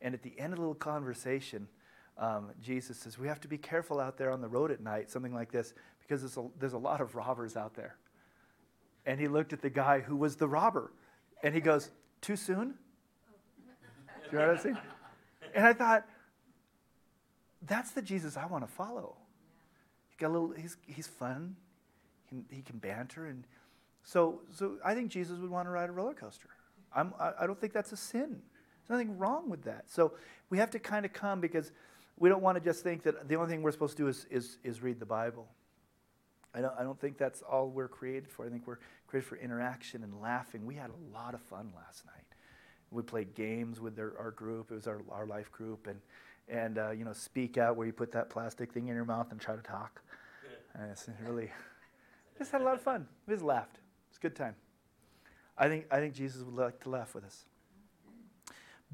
And 0.00 0.14
at 0.14 0.22
the 0.22 0.32
end 0.38 0.52
of 0.52 0.56
the 0.56 0.62
little 0.62 0.74
conversation, 0.74 1.68
um, 2.18 2.50
Jesus 2.60 2.98
says, 2.98 3.18
We 3.18 3.28
have 3.28 3.40
to 3.40 3.48
be 3.48 3.58
careful 3.58 4.00
out 4.00 4.16
there 4.16 4.30
on 4.30 4.40
the 4.40 4.48
road 4.48 4.70
at 4.70 4.80
night, 4.80 5.10
something 5.10 5.34
like 5.34 5.52
this, 5.52 5.74
because 6.00 6.20
there's 6.20 6.36
a, 6.36 6.48
there's 6.58 6.72
a 6.72 6.78
lot 6.78 7.00
of 7.00 7.14
robbers 7.14 7.56
out 7.56 7.74
there. 7.74 7.96
And 9.04 9.20
he 9.20 9.28
looked 9.28 9.52
at 9.52 9.60
the 9.60 9.70
guy 9.70 10.00
who 10.00 10.16
was 10.16 10.36
the 10.36 10.48
robber, 10.48 10.92
and 11.42 11.54
he 11.54 11.60
goes, 11.60 11.90
Too 12.20 12.36
soon? 12.36 12.74
Do 14.30 14.38
you 14.38 14.38
know 14.38 14.48
what 14.48 14.56
I'm 14.56 14.62
saying? 14.62 14.78
And 15.54 15.66
I 15.66 15.72
thought, 15.72 16.06
that's 17.66 17.92
the 17.92 18.02
Jesus 18.02 18.36
I 18.36 18.46
want 18.46 18.66
to 18.66 18.72
follow. 18.72 19.16
He 20.10 20.16
got 20.18 20.28
a 20.28 20.32
little, 20.32 20.50
he's, 20.50 20.76
he's 20.86 21.06
fun, 21.06 21.56
he 22.24 22.28
can, 22.28 22.44
he 22.50 22.62
can 22.62 22.78
banter, 22.78 23.26
and 23.26 23.44
so, 24.04 24.40
so 24.52 24.78
I 24.84 24.94
think 24.94 25.10
Jesus 25.10 25.38
would 25.38 25.50
want 25.50 25.66
to 25.66 25.70
ride 25.70 25.88
a 25.88 25.92
roller 25.92 26.14
coaster. 26.14 26.48
I'm, 26.94 27.14
I, 27.18 27.32
I 27.40 27.46
don't 27.46 27.60
think 27.60 27.72
that's 27.72 27.92
a 27.92 27.96
sin. 27.96 28.42
There's 28.88 28.90
nothing 28.90 29.16
wrong 29.16 29.48
with 29.48 29.62
that. 29.64 29.84
So 29.86 30.12
we 30.50 30.58
have 30.58 30.70
to 30.72 30.78
kind 30.78 31.06
of 31.06 31.12
come 31.12 31.40
because 31.40 31.70
we 32.18 32.28
don't 32.28 32.42
want 32.42 32.58
to 32.58 32.64
just 32.64 32.82
think 32.82 33.04
that 33.04 33.28
the 33.28 33.36
only 33.36 33.48
thing 33.48 33.62
we're 33.62 33.72
supposed 33.72 33.96
to 33.96 34.02
do 34.02 34.08
is, 34.08 34.26
is, 34.30 34.58
is 34.64 34.82
read 34.82 34.98
the 34.98 35.06
Bible. 35.06 35.46
I 36.54 36.60
don't, 36.60 36.74
I 36.78 36.82
don't 36.82 37.00
think 37.00 37.16
that's 37.16 37.42
all 37.42 37.68
we're 37.68 37.88
created 37.88 38.28
for. 38.28 38.44
I 38.44 38.50
think 38.50 38.66
we're 38.66 38.78
created 39.06 39.26
for 39.28 39.36
interaction 39.36 40.02
and 40.02 40.20
laughing. 40.20 40.66
We 40.66 40.74
had 40.74 40.90
a 40.90 41.16
lot 41.16 41.34
of 41.34 41.40
fun 41.42 41.72
last 41.74 42.04
night. 42.04 42.24
We 42.90 43.02
played 43.02 43.34
games 43.34 43.80
with 43.80 43.96
their, 43.96 44.12
our 44.18 44.32
group. 44.32 44.70
It 44.70 44.74
was 44.74 44.86
our, 44.86 45.00
our 45.10 45.26
life 45.26 45.50
group. 45.50 45.86
And, 45.86 45.98
and 46.48 46.78
uh, 46.78 46.90
you 46.90 47.04
know, 47.04 47.12
speak 47.12 47.58
out 47.58 47.76
where 47.76 47.86
you 47.86 47.92
put 47.92 48.12
that 48.12 48.30
plastic 48.30 48.72
thing 48.72 48.88
in 48.88 48.94
your 48.94 49.04
mouth 49.04 49.30
and 49.30 49.40
try 49.40 49.56
to 49.56 49.62
talk. 49.62 50.02
And 50.74 50.90
it's 50.90 51.08
really, 51.26 51.50
just 52.38 52.50
had 52.52 52.60
a 52.60 52.64
lot 52.64 52.74
of 52.74 52.82
fun. 52.82 53.06
We 53.26 53.34
just 53.34 53.44
laughed 53.44 53.78
It's 54.08 54.18
a 54.18 54.20
good 54.20 54.36
time. 54.36 54.54
I 55.56 55.68
think, 55.68 55.86
I 55.90 55.98
think 55.98 56.14
Jesus 56.14 56.42
would 56.42 56.54
like 56.54 56.80
to 56.80 56.88
laugh 56.88 57.14
with 57.14 57.24
us. 57.24 57.44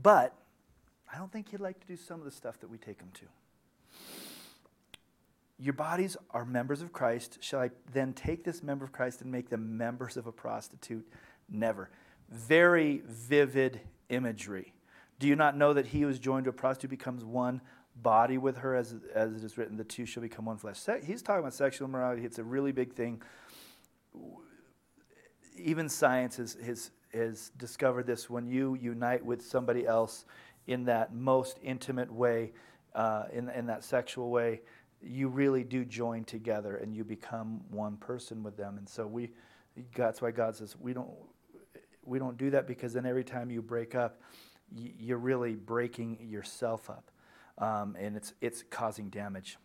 But 0.00 0.34
I 1.12 1.18
don't 1.18 1.32
think 1.32 1.50
he'd 1.50 1.60
like 1.60 1.80
to 1.80 1.86
do 1.86 1.96
some 1.96 2.18
of 2.18 2.24
the 2.24 2.30
stuff 2.30 2.60
that 2.60 2.68
we 2.68 2.78
take 2.78 3.00
him 3.00 3.10
to. 3.14 3.26
Your 5.60 5.72
bodies 5.72 6.16
are 6.30 6.44
members 6.44 6.82
of 6.82 6.92
Christ. 6.92 7.38
Shall 7.40 7.60
I 7.60 7.70
then 7.92 8.12
take 8.12 8.44
this 8.44 8.62
member 8.62 8.84
of 8.84 8.92
Christ 8.92 9.22
and 9.22 9.32
make 9.32 9.48
them 9.48 9.76
members 9.76 10.16
of 10.16 10.26
a 10.26 10.32
prostitute? 10.32 11.06
Never. 11.48 11.90
very 12.30 13.02
vivid 13.06 13.80
imagery. 14.10 14.74
Do 15.18 15.26
you 15.26 15.36
not 15.36 15.56
know 15.56 15.72
that 15.72 15.86
he 15.86 16.02
who 16.02 16.08
is 16.08 16.18
joined 16.18 16.44
to 16.44 16.50
a 16.50 16.52
prostitute 16.52 16.90
becomes 16.90 17.24
one 17.24 17.60
body 17.96 18.38
with 18.38 18.58
her, 18.58 18.76
as, 18.76 18.94
as 19.14 19.34
it 19.34 19.42
is 19.42 19.58
written, 19.58 19.76
the 19.76 19.84
two 19.84 20.06
shall 20.06 20.22
become 20.22 20.44
one 20.44 20.56
flesh? 20.56 20.78
He's 21.04 21.22
talking 21.22 21.40
about 21.40 21.54
sexual 21.54 21.88
immorality. 21.88 22.24
It's 22.24 22.38
a 22.38 22.44
really 22.44 22.72
big 22.72 22.92
thing. 22.92 23.20
Even 25.56 25.88
science 25.88 26.36
has, 26.36 26.56
has, 26.64 26.90
has 27.12 27.50
discovered 27.56 28.06
this 28.06 28.30
when 28.30 28.46
you 28.46 28.74
unite 28.80 29.24
with 29.24 29.44
somebody 29.44 29.86
else 29.86 30.24
in 30.68 30.84
that 30.84 31.14
most 31.14 31.58
intimate 31.62 32.12
way, 32.12 32.52
uh, 32.94 33.24
in, 33.32 33.48
in 33.48 33.66
that 33.66 33.82
sexual 33.82 34.30
way, 34.30 34.60
you 35.02 35.28
really 35.28 35.64
do 35.64 35.84
join 35.84 36.24
together 36.24 36.76
and 36.76 36.94
you 36.94 37.04
become 37.04 37.60
one 37.70 37.96
person 37.96 38.42
with 38.42 38.56
them. 38.56 38.78
And 38.78 38.88
so 38.88 39.06
we, 39.06 39.30
that's 39.94 40.20
why 40.20 40.30
God 40.30 40.56
says 40.56 40.76
we 40.78 40.92
don't, 40.92 41.10
we 42.04 42.18
don't 42.18 42.36
do 42.36 42.50
that 42.50 42.66
because 42.66 42.92
then 42.92 43.06
every 43.06 43.24
time 43.24 43.50
you 43.50 43.62
break 43.62 43.94
up, 43.94 44.20
you're 44.74 45.18
really 45.18 45.54
breaking 45.54 46.18
yourself 46.28 46.90
up, 46.90 47.10
um, 47.58 47.96
and 47.98 48.16
it's 48.16 48.34
it's 48.40 48.62
causing 48.70 49.08
damage. 49.08 49.58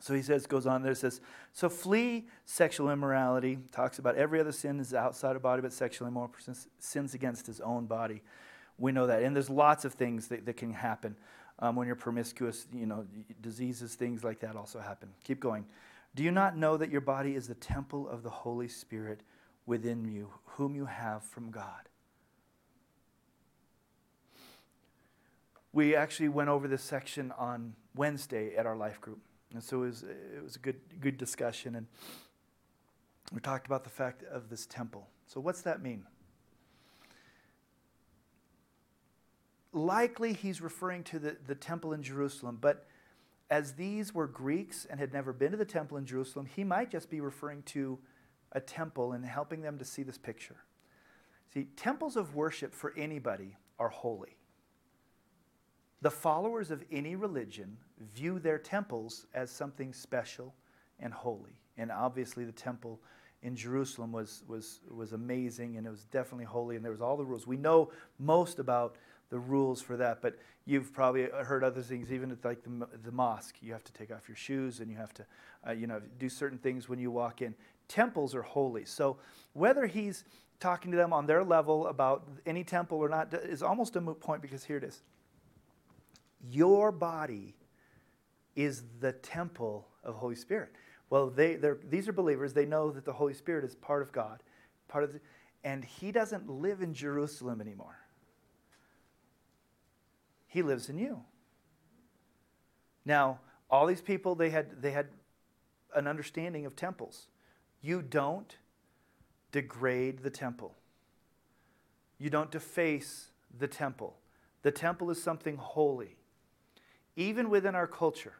So 0.00 0.12
he 0.12 0.22
says, 0.22 0.46
goes 0.46 0.66
on 0.66 0.82
there, 0.82 0.94
says, 0.94 1.20
so 1.52 1.68
flee 1.68 2.26
sexual 2.46 2.90
immorality. 2.90 3.58
Talks 3.70 4.00
about 4.00 4.16
every 4.16 4.40
other 4.40 4.50
sin 4.50 4.80
is 4.80 4.92
outside 4.92 5.36
of 5.36 5.42
body, 5.42 5.62
but 5.62 5.72
sexual 5.72 6.08
immorality 6.08 6.42
sins 6.80 7.14
against 7.14 7.46
his 7.46 7.60
own 7.60 7.86
body. 7.86 8.22
We 8.76 8.90
know 8.90 9.06
that, 9.06 9.22
and 9.22 9.36
there's 9.36 9.50
lots 9.50 9.84
of 9.84 9.94
things 9.94 10.26
that, 10.28 10.46
that 10.46 10.56
can 10.56 10.72
happen 10.72 11.14
um, 11.60 11.76
when 11.76 11.86
you're 11.86 11.94
promiscuous. 11.94 12.66
You 12.72 12.86
know, 12.86 13.06
diseases, 13.40 13.94
things 13.94 14.24
like 14.24 14.40
that 14.40 14.56
also 14.56 14.80
happen. 14.80 15.10
Keep 15.22 15.38
going. 15.38 15.64
Do 16.16 16.24
you 16.24 16.32
not 16.32 16.56
know 16.56 16.76
that 16.76 16.90
your 16.90 17.00
body 17.00 17.36
is 17.36 17.46
the 17.46 17.54
temple 17.54 18.08
of 18.08 18.22
the 18.24 18.30
Holy 18.30 18.68
Spirit 18.68 19.20
within 19.64 20.04
you, 20.04 20.30
whom 20.44 20.74
you 20.74 20.86
have 20.86 21.22
from 21.22 21.50
God? 21.50 21.88
We 25.74 25.96
actually 25.96 26.28
went 26.28 26.48
over 26.48 26.68
this 26.68 26.82
section 26.82 27.32
on 27.36 27.74
Wednesday 27.96 28.54
at 28.56 28.64
our 28.64 28.76
life 28.76 29.00
group. 29.00 29.18
And 29.52 29.62
so 29.62 29.82
it 29.82 29.86
was, 29.86 30.02
it 30.04 30.42
was 30.42 30.56
a 30.56 30.60
good, 30.60 30.80
good 31.00 31.18
discussion. 31.18 31.74
And 31.74 31.86
we 33.32 33.40
talked 33.40 33.66
about 33.66 33.82
the 33.82 33.90
fact 33.90 34.22
of 34.22 34.48
this 34.48 34.66
temple. 34.66 35.08
So, 35.26 35.40
what's 35.40 35.62
that 35.62 35.82
mean? 35.82 36.06
Likely 39.72 40.32
he's 40.32 40.60
referring 40.60 41.02
to 41.04 41.18
the, 41.18 41.36
the 41.46 41.56
temple 41.56 41.92
in 41.92 42.02
Jerusalem, 42.02 42.58
but 42.60 42.86
as 43.50 43.72
these 43.72 44.14
were 44.14 44.28
Greeks 44.28 44.86
and 44.88 45.00
had 45.00 45.12
never 45.12 45.32
been 45.32 45.50
to 45.50 45.56
the 45.56 45.64
temple 45.64 45.98
in 45.98 46.06
Jerusalem, 46.06 46.46
he 46.46 46.62
might 46.62 46.90
just 46.90 47.10
be 47.10 47.20
referring 47.20 47.62
to 47.64 47.98
a 48.52 48.60
temple 48.60 49.12
and 49.12 49.24
helping 49.24 49.62
them 49.62 49.78
to 49.78 49.84
see 49.84 50.04
this 50.04 50.18
picture. 50.18 50.56
See, 51.52 51.64
temples 51.76 52.16
of 52.16 52.36
worship 52.36 52.72
for 52.72 52.94
anybody 52.96 53.56
are 53.80 53.88
holy. 53.88 54.36
The 56.04 56.10
followers 56.10 56.70
of 56.70 56.84
any 56.92 57.16
religion 57.16 57.78
view 58.14 58.38
their 58.38 58.58
temples 58.58 59.24
as 59.32 59.50
something 59.50 59.94
special 59.94 60.54
and 61.00 61.14
holy. 61.14 61.56
And 61.78 61.90
obviously, 61.90 62.44
the 62.44 62.52
temple 62.52 63.00
in 63.42 63.56
Jerusalem 63.56 64.12
was, 64.12 64.42
was, 64.46 64.80
was 64.94 65.14
amazing 65.14 65.78
and 65.78 65.86
it 65.86 65.90
was 65.90 66.04
definitely 66.04 66.44
holy, 66.44 66.76
and 66.76 66.84
there 66.84 66.92
was 66.92 67.00
all 67.00 67.16
the 67.16 67.24
rules. 67.24 67.46
We 67.46 67.56
know 67.56 67.90
most 68.18 68.58
about 68.58 68.96
the 69.30 69.38
rules 69.38 69.80
for 69.80 69.96
that, 69.96 70.20
but 70.20 70.36
you've 70.66 70.92
probably 70.92 71.22
heard 71.42 71.64
other 71.64 71.80
things, 71.80 72.12
even 72.12 72.36
like 72.44 72.62
the, 72.62 72.86
the 73.02 73.10
mosque. 73.10 73.56
You 73.62 73.72
have 73.72 73.84
to 73.84 73.92
take 73.94 74.12
off 74.12 74.28
your 74.28 74.36
shoes 74.36 74.80
and 74.80 74.90
you 74.90 74.98
have 74.98 75.14
to 75.14 75.24
uh, 75.66 75.72
you 75.72 75.86
know, 75.86 76.02
do 76.18 76.28
certain 76.28 76.58
things 76.58 76.86
when 76.86 76.98
you 76.98 77.10
walk 77.10 77.40
in. 77.40 77.54
Temples 77.88 78.34
are 78.34 78.42
holy. 78.42 78.84
So 78.84 79.16
whether 79.54 79.86
he's 79.86 80.24
talking 80.60 80.90
to 80.90 80.98
them 80.98 81.14
on 81.14 81.24
their 81.24 81.42
level 81.42 81.86
about 81.86 82.28
any 82.44 82.62
temple 82.62 82.98
or 82.98 83.08
not 83.08 83.32
is 83.32 83.62
almost 83.62 83.96
a 83.96 84.02
moot 84.02 84.20
point 84.20 84.42
because 84.42 84.64
here 84.64 84.76
it 84.76 84.84
is. 84.84 85.00
Your 86.50 86.92
body 86.92 87.54
is 88.54 88.84
the 89.00 89.12
temple 89.12 89.88
of 90.02 90.14
Holy 90.16 90.36
Spirit. 90.36 90.72
Well, 91.10 91.28
they, 91.30 91.58
these 91.88 92.08
are 92.08 92.12
believers. 92.12 92.52
They 92.52 92.66
know 92.66 92.90
that 92.90 93.04
the 93.04 93.12
Holy 93.12 93.34
Spirit 93.34 93.64
is 93.64 93.74
part 93.74 94.02
of 94.02 94.12
God, 94.12 94.42
part 94.88 95.04
of 95.04 95.12
the, 95.12 95.20
and 95.62 95.84
He 95.84 96.12
doesn't 96.12 96.48
live 96.48 96.82
in 96.82 96.94
Jerusalem 96.94 97.60
anymore. 97.60 97.98
He 100.46 100.62
lives 100.62 100.88
in 100.88 100.98
you. 100.98 101.20
Now, 103.04 103.40
all 103.70 103.86
these 103.86 104.00
people 104.00 104.34
they 104.34 104.50
had 104.50 104.80
they 104.80 104.92
had 104.92 105.08
an 105.94 106.06
understanding 106.06 106.66
of 106.66 106.76
temples. 106.76 107.28
You 107.80 108.02
don't 108.02 108.56
degrade 109.52 110.22
the 110.22 110.30
temple. 110.30 110.74
You 112.18 112.30
don't 112.30 112.50
deface 112.50 113.28
the 113.56 113.68
temple. 113.68 114.16
The 114.62 114.70
temple 114.70 115.10
is 115.10 115.22
something 115.22 115.56
holy 115.56 116.16
even 117.16 117.50
within 117.50 117.74
our 117.74 117.86
culture, 117.86 118.34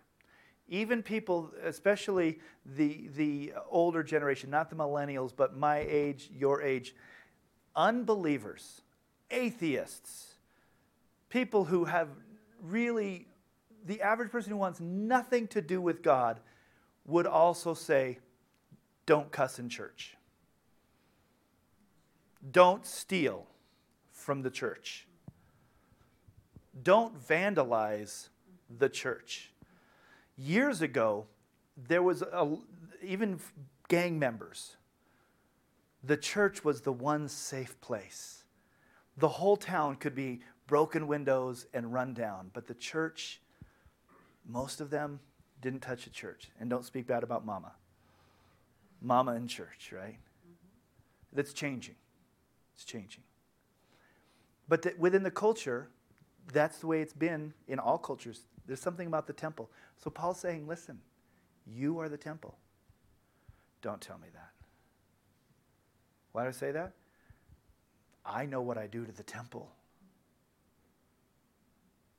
even 0.68 1.02
people, 1.02 1.52
especially 1.62 2.40
the, 2.64 3.08
the 3.16 3.52
older 3.70 4.02
generation, 4.02 4.50
not 4.50 4.70
the 4.70 4.76
millennials, 4.76 5.32
but 5.34 5.56
my 5.56 5.78
age, 5.78 6.30
your 6.32 6.62
age, 6.62 6.94
unbelievers, 7.76 8.82
atheists, 9.30 10.34
people 11.28 11.64
who 11.64 11.84
have 11.84 12.08
really, 12.62 13.26
the 13.84 14.00
average 14.00 14.30
person 14.30 14.50
who 14.50 14.56
wants 14.56 14.80
nothing 14.80 15.46
to 15.48 15.60
do 15.60 15.80
with 15.80 16.02
God 16.02 16.40
would 17.04 17.26
also 17.26 17.74
say, 17.74 18.18
don't 19.06 19.30
cuss 19.30 19.58
in 19.58 19.68
church. 19.68 20.16
Don't 22.50 22.86
steal 22.86 23.46
from 24.10 24.42
the 24.42 24.50
church. 24.50 25.06
Don't 26.82 27.20
vandalize 27.26 28.28
the 28.78 28.88
church. 28.88 29.50
Years 30.36 30.82
ago, 30.82 31.26
there 31.76 32.02
was 32.02 32.22
a, 32.22 32.56
even 33.02 33.40
gang 33.88 34.18
members. 34.18 34.76
The 36.02 36.16
church 36.16 36.64
was 36.64 36.82
the 36.82 36.92
one 36.92 37.28
safe 37.28 37.80
place. 37.80 38.44
The 39.16 39.28
whole 39.28 39.56
town 39.56 39.96
could 39.96 40.14
be 40.14 40.40
broken 40.66 41.06
windows 41.06 41.66
and 41.72 41.92
run 41.92 42.14
down, 42.14 42.50
but 42.52 42.66
the 42.66 42.74
church, 42.74 43.40
most 44.46 44.80
of 44.80 44.90
them 44.90 45.20
didn't 45.60 45.80
touch 45.80 46.04
the 46.04 46.10
church. 46.10 46.50
And 46.60 46.68
don't 46.68 46.84
speak 46.84 47.06
bad 47.06 47.22
about 47.22 47.46
mama. 47.46 47.72
Mama 49.00 49.32
and 49.32 49.48
church, 49.48 49.92
right? 49.92 50.18
Mm-hmm. 50.18 51.36
That's 51.36 51.52
changing. 51.52 51.94
It's 52.74 52.84
changing. 52.84 53.22
But 54.68 54.98
within 54.98 55.22
the 55.22 55.30
culture, 55.30 55.88
that's 56.52 56.78
the 56.78 56.86
way 56.86 57.00
it's 57.00 57.12
been 57.12 57.52
in 57.68 57.78
all 57.78 57.98
cultures 57.98 58.40
there's 58.66 58.80
something 58.80 59.06
about 59.06 59.26
the 59.26 59.32
temple. 59.32 59.70
So 60.02 60.10
Paul's 60.10 60.40
saying, 60.40 60.66
listen, 60.66 61.00
you 61.66 61.98
are 62.00 62.08
the 62.08 62.16
temple. 62.16 62.56
Don't 63.82 64.00
tell 64.00 64.18
me 64.18 64.28
that. 64.32 64.50
Why 66.32 66.42
do 66.42 66.48
I 66.48 66.52
say 66.52 66.72
that? 66.72 66.92
I 68.24 68.46
know 68.46 68.62
what 68.62 68.78
I 68.78 68.86
do 68.86 69.04
to 69.04 69.12
the 69.12 69.22
temple. 69.22 69.70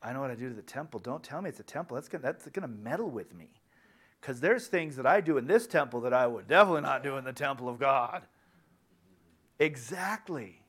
I 0.02 0.14
know 0.14 0.22
what 0.22 0.30
I 0.30 0.36
do 0.36 0.50
to 0.50 0.56
the 0.56 0.62
temple. 0.62 1.00
Don't 1.00 1.24
tell 1.24 1.42
me 1.42 1.50
it's 1.50 1.60
a 1.60 1.64
temple. 1.64 1.96
That's 1.96 2.08
going 2.08 2.22
that's 2.22 2.46
to 2.46 2.68
meddle 2.68 3.10
with 3.10 3.34
me. 3.34 3.50
Because 4.22 4.40
there's 4.40 4.68
things 4.68 4.96
that 4.98 5.06
I 5.06 5.22
do 5.22 5.38
in 5.38 5.48
this 5.48 5.66
temple 5.66 6.02
that 6.02 6.14
I 6.14 6.28
would 6.28 6.48
definitely 6.48 6.82
not 6.82 7.04
do 7.04 7.18
in 7.18 7.24
the 7.24 7.34
temple 7.34 7.68
of 7.68 7.80
God. 7.80 8.22
Exactly. 9.60 10.62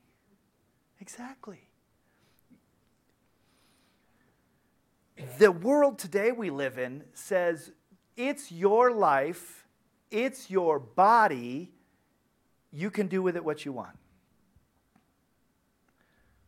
Exactly. 0.99 1.66
The 5.37 5.51
world 5.51 5.99
today 5.99 6.31
we 6.31 6.49
live 6.49 6.77
in 6.77 7.03
says 7.13 7.71
it's 8.15 8.51
your 8.51 8.91
life, 8.91 9.65
it's 10.11 10.49
your 10.49 10.79
body, 10.79 11.71
you 12.71 12.89
can 12.89 13.07
do 13.07 13.21
with 13.21 13.35
it 13.35 13.43
what 13.43 13.65
you 13.65 13.71
want. 13.71 13.97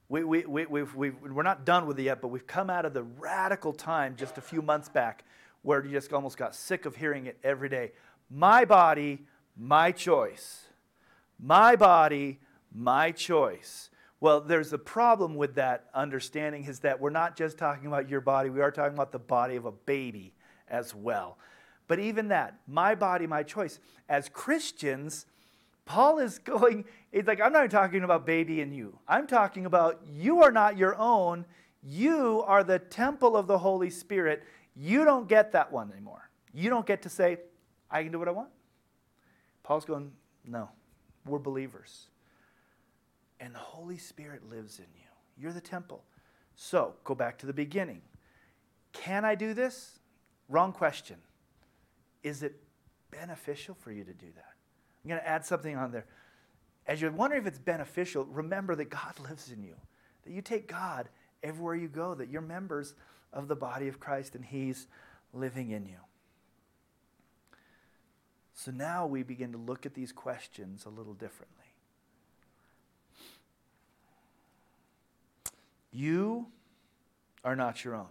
We, 0.08 0.24
we, 0.24 0.46
we, 0.46 0.66
we've, 0.66 0.96
we've, 0.96 1.16
we're 1.22 1.44
not 1.44 1.66
done 1.66 1.86
with 1.86 2.00
it 2.00 2.04
yet, 2.04 2.22
but 2.22 2.30
we've 2.30 2.48
come 2.48 2.70
out 2.70 2.86
of 2.86 2.94
the 2.94 3.04
radical 3.04 3.74
time 3.74 4.16
just 4.16 4.38
a 4.40 4.42
few 4.42 4.62
months 4.62 4.90
back 4.90 5.24
where 5.62 5.86
you 5.86 5.92
just 5.92 6.12
almost 6.14 6.38
got 6.38 6.56
sick 6.56 6.86
of 6.86 6.96
hearing 6.96 7.28
it 7.28 7.38
every 7.44 7.70
day. 7.70 7.92
My 8.30 8.66
body, 8.66 9.20
my 9.56 9.92
choice. 9.92 10.66
My 11.40 11.76
body, 11.76 12.40
my 12.74 13.12
choice. 13.12 13.92
Well, 14.22 14.42
there's 14.42 14.74
a 14.74 14.78
problem 14.78 15.36
with 15.36 15.56
that 15.56 15.86
understanding 15.94 16.66
is 16.66 16.80
that 16.80 17.00
we're 17.00 17.10
not 17.10 17.38
just 17.38 17.58
talking 17.58 17.88
about 17.88 18.10
your 18.10 18.22
body, 18.22 18.50
we 18.50 18.62
are 18.62 18.72
talking 18.72 18.94
about 18.94 19.12
the 19.12 19.20
body 19.20 19.56
of 19.56 19.66
a 19.66 19.72
baby 19.72 20.34
as 20.68 20.94
well. 20.94 21.38
But 21.88 22.00
even 22.00 22.28
that, 22.28 22.60
my 22.68 22.96
body, 22.96 23.28
my 23.28 23.44
choice. 23.44 23.80
As 24.10 24.30
Christians, 24.30 25.26
Paul 25.86 26.20
is 26.20 26.38
going, 26.40 26.86
it's 27.12 27.28
like, 27.28 27.42
I'm 27.42 27.54
not 27.54 27.70
talking 27.72 28.04
about 28.04 28.26
baby 28.26 28.62
and 28.62 28.76
you. 28.76 29.00
I'm 29.08 29.26
talking 29.26 29.66
about 29.66 30.02
you 30.08 30.44
are 30.44 30.52
not 30.52 30.78
your 30.78 30.96
own. 30.98 31.46
You 31.82 32.44
are 32.46 32.64
the 32.64 32.80
temple 32.80 33.38
of 33.38 33.48
the 33.48 33.58
Holy 33.58 33.90
Spirit. 33.90 34.44
You 34.76 35.06
don't 35.06 35.28
get 35.28 35.54
that 35.54 35.72
one 35.72 35.92
anymore. 35.92 36.30
You 36.54 36.70
don't 36.70 36.86
get 36.86 37.02
to 37.04 37.10
say, 37.10 37.38
I 37.90 38.04
can 38.04 38.12
do 38.12 38.20
what 38.20 38.28
I 38.28 38.32
want. 38.32 38.50
Paul's 39.64 39.86
going, 39.86 40.12
no, 40.46 40.70
we're 41.26 41.40
believers. 41.40 42.08
And 43.40 43.54
the 43.54 43.60
Holy 43.60 43.98
Spirit 43.98 44.50
lives 44.50 44.80
in 44.80 44.86
you. 44.96 45.08
You're 45.38 45.54
the 45.54 45.62
temple. 45.62 46.04
So, 46.56 46.96
go 47.04 47.16
back 47.16 47.38
to 47.40 47.46
the 47.46 47.54
beginning. 47.54 48.02
Can 48.92 49.24
I 49.24 49.36
do 49.36 49.54
this? 49.54 50.00
Wrong 50.50 50.74
question. 50.74 51.18
Is 52.24 52.44
it 52.44 52.56
beneficial 53.12 53.76
for 53.76 53.92
you 53.92 54.04
to 54.04 54.14
do 54.14 54.28
that? 54.36 54.54
I'm 55.04 55.10
going 55.10 55.22
to 55.22 55.28
add 55.28 55.46
something 55.46 55.78
on 55.78 55.92
there. 55.92 56.06
As 56.86 57.02
you're 57.02 57.12
wondering 57.12 57.42
if 57.42 57.48
it's 57.48 57.60
beneficial, 57.60 58.26
remember 58.26 58.76
that 58.76 58.90
God 58.90 59.20
lives 59.30 59.52
in 59.52 59.64
you, 59.64 59.76
that 60.26 60.34
you 60.34 60.42
take 60.42 60.68
God 60.68 61.08
everywhere 61.44 61.76
you 61.76 61.88
go, 61.88 62.14
that 62.16 62.30
you're 62.30 62.42
members 62.42 62.96
of 63.32 63.48
the 63.48 63.56
body 63.56 63.88
of 63.88 64.00
Christ 64.00 64.36
and 64.36 64.44
He's 64.44 64.88
living 65.34 65.72
in 65.72 65.86
you. 65.86 66.00
So 68.54 68.72
now 68.72 69.06
we 69.06 69.24
begin 69.24 69.54
to 69.54 69.58
look 69.58 69.86
at 69.86 69.94
these 69.94 70.12
questions 70.12 70.86
a 70.86 70.90
little 70.90 71.14
differently. 71.14 71.69
You 75.92 76.48
are 77.44 77.56
not 77.56 77.84
your 77.84 77.96
own. 77.96 78.08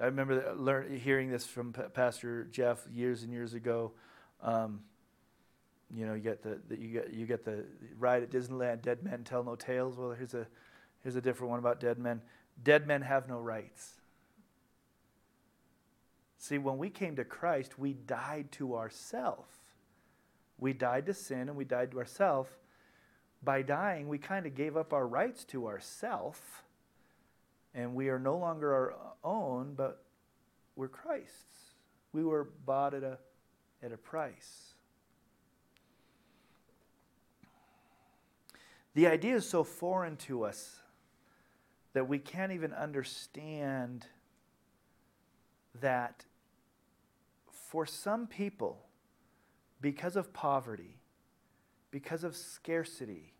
I 0.00 0.06
remember 0.06 0.54
learn, 0.56 0.96
hearing 0.96 1.30
this 1.30 1.46
from 1.46 1.72
P- 1.72 1.82
Pastor 1.92 2.44
Jeff 2.50 2.86
years 2.92 3.22
and 3.22 3.32
years 3.32 3.54
ago. 3.54 3.92
Um, 4.42 4.80
you 5.94 6.06
know, 6.06 6.14
you 6.14 6.20
get 6.20 6.42
the, 6.42 6.60
the, 6.68 6.80
you 6.80 6.88
get 6.88 7.12
you 7.12 7.26
get 7.26 7.44
the 7.44 7.64
ride 7.98 8.22
at 8.22 8.30
Disneyland. 8.30 8.82
Dead 8.82 9.04
men 9.04 9.22
tell 9.22 9.44
no 9.44 9.54
tales. 9.54 9.96
Well, 9.96 10.10
here's 10.10 10.34
a 10.34 10.46
here's 11.02 11.16
a 11.16 11.20
different 11.20 11.50
one 11.50 11.58
about 11.60 11.78
dead 11.78 11.98
men. 11.98 12.22
Dead 12.62 12.86
men 12.86 13.02
have 13.02 13.28
no 13.28 13.38
rights. 13.38 14.00
See, 16.38 16.58
when 16.58 16.76
we 16.76 16.90
came 16.90 17.16
to 17.16 17.24
Christ, 17.24 17.78
we 17.78 17.92
died 17.92 18.52
to 18.52 18.76
ourself. 18.76 19.46
We 20.58 20.72
died 20.72 21.06
to 21.06 21.14
sin 21.14 21.48
and 21.48 21.56
we 21.56 21.64
died 21.64 21.92
to 21.92 21.98
ourself. 21.98 22.48
By 23.44 23.62
dying, 23.62 24.08
we 24.08 24.18
kind 24.18 24.46
of 24.46 24.54
gave 24.54 24.76
up 24.76 24.92
our 24.92 25.06
rights 25.06 25.44
to 25.46 25.66
ourself 25.66 26.64
and 27.74 27.94
we 27.94 28.08
are 28.08 28.18
no 28.18 28.36
longer 28.36 28.72
our 28.72 28.94
own, 29.24 29.74
but 29.76 30.02
we're 30.76 30.88
Christ's. 30.88 31.74
We 32.12 32.22
were 32.22 32.48
bought 32.64 32.94
at 32.94 33.02
a, 33.02 33.18
at 33.82 33.92
a 33.92 33.96
price. 33.96 34.74
The 38.94 39.08
idea 39.08 39.34
is 39.34 39.48
so 39.48 39.64
foreign 39.64 40.16
to 40.18 40.44
us 40.44 40.76
that 41.94 42.08
we 42.08 42.20
can't 42.20 42.52
even 42.52 42.72
understand 42.72 44.06
that 45.80 46.24
for 47.50 47.84
some 47.84 48.28
people, 48.28 48.84
because 49.80 50.14
of 50.14 50.32
poverty, 50.32 50.96
because 51.90 52.22
of 52.22 52.36
scarcity, 52.36 53.33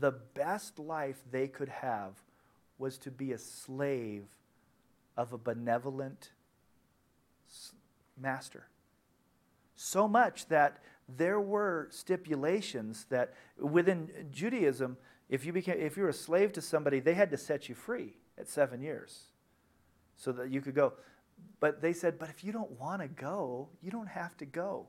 the 0.00 0.12
best 0.12 0.78
life 0.78 1.22
they 1.30 1.48
could 1.48 1.68
have 1.68 2.14
was 2.78 2.98
to 2.98 3.10
be 3.10 3.32
a 3.32 3.38
slave 3.38 4.24
of 5.16 5.32
a 5.32 5.38
benevolent 5.38 6.30
master. 8.20 8.66
So 9.76 10.08
much 10.08 10.48
that 10.48 10.82
there 11.08 11.40
were 11.40 11.88
stipulations 11.90 13.06
that 13.10 13.34
within 13.58 14.10
Judaism, 14.30 14.96
if 15.28 15.44
you, 15.44 15.52
became, 15.52 15.78
if 15.78 15.96
you 15.96 16.04
were 16.04 16.08
a 16.08 16.14
slave 16.14 16.52
to 16.54 16.60
somebody, 16.60 17.00
they 17.00 17.14
had 17.14 17.30
to 17.30 17.36
set 17.36 17.68
you 17.68 17.74
free 17.74 18.14
at 18.38 18.48
seven 18.48 18.80
years 18.80 19.24
so 20.16 20.32
that 20.32 20.50
you 20.50 20.60
could 20.60 20.74
go. 20.74 20.94
But 21.60 21.82
they 21.82 21.92
said, 21.92 22.18
but 22.18 22.30
if 22.30 22.44
you 22.44 22.52
don't 22.52 22.78
want 22.78 23.02
to 23.02 23.08
go, 23.08 23.68
you 23.82 23.90
don't 23.90 24.08
have 24.08 24.36
to 24.38 24.46
go. 24.46 24.86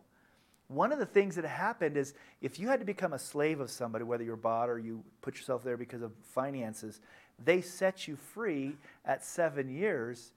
One 0.67 0.91
of 0.91 0.97
the 0.99 1.05
things 1.05 1.35
that 1.35 1.45
happened 1.45 1.95
is 1.95 2.13
if 2.41 2.59
you 2.59 2.67
had 2.67 2.79
to 2.79 2.85
become 2.85 3.13
a 3.13 3.19
slave 3.19 3.59
of 3.59 3.69
somebody, 3.69 4.03
whether 4.03 4.23
you're 4.23 4.35
bought 4.35 4.69
or 4.69 4.79
you 4.79 5.03
put 5.21 5.35
yourself 5.35 5.63
there 5.63 5.77
because 5.77 6.01
of 6.01 6.11
finances, 6.33 7.01
they 7.43 7.61
set 7.61 8.07
you 8.07 8.15
free 8.15 8.75
at 9.05 9.23
seven 9.23 9.69
years. 9.69 10.31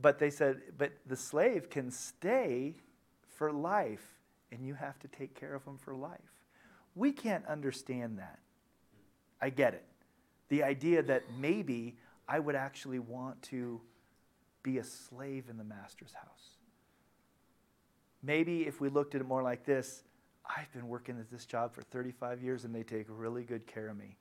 But 0.00 0.18
they 0.18 0.30
said, 0.30 0.62
but 0.78 0.92
the 1.06 1.16
slave 1.16 1.68
can 1.68 1.90
stay 1.90 2.74
for 3.36 3.52
life, 3.52 4.06
and 4.50 4.66
you 4.66 4.74
have 4.74 4.98
to 5.00 5.08
take 5.08 5.38
care 5.38 5.54
of 5.54 5.64
him 5.64 5.76
for 5.76 5.94
life. 5.94 6.20
We 6.94 7.12
can't 7.12 7.46
understand 7.46 8.18
that. 8.18 8.38
I 9.40 9.50
get 9.50 9.74
it. 9.74 9.84
The 10.48 10.62
idea 10.62 11.02
that 11.02 11.24
maybe 11.38 11.96
I 12.28 12.38
would 12.38 12.54
actually 12.54 12.98
want 12.98 13.42
to 13.44 13.80
be 14.62 14.78
a 14.78 14.84
slave 14.84 15.46
in 15.50 15.58
the 15.58 15.64
master's 15.64 16.12
house. 16.12 16.51
Maybe 18.22 18.62
if 18.62 18.80
we 18.80 18.88
looked 18.88 19.14
at 19.14 19.20
it 19.20 19.26
more 19.26 19.42
like 19.42 19.64
this, 19.64 20.04
I've 20.46 20.72
been 20.72 20.88
working 20.88 21.18
at 21.18 21.30
this 21.30 21.46
job 21.46 21.74
for 21.74 21.82
35 21.82 22.42
years 22.42 22.64
and 22.64 22.74
they 22.74 22.82
take 22.82 23.06
really 23.08 23.42
good 23.42 23.66
care 23.66 23.88
of 23.88 23.96
me. 23.96 24.16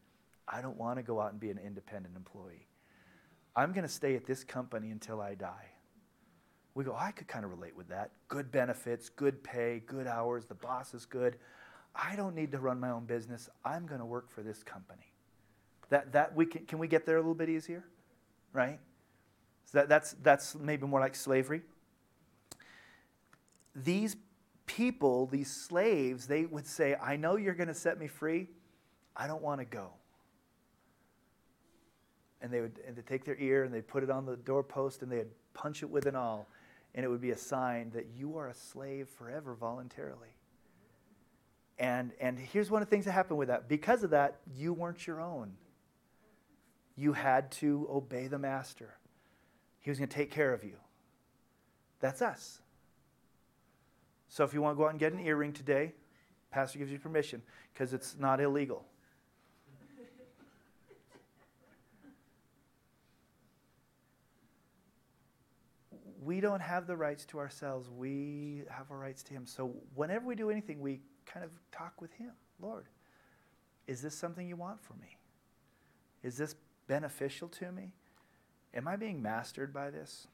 I 0.48 0.62
don't 0.62 0.78
want 0.78 0.98
to 0.98 1.04
go 1.04 1.20
out 1.20 1.32
and 1.32 1.40
be 1.40 1.50
an 1.50 1.60
independent 1.64 2.16
employee. 2.16 2.68
I'm 3.56 3.74
going 3.74 3.84
to 3.84 3.92
stay 3.92 4.16
at 4.16 4.26
this 4.26 4.44
company 4.44 4.90
until 4.92 5.22
I 5.22 5.36
die. 5.36 5.68
We 6.74 6.84
go, 6.84 6.94
oh, 6.94 7.00
I 7.00 7.12
could 7.12 7.28
kind 7.28 7.44
of 7.44 7.52
relate 7.52 7.76
with 7.76 7.90
that. 7.90 8.12
Good 8.28 8.52
benefits, 8.52 9.10
good 9.10 9.44
pay, 9.44 9.82
good 9.86 10.08
hours, 10.08 10.46
the 10.46 10.56
boss 10.56 10.94
is 10.94 11.06
good. 11.06 11.38
I 11.94 12.16
don't 12.16 12.34
need 12.34 12.52
to 12.54 12.60
run 12.60 12.80
my 12.80 12.90
own 12.92 13.06
business. 13.06 13.50
I'm 13.66 13.86
going 13.86 14.00
to 14.00 14.06
work 14.06 14.32
for 14.32 14.42
this 14.42 14.64
company. 14.64 15.12
That, 15.90 16.14
that 16.14 16.34
we 16.34 16.46
can, 16.46 16.66
can 16.66 16.80
we 16.80 16.88
get 16.88 17.06
there 17.06 17.18
a 17.18 17.20
little 17.20 17.36
bit 17.36 17.50
easier? 17.50 17.84
Right? 18.54 18.80
So 19.66 19.80
that, 19.80 19.90
that's, 19.90 20.16
that's 20.24 20.56
maybe 20.56 20.88
more 20.88 21.02
like 21.02 21.16
slavery. 21.16 21.62
These 23.76 24.16
people, 24.66 25.28
these 25.28 25.52
slaves, 25.52 26.28
they 26.28 26.46
would 26.46 26.68
say, 26.68 26.96
I 26.96 27.16
know 27.16 27.36
you're 27.36 27.54
going 27.54 27.68
to 27.68 27.74
set 27.74 28.00
me 28.00 28.08
free. 28.08 28.48
I 29.16 29.28
don't 29.28 29.42
want 29.42 29.60
to 29.60 29.66
go 29.66 29.92
and 32.42 32.52
they 32.52 32.62
would 32.62 32.80
and 32.86 32.96
they 32.96 33.02
take 33.02 33.24
their 33.24 33.38
ear 33.38 33.64
and 33.64 33.74
they'd 33.74 33.88
put 33.88 34.04
it 34.04 34.10
on 34.10 34.26
the 34.26 34.36
doorpost 34.36 35.02
and 35.02 35.12
they'd 35.12 35.28
punch 35.54 35.84
it 35.84 35.90
with 35.90 36.06
an 36.06 36.16
awl, 36.16 36.48
and 36.96 37.06
it 37.06 37.08
would 37.08 37.22
be 37.22 37.32
a 37.32 37.38
sign 37.38 37.92
that 37.92 38.08
you 38.18 38.38
are 38.38 38.48
a 38.48 38.54
slave 38.54 39.08
forever 39.08 39.54
voluntarily. 39.54 40.36
And 41.80 42.12
and 42.20 42.38
here's 42.38 42.70
one 42.70 42.82
of 42.82 42.90
the 42.90 42.92
things 42.92 43.06
that 43.06 43.12
happened 43.12 43.40
with 43.40 43.48
that. 43.50 43.68
Because 43.68 44.04
of 44.04 44.10
that, 44.12 44.40
you 44.56 44.74
weren't 44.74 45.06
your 45.06 45.22
own. 45.22 45.54
You 46.96 47.14
had 47.14 47.52
to 47.54 47.88
obey 47.90 48.28
the 48.28 48.40
master. 48.40 48.98
He 49.80 49.90
was 49.90 49.98
going 49.98 50.10
to 50.10 50.16
take 50.16 50.30
care 50.30 50.54
of 50.54 50.64
you. 50.64 50.76
That's 52.00 52.22
us. 52.22 52.61
So 54.32 54.46
if 54.46 54.54
you 54.54 54.62
want 54.62 54.78
to 54.78 54.78
go 54.78 54.86
out 54.86 54.92
and 54.92 55.00
get 55.00 55.12
an 55.12 55.20
earring 55.20 55.52
today, 55.52 55.92
pastor 56.52 56.80
gives 56.80 56.90
you 56.90 56.98
permission 57.00 57.42
because 57.74 57.94
it's 57.94 58.16
not 58.18 58.40
illegal. 58.40 58.86
we 66.24 66.40
don't 66.40 66.62
have 66.62 66.88
the 66.88 66.96
rights 66.96 67.26
to 67.26 67.40
ourselves. 67.40 67.90
We 67.90 68.64
have 68.70 68.90
our 68.90 68.98
rights 68.98 69.22
to 69.24 69.34
Him. 69.34 69.46
So 69.46 69.74
whenever 69.96 70.26
we 70.26 70.36
do 70.36 70.50
anything, 70.50 70.80
we 70.80 71.02
kind 71.26 71.44
of 71.44 71.52
talk 71.72 72.00
with 72.00 72.14
Him. 72.14 72.32
Lord, 72.62 72.86
is 73.86 74.02
this 74.02 74.16
something 74.16 74.48
you 74.48 74.56
want 74.56 74.82
for 74.82 74.94
me? 74.94 75.18
Is 76.24 76.38
this 76.38 76.56
beneficial 76.88 77.50
to 77.50 77.72
me? 77.74 77.92
Am 78.74 78.88
I 78.88 78.96
being 78.96 79.22
mastered 79.22 79.74
by 79.74 79.90
this? 79.90 80.28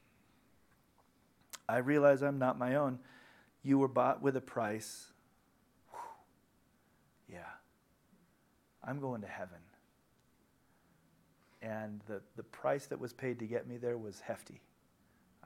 I 1.68 1.78
realize 1.78 2.22
I'm 2.22 2.38
not 2.38 2.58
my 2.58 2.76
own. 2.76 3.00
You 3.62 3.78
were 3.78 3.88
bought 3.88 4.22
with 4.22 4.36
a 4.36 4.40
price. 4.40 5.06
Whew. 5.90 7.34
Yeah. 7.34 7.50
I'm 8.84 9.00
going 9.00 9.20
to 9.22 9.26
heaven. 9.26 9.58
And 11.60 12.00
the, 12.06 12.20
the 12.36 12.44
price 12.44 12.86
that 12.86 12.98
was 12.98 13.12
paid 13.12 13.38
to 13.40 13.46
get 13.46 13.66
me 13.66 13.76
there 13.76 13.98
was 13.98 14.20
hefty. 14.20 14.60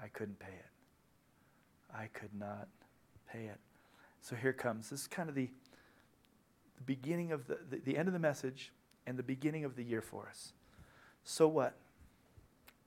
I 0.03 0.09
couldn't 0.09 0.39
pay 0.39 0.53
it. 0.53 1.95
I 1.95 2.07
could 2.07 2.35
not 2.39 2.69
pay 3.31 3.45
it. 3.45 3.59
So 4.21 4.37
here 4.37 4.53
comes. 4.53 4.91
This 4.91 5.01
is 5.01 5.07
kind 5.07 5.29
of 5.29 5.35
the, 5.35 5.49
the 6.77 6.83
beginning 6.85 7.33
of 7.33 7.47
the, 7.47 7.59
the, 7.71 7.79
the 7.79 7.97
end 7.97 8.09
of 8.09 8.13
the 8.13 8.21
message 8.21 8.73
and 9.07 9.19
the 9.19 9.23
beginning 9.23 9.65
of 9.65 9.75
the 9.75 9.83
year 9.83 10.03
for 10.03 10.29
us. 10.29 10.53
So 11.25 11.49
what? 11.49 11.77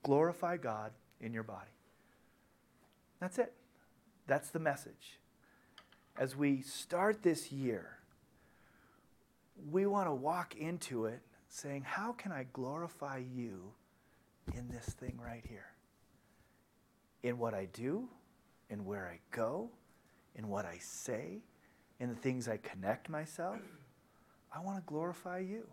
Glorify 0.04 0.58
God 0.58 0.92
in 1.20 1.34
your 1.34 1.44
body. 1.44 1.72
That's 3.20 3.40
it. 3.40 3.54
That's 4.28 4.50
the 4.50 4.60
message. 4.60 5.20
As 6.18 6.36
we 6.36 6.62
start 6.62 7.24
this 7.24 7.52
year, 7.52 7.98
we 9.72 9.86
want 9.86 10.08
to 10.08 10.14
walk 10.14 10.56
into 10.56 11.06
it 11.06 11.22
saying, 11.48 11.84
How 11.84 12.14
can 12.14 12.32
I 12.32 12.46
glorify 12.54 13.18
you 13.18 13.74
in 14.54 14.70
this 14.70 14.86
thing 14.86 15.20
right 15.22 15.44
here? 15.48 15.76
in 17.26 17.40
what 17.40 17.56
I 17.56 17.66
do, 17.74 18.08
in 18.70 18.86
where 18.86 19.08
I 19.08 19.20
go, 19.36 19.72
in 20.36 20.48
what 20.48 20.64
I 20.64 20.78
say, 20.80 21.42
in 22.00 22.10
the 22.10 22.16
things 22.16 22.48
I 22.48 22.58
connect 22.58 23.10
myself. 23.10 23.58
I 24.56 24.60
want 24.60 24.78
to 24.78 24.84
glorify 24.86 25.40
you. 25.40 25.66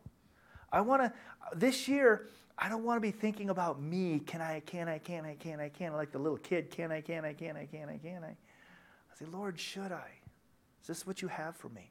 I 0.72 0.80
want 0.80 1.02
to, 1.02 1.12
this 1.54 1.86
year, 1.86 2.28
I 2.58 2.68
don't 2.68 2.84
want 2.84 2.96
to 2.96 3.00
be 3.00 3.10
thinking 3.10 3.50
about 3.50 3.80
me. 3.80 4.20
Can 4.20 4.40
I, 4.40 4.60
can 4.60 4.88
I, 4.88 4.98
can 4.98 5.24
I, 5.24 5.34
can 5.34 5.60
I, 5.60 5.68
can 5.68 5.92
I, 5.92 5.96
like 5.96 6.12
the 6.12 6.18
little 6.18 6.38
kid, 6.38 6.70
can 6.70 6.90
I, 6.90 7.00
can 7.00 7.24
I, 7.24 7.34
can 7.34 7.56
I, 7.56 7.66
can 7.66 7.88
I, 7.88 7.98
can 7.98 8.24
I. 8.24 8.28
I 8.28 9.16
say, 9.18 9.26
Lord, 9.30 9.58
should 9.58 9.92
I? 9.92 10.08
Is 10.80 10.88
this 10.88 11.06
what 11.06 11.22
you 11.22 11.28
have 11.28 11.56
for 11.56 11.68
me? 11.68 11.90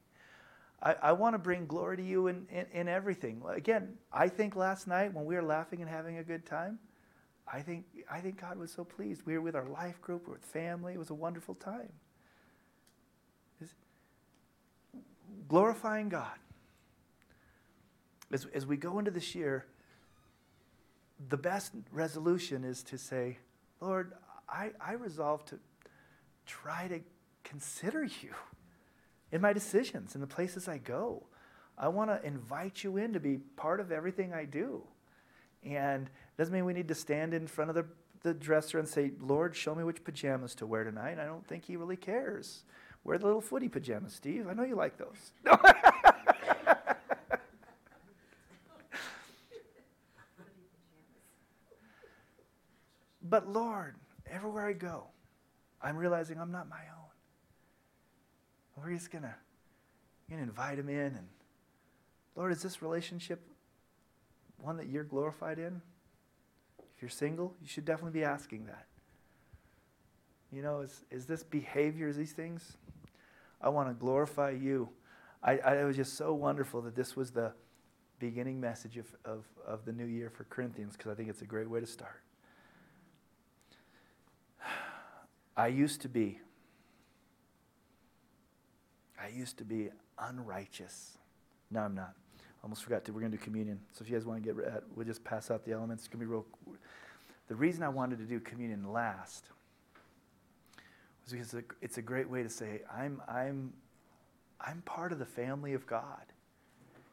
I, 0.82 0.96
I 1.02 1.12
want 1.12 1.36
to 1.36 1.40
bring 1.40 1.68
glory 1.68 1.98
to 1.98 2.04
you 2.04 2.28
in, 2.28 2.48
in, 2.50 2.66
in 2.74 2.88
everything. 2.88 3.42
Again, 3.48 3.98
I 4.12 4.28
think 4.28 4.56
last 4.56 4.88
night 4.88 5.14
when 5.14 5.26
we 5.26 5.36
were 5.36 5.44
laughing 5.44 5.82
and 5.82 5.90
having 5.90 6.18
a 6.18 6.24
good 6.24 6.46
time, 6.46 6.80
I 7.52 7.62
think, 7.62 7.86
I 8.10 8.20
think 8.20 8.40
God 8.40 8.58
was 8.58 8.72
so 8.72 8.84
pleased. 8.84 9.24
We 9.26 9.34
were 9.34 9.42
with 9.42 9.56
our 9.56 9.68
life 9.68 10.02
group, 10.02 10.24
we 10.24 10.30
were 10.30 10.34
with 10.36 10.46
family. 10.46 10.94
It 10.94 11.00
was 11.00 11.10
a 11.10 11.16
wonderful 11.16 11.56
time. 11.56 11.92
It's 13.60 13.74
glorifying 15.48 16.10
God. 16.10 16.38
As, 18.32 18.46
as 18.54 18.66
we 18.66 18.78
go 18.78 19.00
into 19.00 19.12
this 19.12 19.36
year, 19.36 19.66
the 21.30 21.38
best 21.38 21.74
resolution 21.92 22.64
is 22.64 22.84
to 22.84 22.98
say, 22.98 23.38
Lord, 23.80 24.14
I, 24.48 24.72
I 24.80 24.94
resolve 24.94 25.46
to 25.46 25.60
try 26.46 26.88
to 26.88 27.00
consider 27.44 28.04
you 28.04 28.34
in 29.32 29.42
my 29.42 29.54
decisions, 29.54 30.16
in 30.16 30.22
the 30.22 30.28
places 30.28 30.68
I 30.68 30.78
go. 30.78 31.24
I 31.78 31.88
want 31.88 32.10
to 32.10 32.26
invite 32.26 32.84
you 32.84 32.98
in 32.98 33.14
to 33.14 33.20
be 33.20 33.38
part 33.38 33.80
of 33.80 33.92
everything 33.92 34.34
I 34.34 34.46
do. 34.46 34.84
And 35.64 36.08
it 36.08 36.38
doesn't 36.38 36.54
mean 36.54 36.66
we 36.66 36.74
need 36.74 36.90
to 36.90 36.96
stand 36.96 37.34
in 37.34 37.48
front 37.48 37.70
of 37.70 37.76
the, 37.76 37.86
the 38.24 38.34
dresser 38.34 38.80
and 38.80 38.88
say, 38.88 39.12
Lord, 39.20 39.56
show 39.56 39.74
me 39.74 39.84
which 39.84 40.04
pajamas 40.04 40.56
to 40.56 40.66
wear 40.66 40.84
tonight. 40.84 41.18
I 41.20 41.26
don't 41.26 41.46
think 41.48 41.66
he 41.66 41.76
really 41.76 41.98
cares. 41.98 42.64
Wear 43.04 43.18
the 43.18 43.26
little 43.26 43.42
footy 43.42 43.70
pajamas, 43.70 44.14
Steve. 44.14 44.48
I 44.48 44.54
know 44.54 44.64
you 44.64 44.76
like 44.76 44.98
those. 44.98 45.32
but 53.32 53.48
Lord, 53.48 53.96
everywhere 54.30 54.68
I 54.68 54.74
go, 54.74 55.06
I'm 55.82 55.96
realizing 55.96 56.38
I'm 56.38 56.52
not 56.52 56.70
my 56.70 56.76
own. 56.76 57.10
We're 58.76 58.94
just 58.94 59.10
going 59.10 59.24
to 59.24 59.34
invite 60.30 60.78
him 60.78 60.90
in. 60.90 60.98
And 60.98 61.28
Lord, 62.36 62.52
is 62.52 62.62
this 62.62 62.82
relationship 62.82 63.42
one 64.58 64.76
that 64.78 64.88
you're 64.88 65.06
glorified 65.06 65.60
in? 65.60 65.82
If 66.96 67.02
you're 67.02 67.10
single, 67.10 67.56
you 67.62 67.70
should 67.70 67.86
definitely 67.86 68.20
be 68.20 68.26
asking 68.26 68.66
that. 68.66 68.86
You 70.52 70.62
know, 70.62 70.82
is, 70.82 71.06
is 71.10 71.26
this 71.26 71.42
behavior, 71.42 72.10
is 72.10 72.18
these 72.18 72.34
things? 72.34 72.76
I 73.62 73.70
want 73.70 73.88
to 73.88 73.94
glorify 73.94 74.50
you. 74.50 74.90
I, 75.42 75.58
I, 75.60 75.78
it 75.78 75.86
was 75.86 75.96
just 75.96 76.18
so 76.18 76.34
wonderful 76.34 76.82
that 76.82 76.98
this 76.98 77.16
was 77.16 77.32
the 77.32 77.54
beginning 78.20 78.60
message 78.60 78.98
of, 78.98 79.08
of, 79.24 79.46
of 79.66 79.86
the 79.86 79.94
new 79.94 80.06
year 80.06 80.30
for 80.30 80.44
Corinthians 80.44 80.98
because 80.98 81.14
I 81.14 81.16
think 81.16 81.30
it's 81.30 81.42
a 81.42 81.46
great 81.46 81.70
way 81.70 81.80
to 81.80 81.88
start. 81.88 82.24
I 85.56 85.68
used 85.68 86.02
to 86.02 86.10
be 86.10 86.40
I 89.22 89.28
used 89.28 89.58
to 89.60 89.64
be 89.64 89.90
unrighteous. 90.18 91.18
No, 91.70 91.82
I'm 91.82 91.94
not. 91.94 92.14
Almost 92.64 92.84
forgot 92.84 93.06
to. 93.06 93.14
We're 93.14 93.22
going 93.22 93.32
to 93.32 93.38
do 93.38 93.44
communion. 93.44 93.80
So 93.92 94.04
if 94.04 94.10
you 94.10 94.18
guys 94.18 94.26
want 94.26 94.44
to 94.44 94.54
get, 94.54 94.66
uh, 94.66 94.80
we'll 94.96 95.06
just 95.06 95.24
pass 95.24 95.52
out 95.52 95.64
the 95.64 95.72
elements. 95.72 96.04
It's 96.04 96.08
going 96.08 96.20
to 96.20 96.26
be 96.26 96.32
real. 96.32 96.46
The 97.48 97.56
reason 97.56 97.84
I 97.84 97.90
wanted 97.90 98.20
to 98.20 98.26
do 98.26 98.40
communion 98.40 98.92
last 98.92 99.46
was 101.24 101.34
because 101.34 101.56
it's 101.82 101.98
a 101.98 102.02
great 102.02 102.30
way 102.30 102.44
to 102.44 102.50
say 102.50 102.82
I'm 102.92 103.22
I'm 103.28 103.74
I'm 104.60 104.82
part 104.84 105.12
of 105.12 105.20
the 105.20 105.26
family 105.26 105.74
of 105.74 105.86
God. 105.88 106.24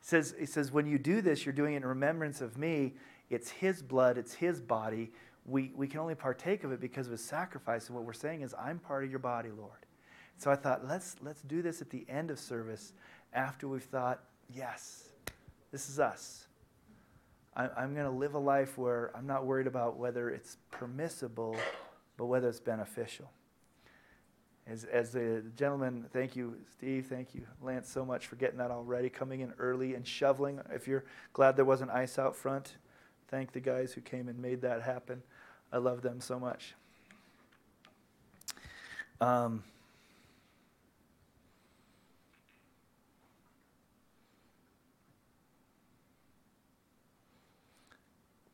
It 0.00 0.06
says 0.06 0.34
it 0.38 0.48
says 0.48 0.70
when 0.72 0.86
you 0.86 0.98
do 0.98 1.20
this, 1.20 1.44
you're 1.44 1.52
doing 1.54 1.74
it 1.74 1.78
in 1.78 1.86
remembrance 1.86 2.40
of 2.40 2.56
me. 2.58 2.94
It's 3.30 3.50
His 3.50 3.82
blood. 3.82 4.16
It's 4.16 4.34
His 4.34 4.60
body. 4.60 5.12
We 5.48 5.72
we 5.74 5.88
can 5.88 6.00
only 6.00 6.14
partake 6.14 6.64
of 6.64 6.72
it 6.72 6.80
because 6.80 7.06
of 7.06 7.12
His 7.12 7.24
sacrifice. 7.24 7.86
And 7.86 7.96
what 7.96 8.04
we're 8.04 8.12
saying 8.12 8.42
is, 8.42 8.54
I'm 8.58 8.78
part 8.78 9.04
of 9.04 9.10
your 9.10 9.18
body, 9.18 9.50
Lord. 9.50 9.86
So 10.38 10.52
I 10.52 10.54
thought, 10.54 10.86
let's, 10.86 11.16
let's 11.20 11.42
do 11.42 11.62
this 11.62 11.82
at 11.82 11.90
the 11.90 12.06
end 12.08 12.30
of 12.30 12.38
service 12.38 12.92
after 13.32 13.66
we've 13.66 13.82
thought, 13.82 14.20
yes, 14.54 15.08
this 15.72 15.90
is 15.90 15.98
us. 15.98 16.46
I, 17.56 17.68
I'm 17.76 17.92
going 17.92 18.06
to 18.06 18.16
live 18.16 18.34
a 18.34 18.38
life 18.38 18.78
where 18.78 19.10
I'm 19.16 19.26
not 19.26 19.44
worried 19.44 19.66
about 19.66 19.96
whether 19.96 20.30
it's 20.30 20.56
permissible, 20.70 21.56
but 22.16 22.26
whether 22.26 22.48
it's 22.48 22.60
beneficial. 22.60 23.28
As, 24.68 24.84
as 24.84 25.10
the 25.10 25.42
gentleman, 25.56 26.06
thank 26.12 26.36
you, 26.36 26.54
Steve, 26.70 27.06
thank 27.06 27.34
you, 27.34 27.42
Lance, 27.60 27.90
so 27.90 28.04
much 28.04 28.26
for 28.28 28.36
getting 28.36 28.58
that 28.58 28.70
all 28.70 28.84
ready, 28.84 29.08
coming 29.08 29.40
in 29.40 29.52
early 29.58 29.94
and 29.94 30.06
shoveling. 30.06 30.60
If 30.70 30.86
you're 30.86 31.04
glad 31.32 31.56
there 31.56 31.64
wasn't 31.64 31.90
ice 31.90 32.16
out 32.16 32.36
front, 32.36 32.76
thank 33.26 33.52
the 33.52 33.60
guys 33.60 33.92
who 33.92 34.02
came 34.02 34.28
and 34.28 34.38
made 34.38 34.60
that 34.60 34.82
happen. 34.82 35.22
I 35.72 35.78
love 35.78 36.02
them 36.02 36.20
so 36.20 36.38
much. 36.38 36.74
Um, 39.20 39.64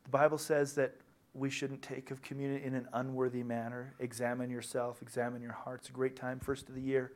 the 0.04 0.10
Bible 0.10 0.38
says 0.38 0.74
that 0.74 0.94
we 1.34 1.50
shouldn't 1.50 1.82
take 1.82 2.10
of 2.10 2.22
communion 2.22 2.62
in 2.62 2.74
an 2.74 2.88
unworthy 2.92 3.42
manner. 3.42 3.94
Examine 3.98 4.50
yourself, 4.50 5.02
examine 5.02 5.42
your 5.42 5.52
heart. 5.52 5.80
It's 5.80 5.88
a 5.88 5.92
great 5.92 6.16
time, 6.16 6.40
first 6.40 6.68
of 6.68 6.74
the 6.74 6.80
year. 6.80 7.12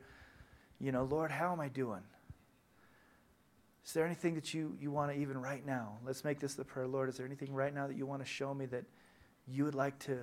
You 0.79 0.91
know, 0.91 1.03
Lord, 1.03 1.31
how 1.31 1.51
am 1.51 1.59
I 1.59 1.69
doing? 1.69 2.03
Is 3.85 3.93
there 3.93 4.05
anything 4.05 4.35
that 4.35 4.53
you, 4.53 4.77
you 4.79 4.91
want 4.91 5.11
to 5.11 5.17
even 5.17 5.37
right 5.37 5.65
now? 5.65 5.97
Let's 6.05 6.23
make 6.23 6.39
this 6.39 6.53
the 6.53 6.63
prayer. 6.63 6.87
Lord, 6.87 7.09
is 7.09 7.17
there 7.17 7.25
anything 7.25 7.53
right 7.53 7.73
now 7.73 7.87
that 7.87 7.97
you 7.97 8.05
want 8.05 8.21
to 8.21 8.27
show 8.27 8.53
me 8.53 8.65
that 8.67 8.83
you 9.49 9.65
would 9.65 9.75
like 9.75 9.99
to, 9.99 10.19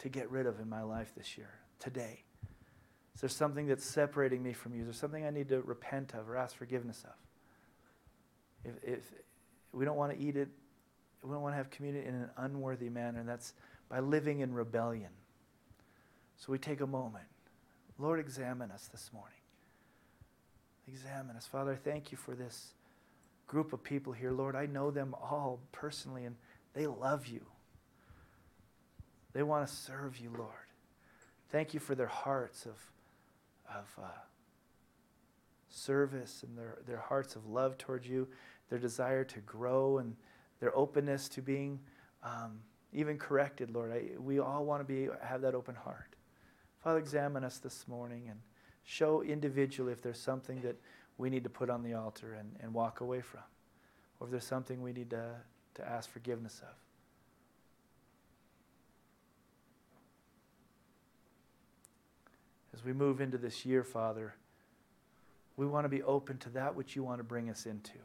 to 0.00 0.08
get 0.08 0.30
rid 0.30 0.46
of 0.46 0.60
in 0.60 0.68
my 0.68 0.82
life 0.82 1.12
this 1.16 1.36
year, 1.36 1.50
today? 1.78 2.24
Is 3.14 3.20
there 3.20 3.30
something 3.30 3.66
that's 3.66 3.84
separating 3.84 4.42
me 4.42 4.52
from 4.52 4.74
you? 4.74 4.80
Is 4.82 4.86
there 4.86 4.92
something 4.94 5.24
I 5.24 5.30
need 5.30 5.48
to 5.48 5.60
repent 5.62 6.14
of 6.14 6.28
or 6.28 6.36
ask 6.36 6.56
forgiveness 6.56 7.04
of? 7.04 8.70
If, 8.70 8.84
if 8.84 9.12
we 9.72 9.84
don't 9.84 9.96
want 9.96 10.12
to 10.12 10.18
eat 10.18 10.36
it 10.36 10.48
we 11.22 11.32
don't 11.32 11.42
want 11.42 11.52
to 11.52 11.56
have 11.56 11.70
communion 11.70 12.04
in 12.06 12.14
an 12.14 12.30
unworthy 12.36 12.88
manner, 12.88 13.20
and 13.20 13.28
that's 13.28 13.54
by 13.88 14.00
living 14.00 14.40
in 14.40 14.52
rebellion. 14.52 15.10
So 16.36 16.52
we 16.52 16.58
take 16.58 16.80
a 16.80 16.86
moment. 16.86 17.24
Lord, 17.98 18.20
examine 18.20 18.70
us 18.70 18.88
this 18.92 19.10
morning. 19.12 19.32
Examine 20.86 21.36
us. 21.36 21.46
Father, 21.46 21.74
thank 21.74 22.12
you 22.12 22.18
for 22.18 22.34
this 22.34 22.74
group 23.46 23.72
of 23.72 23.82
people 23.82 24.12
here. 24.12 24.30
Lord, 24.30 24.54
I 24.54 24.66
know 24.66 24.90
them 24.90 25.14
all 25.20 25.60
personally, 25.72 26.24
and 26.24 26.36
they 26.74 26.86
love 26.86 27.26
you. 27.26 27.44
They 29.38 29.44
want 29.44 29.68
to 29.68 29.72
serve 29.72 30.18
you, 30.18 30.32
Lord. 30.36 30.50
Thank 31.52 31.72
you 31.72 31.78
for 31.78 31.94
their 31.94 32.08
hearts 32.08 32.66
of, 32.66 32.74
of 33.72 33.86
uh, 33.96 34.08
service 35.68 36.42
and 36.42 36.58
their, 36.58 36.78
their 36.88 36.98
hearts 36.98 37.36
of 37.36 37.46
love 37.46 37.78
towards 37.78 38.08
you, 38.08 38.26
their 38.68 38.80
desire 38.80 39.22
to 39.22 39.38
grow 39.42 39.98
and 39.98 40.16
their 40.58 40.76
openness 40.76 41.28
to 41.28 41.40
being 41.40 41.78
um, 42.24 42.58
even 42.92 43.16
corrected, 43.16 43.70
Lord. 43.72 43.92
I, 43.92 44.18
we 44.18 44.40
all 44.40 44.64
want 44.64 44.80
to 44.80 44.84
be 44.84 45.08
have 45.22 45.42
that 45.42 45.54
open 45.54 45.76
heart. 45.76 46.16
Father, 46.82 46.98
examine 46.98 47.44
us 47.44 47.58
this 47.58 47.86
morning 47.86 48.24
and 48.28 48.40
show 48.82 49.22
individually 49.22 49.92
if 49.92 50.02
there's 50.02 50.18
something 50.18 50.62
that 50.62 50.74
we 51.16 51.30
need 51.30 51.44
to 51.44 51.50
put 51.50 51.70
on 51.70 51.84
the 51.84 51.94
altar 51.94 52.34
and, 52.34 52.56
and 52.58 52.74
walk 52.74 53.02
away 53.02 53.20
from, 53.20 53.44
or 54.18 54.26
if 54.26 54.32
there's 54.32 54.42
something 54.42 54.82
we 54.82 54.92
need 54.92 55.10
to, 55.10 55.36
to 55.74 55.88
ask 55.88 56.10
forgiveness 56.10 56.60
of. 56.68 56.87
As 62.78 62.84
we 62.84 62.92
move 62.92 63.20
into 63.20 63.38
this 63.38 63.66
year, 63.66 63.82
Father, 63.82 64.34
we 65.56 65.66
want 65.66 65.84
to 65.84 65.88
be 65.88 66.00
open 66.04 66.38
to 66.38 66.48
that 66.50 66.76
which 66.76 66.94
you 66.94 67.02
want 67.02 67.18
to 67.18 67.24
bring 67.24 67.50
us 67.50 67.66
into. 67.66 67.98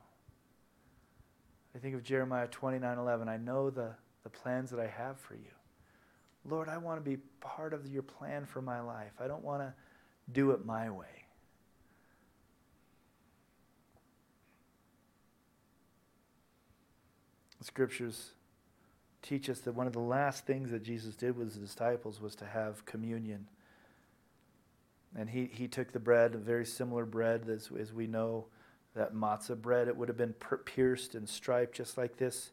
I 1.76 1.78
think 1.78 1.94
of 1.94 2.04
Jeremiah 2.04 2.48
29 2.48 2.98
11. 2.98 3.30
I 3.30 3.38
know 3.38 3.70
the, 3.70 3.91
the 4.24 4.32
plans 4.32 4.72
that 4.72 4.80
I 4.80 4.88
have 4.88 5.20
for 5.20 5.36
you. 5.36 5.52
Lord, 6.50 6.70
I 6.70 6.80
want 6.80 7.04
to 7.04 7.08
be 7.08 7.18
part 7.40 7.72
of 7.74 7.86
your 7.88 8.02
plan 8.02 8.45
for 8.45 8.64
my 8.64 8.82
life. 8.82 9.12
I 9.20 9.28
don't 9.28 9.44
want 9.44 9.62
to 9.62 9.74
do 10.32 10.50
it 10.52 10.66
my 10.66 10.90
way. 10.90 11.06
The 17.60 17.66
scriptures 17.66 18.32
teach 19.22 19.52
us 19.52 19.60
that 19.60 19.74
one 19.74 19.86
of 19.86 19.94
the 19.94 20.00
last 20.00 20.48
things 20.48 20.72
that 20.72 20.82
Jesus 20.82 21.16
did 21.16 21.38
with 21.38 21.54
his 21.54 21.58
disciples 21.58 22.20
was 22.20 22.36
to 22.38 22.45
have 22.45 22.86
communion. 22.88 23.48
And 25.15 25.30
he, 25.30 25.49
he 25.52 25.68
took 25.68 25.91
the 25.91 25.99
bread, 25.99 26.34
a 26.34 26.38
very 26.38 26.65
similar 26.65 27.06
bread 27.06 27.48
as, 27.49 27.69
as 27.80 27.94
we 27.94 28.07
know 28.07 28.45
that 28.95 29.14
matzah 29.14 29.60
bread. 29.60 29.88
It 29.88 29.95
would 29.95 30.07
have 30.07 30.18
been 30.18 30.34
pierced 30.65 31.15
and 31.15 31.27
striped 31.27 31.76
just 31.76 31.98
like 31.98 32.18
this. 32.18 32.52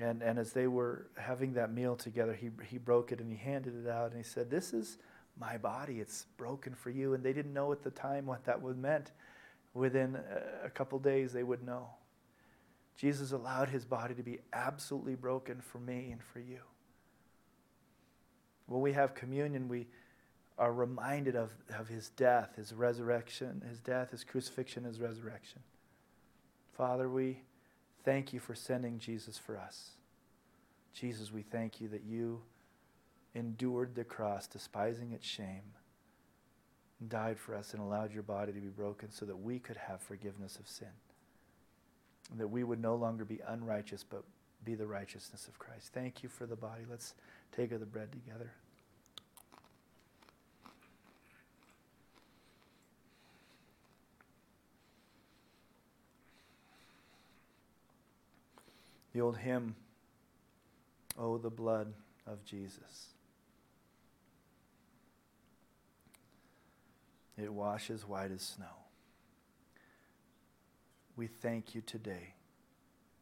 And, 0.00 0.22
and 0.22 0.38
as 0.38 0.52
they 0.52 0.66
were 0.66 1.08
having 1.16 1.54
that 1.54 1.72
meal 1.72 1.96
together, 1.96 2.32
he, 2.32 2.50
he 2.68 2.78
broke 2.78 3.12
it 3.12 3.20
and 3.20 3.30
he 3.30 3.36
handed 3.36 3.84
it 3.84 3.88
out 3.88 4.10
and 4.10 4.16
he 4.16 4.22
said, 4.22 4.50
This 4.50 4.72
is 4.72 4.98
my 5.38 5.58
body. 5.58 6.00
It's 6.00 6.26
broken 6.36 6.74
for 6.74 6.90
you. 6.90 7.14
And 7.14 7.22
they 7.22 7.32
didn't 7.32 7.52
know 7.52 7.72
at 7.72 7.82
the 7.82 7.90
time 7.90 8.26
what 8.26 8.44
that 8.44 8.60
was 8.62 8.76
meant. 8.76 9.12
Within 9.74 10.18
a 10.64 10.70
couple 10.70 10.98
days, 10.98 11.32
they 11.32 11.42
would 11.42 11.64
know. 11.64 11.88
Jesus 12.96 13.30
allowed 13.32 13.68
his 13.68 13.84
body 13.84 14.14
to 14.14 14.22
be 14.22 14.40
absolutely 14.52 15.14
broken 15.14 15.60
for 15.60 15.78
me 15.78 16.10
and 16.10 16.22
for 16.22 16.40
you. 16.40 16.58
When 18.66 18.80
we 18.80 18.92
have 18.92 19.14
communion, 19.14 19.68
we 19.68 19.86
are 20.58 20.72
reminded 20.72 21.36
of, 21.36 21.52
of 21.78 21.88
his 21.88 22.10
death, 22.10 22.56
his 22.56 22.74
resurrection, 22.74 23.62
his 23.68 23.78
death, 23.78 24.10
his 24.10 24.24
crucifixion, 24.24 24.84
his 24.84 25.00
resurrection. 25.00 25.60
Father, 26.76 27.08
we 27.08 27.42
thank 28.04 28.32
you 28.32 28.40
for 28.40 28.54
sending 28.54 28.98
Jesus 28.98 29.38
for 29.38 29.56
us. 29.56 29.90
Jesus, 30.92 31.32
we 31.32 31.42
thank 31.42 31.80
you 31.80 31.88
that 31.88 32.02
you 32.04 32.40
endured 33.34 33.94
the 33.94 34.04
cross, 34.04 34.48
despising 34.48 35.12
its 35.12 35.26
shame, 35.26 35.62
and 36.98 37.08
died 37.08 37.38
for 37.38 37.54
us 37.54 37.72
and 37.72 37.80
allowed 37.80 38.12
your 38.12 38.24
body 38.24 38.52
to 38.52 38.60
be 38.60 38.68
broken 38.68 39.12
so 39.12 39.24
that 39.26 39.36
we 39.36 39.60
could 39.60 39.76
have 39.76 40.00
forgiveness 40.00 40.56
of 40.56 40.66
sin. 40.66 40.88
And 42.32 42.40
that 42.40 42.48
we 42.48 42.64
would 42.64 42.80
no 42.80 42.96
longer 42.96 43.24
be 43.24 43.38
unrighteous, 43.46 44.04
but 44.08 44.24
be 44.64 44.74
the 44.74 44.86
righteousness 44.86 45.46
of 45.46 45.58
Christ. 45.58 45.92
Thank 45.94 46.22
you 46.22 46.28
for 46.28 46.46
the 46.46 46.56
body. 46.56 46.82
Let's 46.90 47.14
take 47.52 47.70
of 47.70 47.80
the 47.80 47.86
bread 47.86 48.10
together. 48.10 48.50
The 59.18 59.24
old 59.24 59.38
hymn, 59.38 59.74
Oh, 61.18 61.38
the 61.38 61.50
blood 61.50 61.92
of 62.24 62.44
Jesus. 62.44 63.08
It 67.36 67.52
washes 67.52 68.06
white 68.06 68.30
as 68.30 68.42
snow. 68.42 68.84
We 71.16 71.26
thank 71.26 71.74
you 71.74 71.80
today 71.80 72.34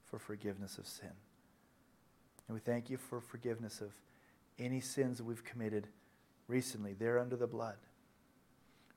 for 0.05 0.19
forgiveness 0.19 0.77
of 0.77 0.87
sin. 0.87 1.13
And 2.47 2.55
we 2.55 2.61
thank 2.61 2.91
you 2.91 2.99
for 2.99 3.23
forgiveness 3.23 3.81
of 3.81 3.95
any 4.59 4.81
sins 4.81 5.23
we've 5.23 5.45
committed 5.45 5.89
recently. 6.47 6.93
They're 6.93 7.19
under 7.19 7.37
the 7.37 7.47
blood. 7.47 7.79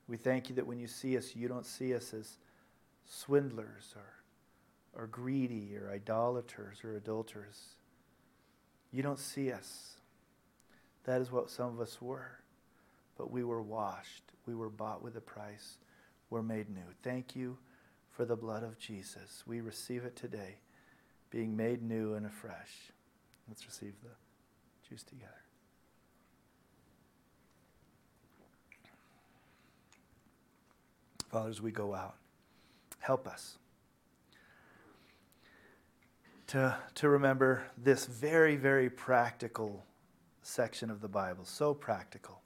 We 0.06 0.18
thank 0.18 0.50
you 0.50 0.54
that 0.56 0.66
when 0.66 0.78
you 0.78 0.86
see 0.86 1.16
us, 1.16 1.34
you 1.34 1.48
don't 1.48 1.64
see 1.64 1.94
us 1.94 2.12
as 2.12 2.36
swindlers 3.06 3.94
or, 3.96 4.19
or 4.94 5.06
greedy 5.06 5.76
or 5.76 5.90
idolaters 5.90 6.84
or 6.84 6.96
adulterers. 6.96 7.76
You 8.92 9.02
don't 9.02 9.18
see 9.18 9.52
us. 9.52 9.96
That 11.04 11.20
is 11.20 11.30
what 11.30 11.50
some 11.50 11.68
of 11.68 11.80
us 11.80 12.00
were. 12.00 12.38
But 13.16 13.30
we 13.30 13.44
were 13.44 13.62
washed. 13.62 14.24
We 14.46 14.54
were 14.54 14.70
bought 14.70 15.02
with 15.02 15.16
a 15.16 15.20
price. 15.20 15.78
We're 16.28 16.42
made 16.42 16.70
new. 16.70 16.80
Thank 17.02 17.36
you 17.36 17.58
for 18.10 18.24
the 18.24 18.36
blood 18.36 18.62
of 18.62 18.78
Jesus. 18.78 19.44
We 19.46 19.60
receive 19.60 20.04
it 20.04 20.16
today, 20.16 20.56
being 21.30 21.56
made 21.56 21.82
new 21.82 22.14
and 22.14 22.26
afresh. 22.26 22.92
Let's 23.48 23.66
receive 23.66 23.94
the 24.02 24.10
juice 24.88 25.02
together. 25.02 25.32
Father, 31.30 31.48
as 31.48 31.62
we 31.62 31.70
go 31.70 31.94
out, 31.94 32.16
help 32.98 33.28
us 33.28 33.56
to, 36.50 36.76
to 36.96 37.08
remember 37.08 37.62
this 37.78 38.06
very, 38.06 38.56
very 38.56 38.90
practical 38.90 39.86
section 40.42 40.90
of 40.90 41.00
the 41.00 41.06
Bible. 41.06 41.44
So 41.44 41.74
practical. 41.74 42.40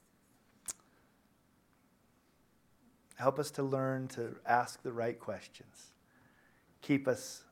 Help 3.14 3.38
us 3.38 3.50
to 3.52 3.62
learn 3.62 4.08
to 4.08 4.36
ask 4.44 4.82
the 4.82 4.92
right 4.92 5.18
questions. 5.18 5.92
Keep 6.82 7.08
us 7.08 7.44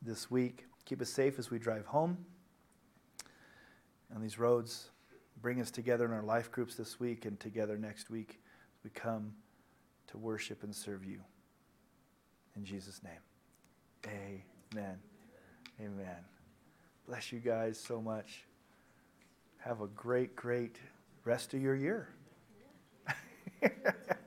this 0.00 0.30
week. 0.30 0.64
Keep 0.86 1.02
us 1.02 1.10
safe 1.10 1.38
as 1.38 1.50
we 1.50 1.58
drive 1.58 1.84
home 1.84 2.16
on 4.14 4.22
these 4.22 4.38
roads. 4.38 4.88
Bring 5.42 5.60
us 5.60 5.70
together 5.70 6.06
in 6.06 6.12
our 6.12 6.22
life 6.22 6.50
groups 6.50 6.74
this 6.74 6.98
week 6.98 7.26
and 7.26 7.38
together 7.38 7.76
next 7.76 8.08
week 8.08 8.40
as 8.78 8.84
we 8.84 8.90
come 8.90 9.34
to 10.06 10.16
worship 10.16 10.62
and 10.62 10.74
serve 10.74 11.04
you. 11.04 11.20
In 12.56 12.64
Jesus' 12.64 13.02
name, 13.04 14.10
amen. 14.74 14.98
Amen. 15.80 16.16
Bless 17.06 17.32
you 17.32 17.38
guys 17.38 17.78
so 17.78 18.00
much. 18.00 18.44
Have 19.58 19.80
a 19.80 19.86
great, 19.88 20.34
great 20.34 20.76
rest 21.24 21.54
of 21.54 21.62
your 21.62 21.76
year. 21.76 22.08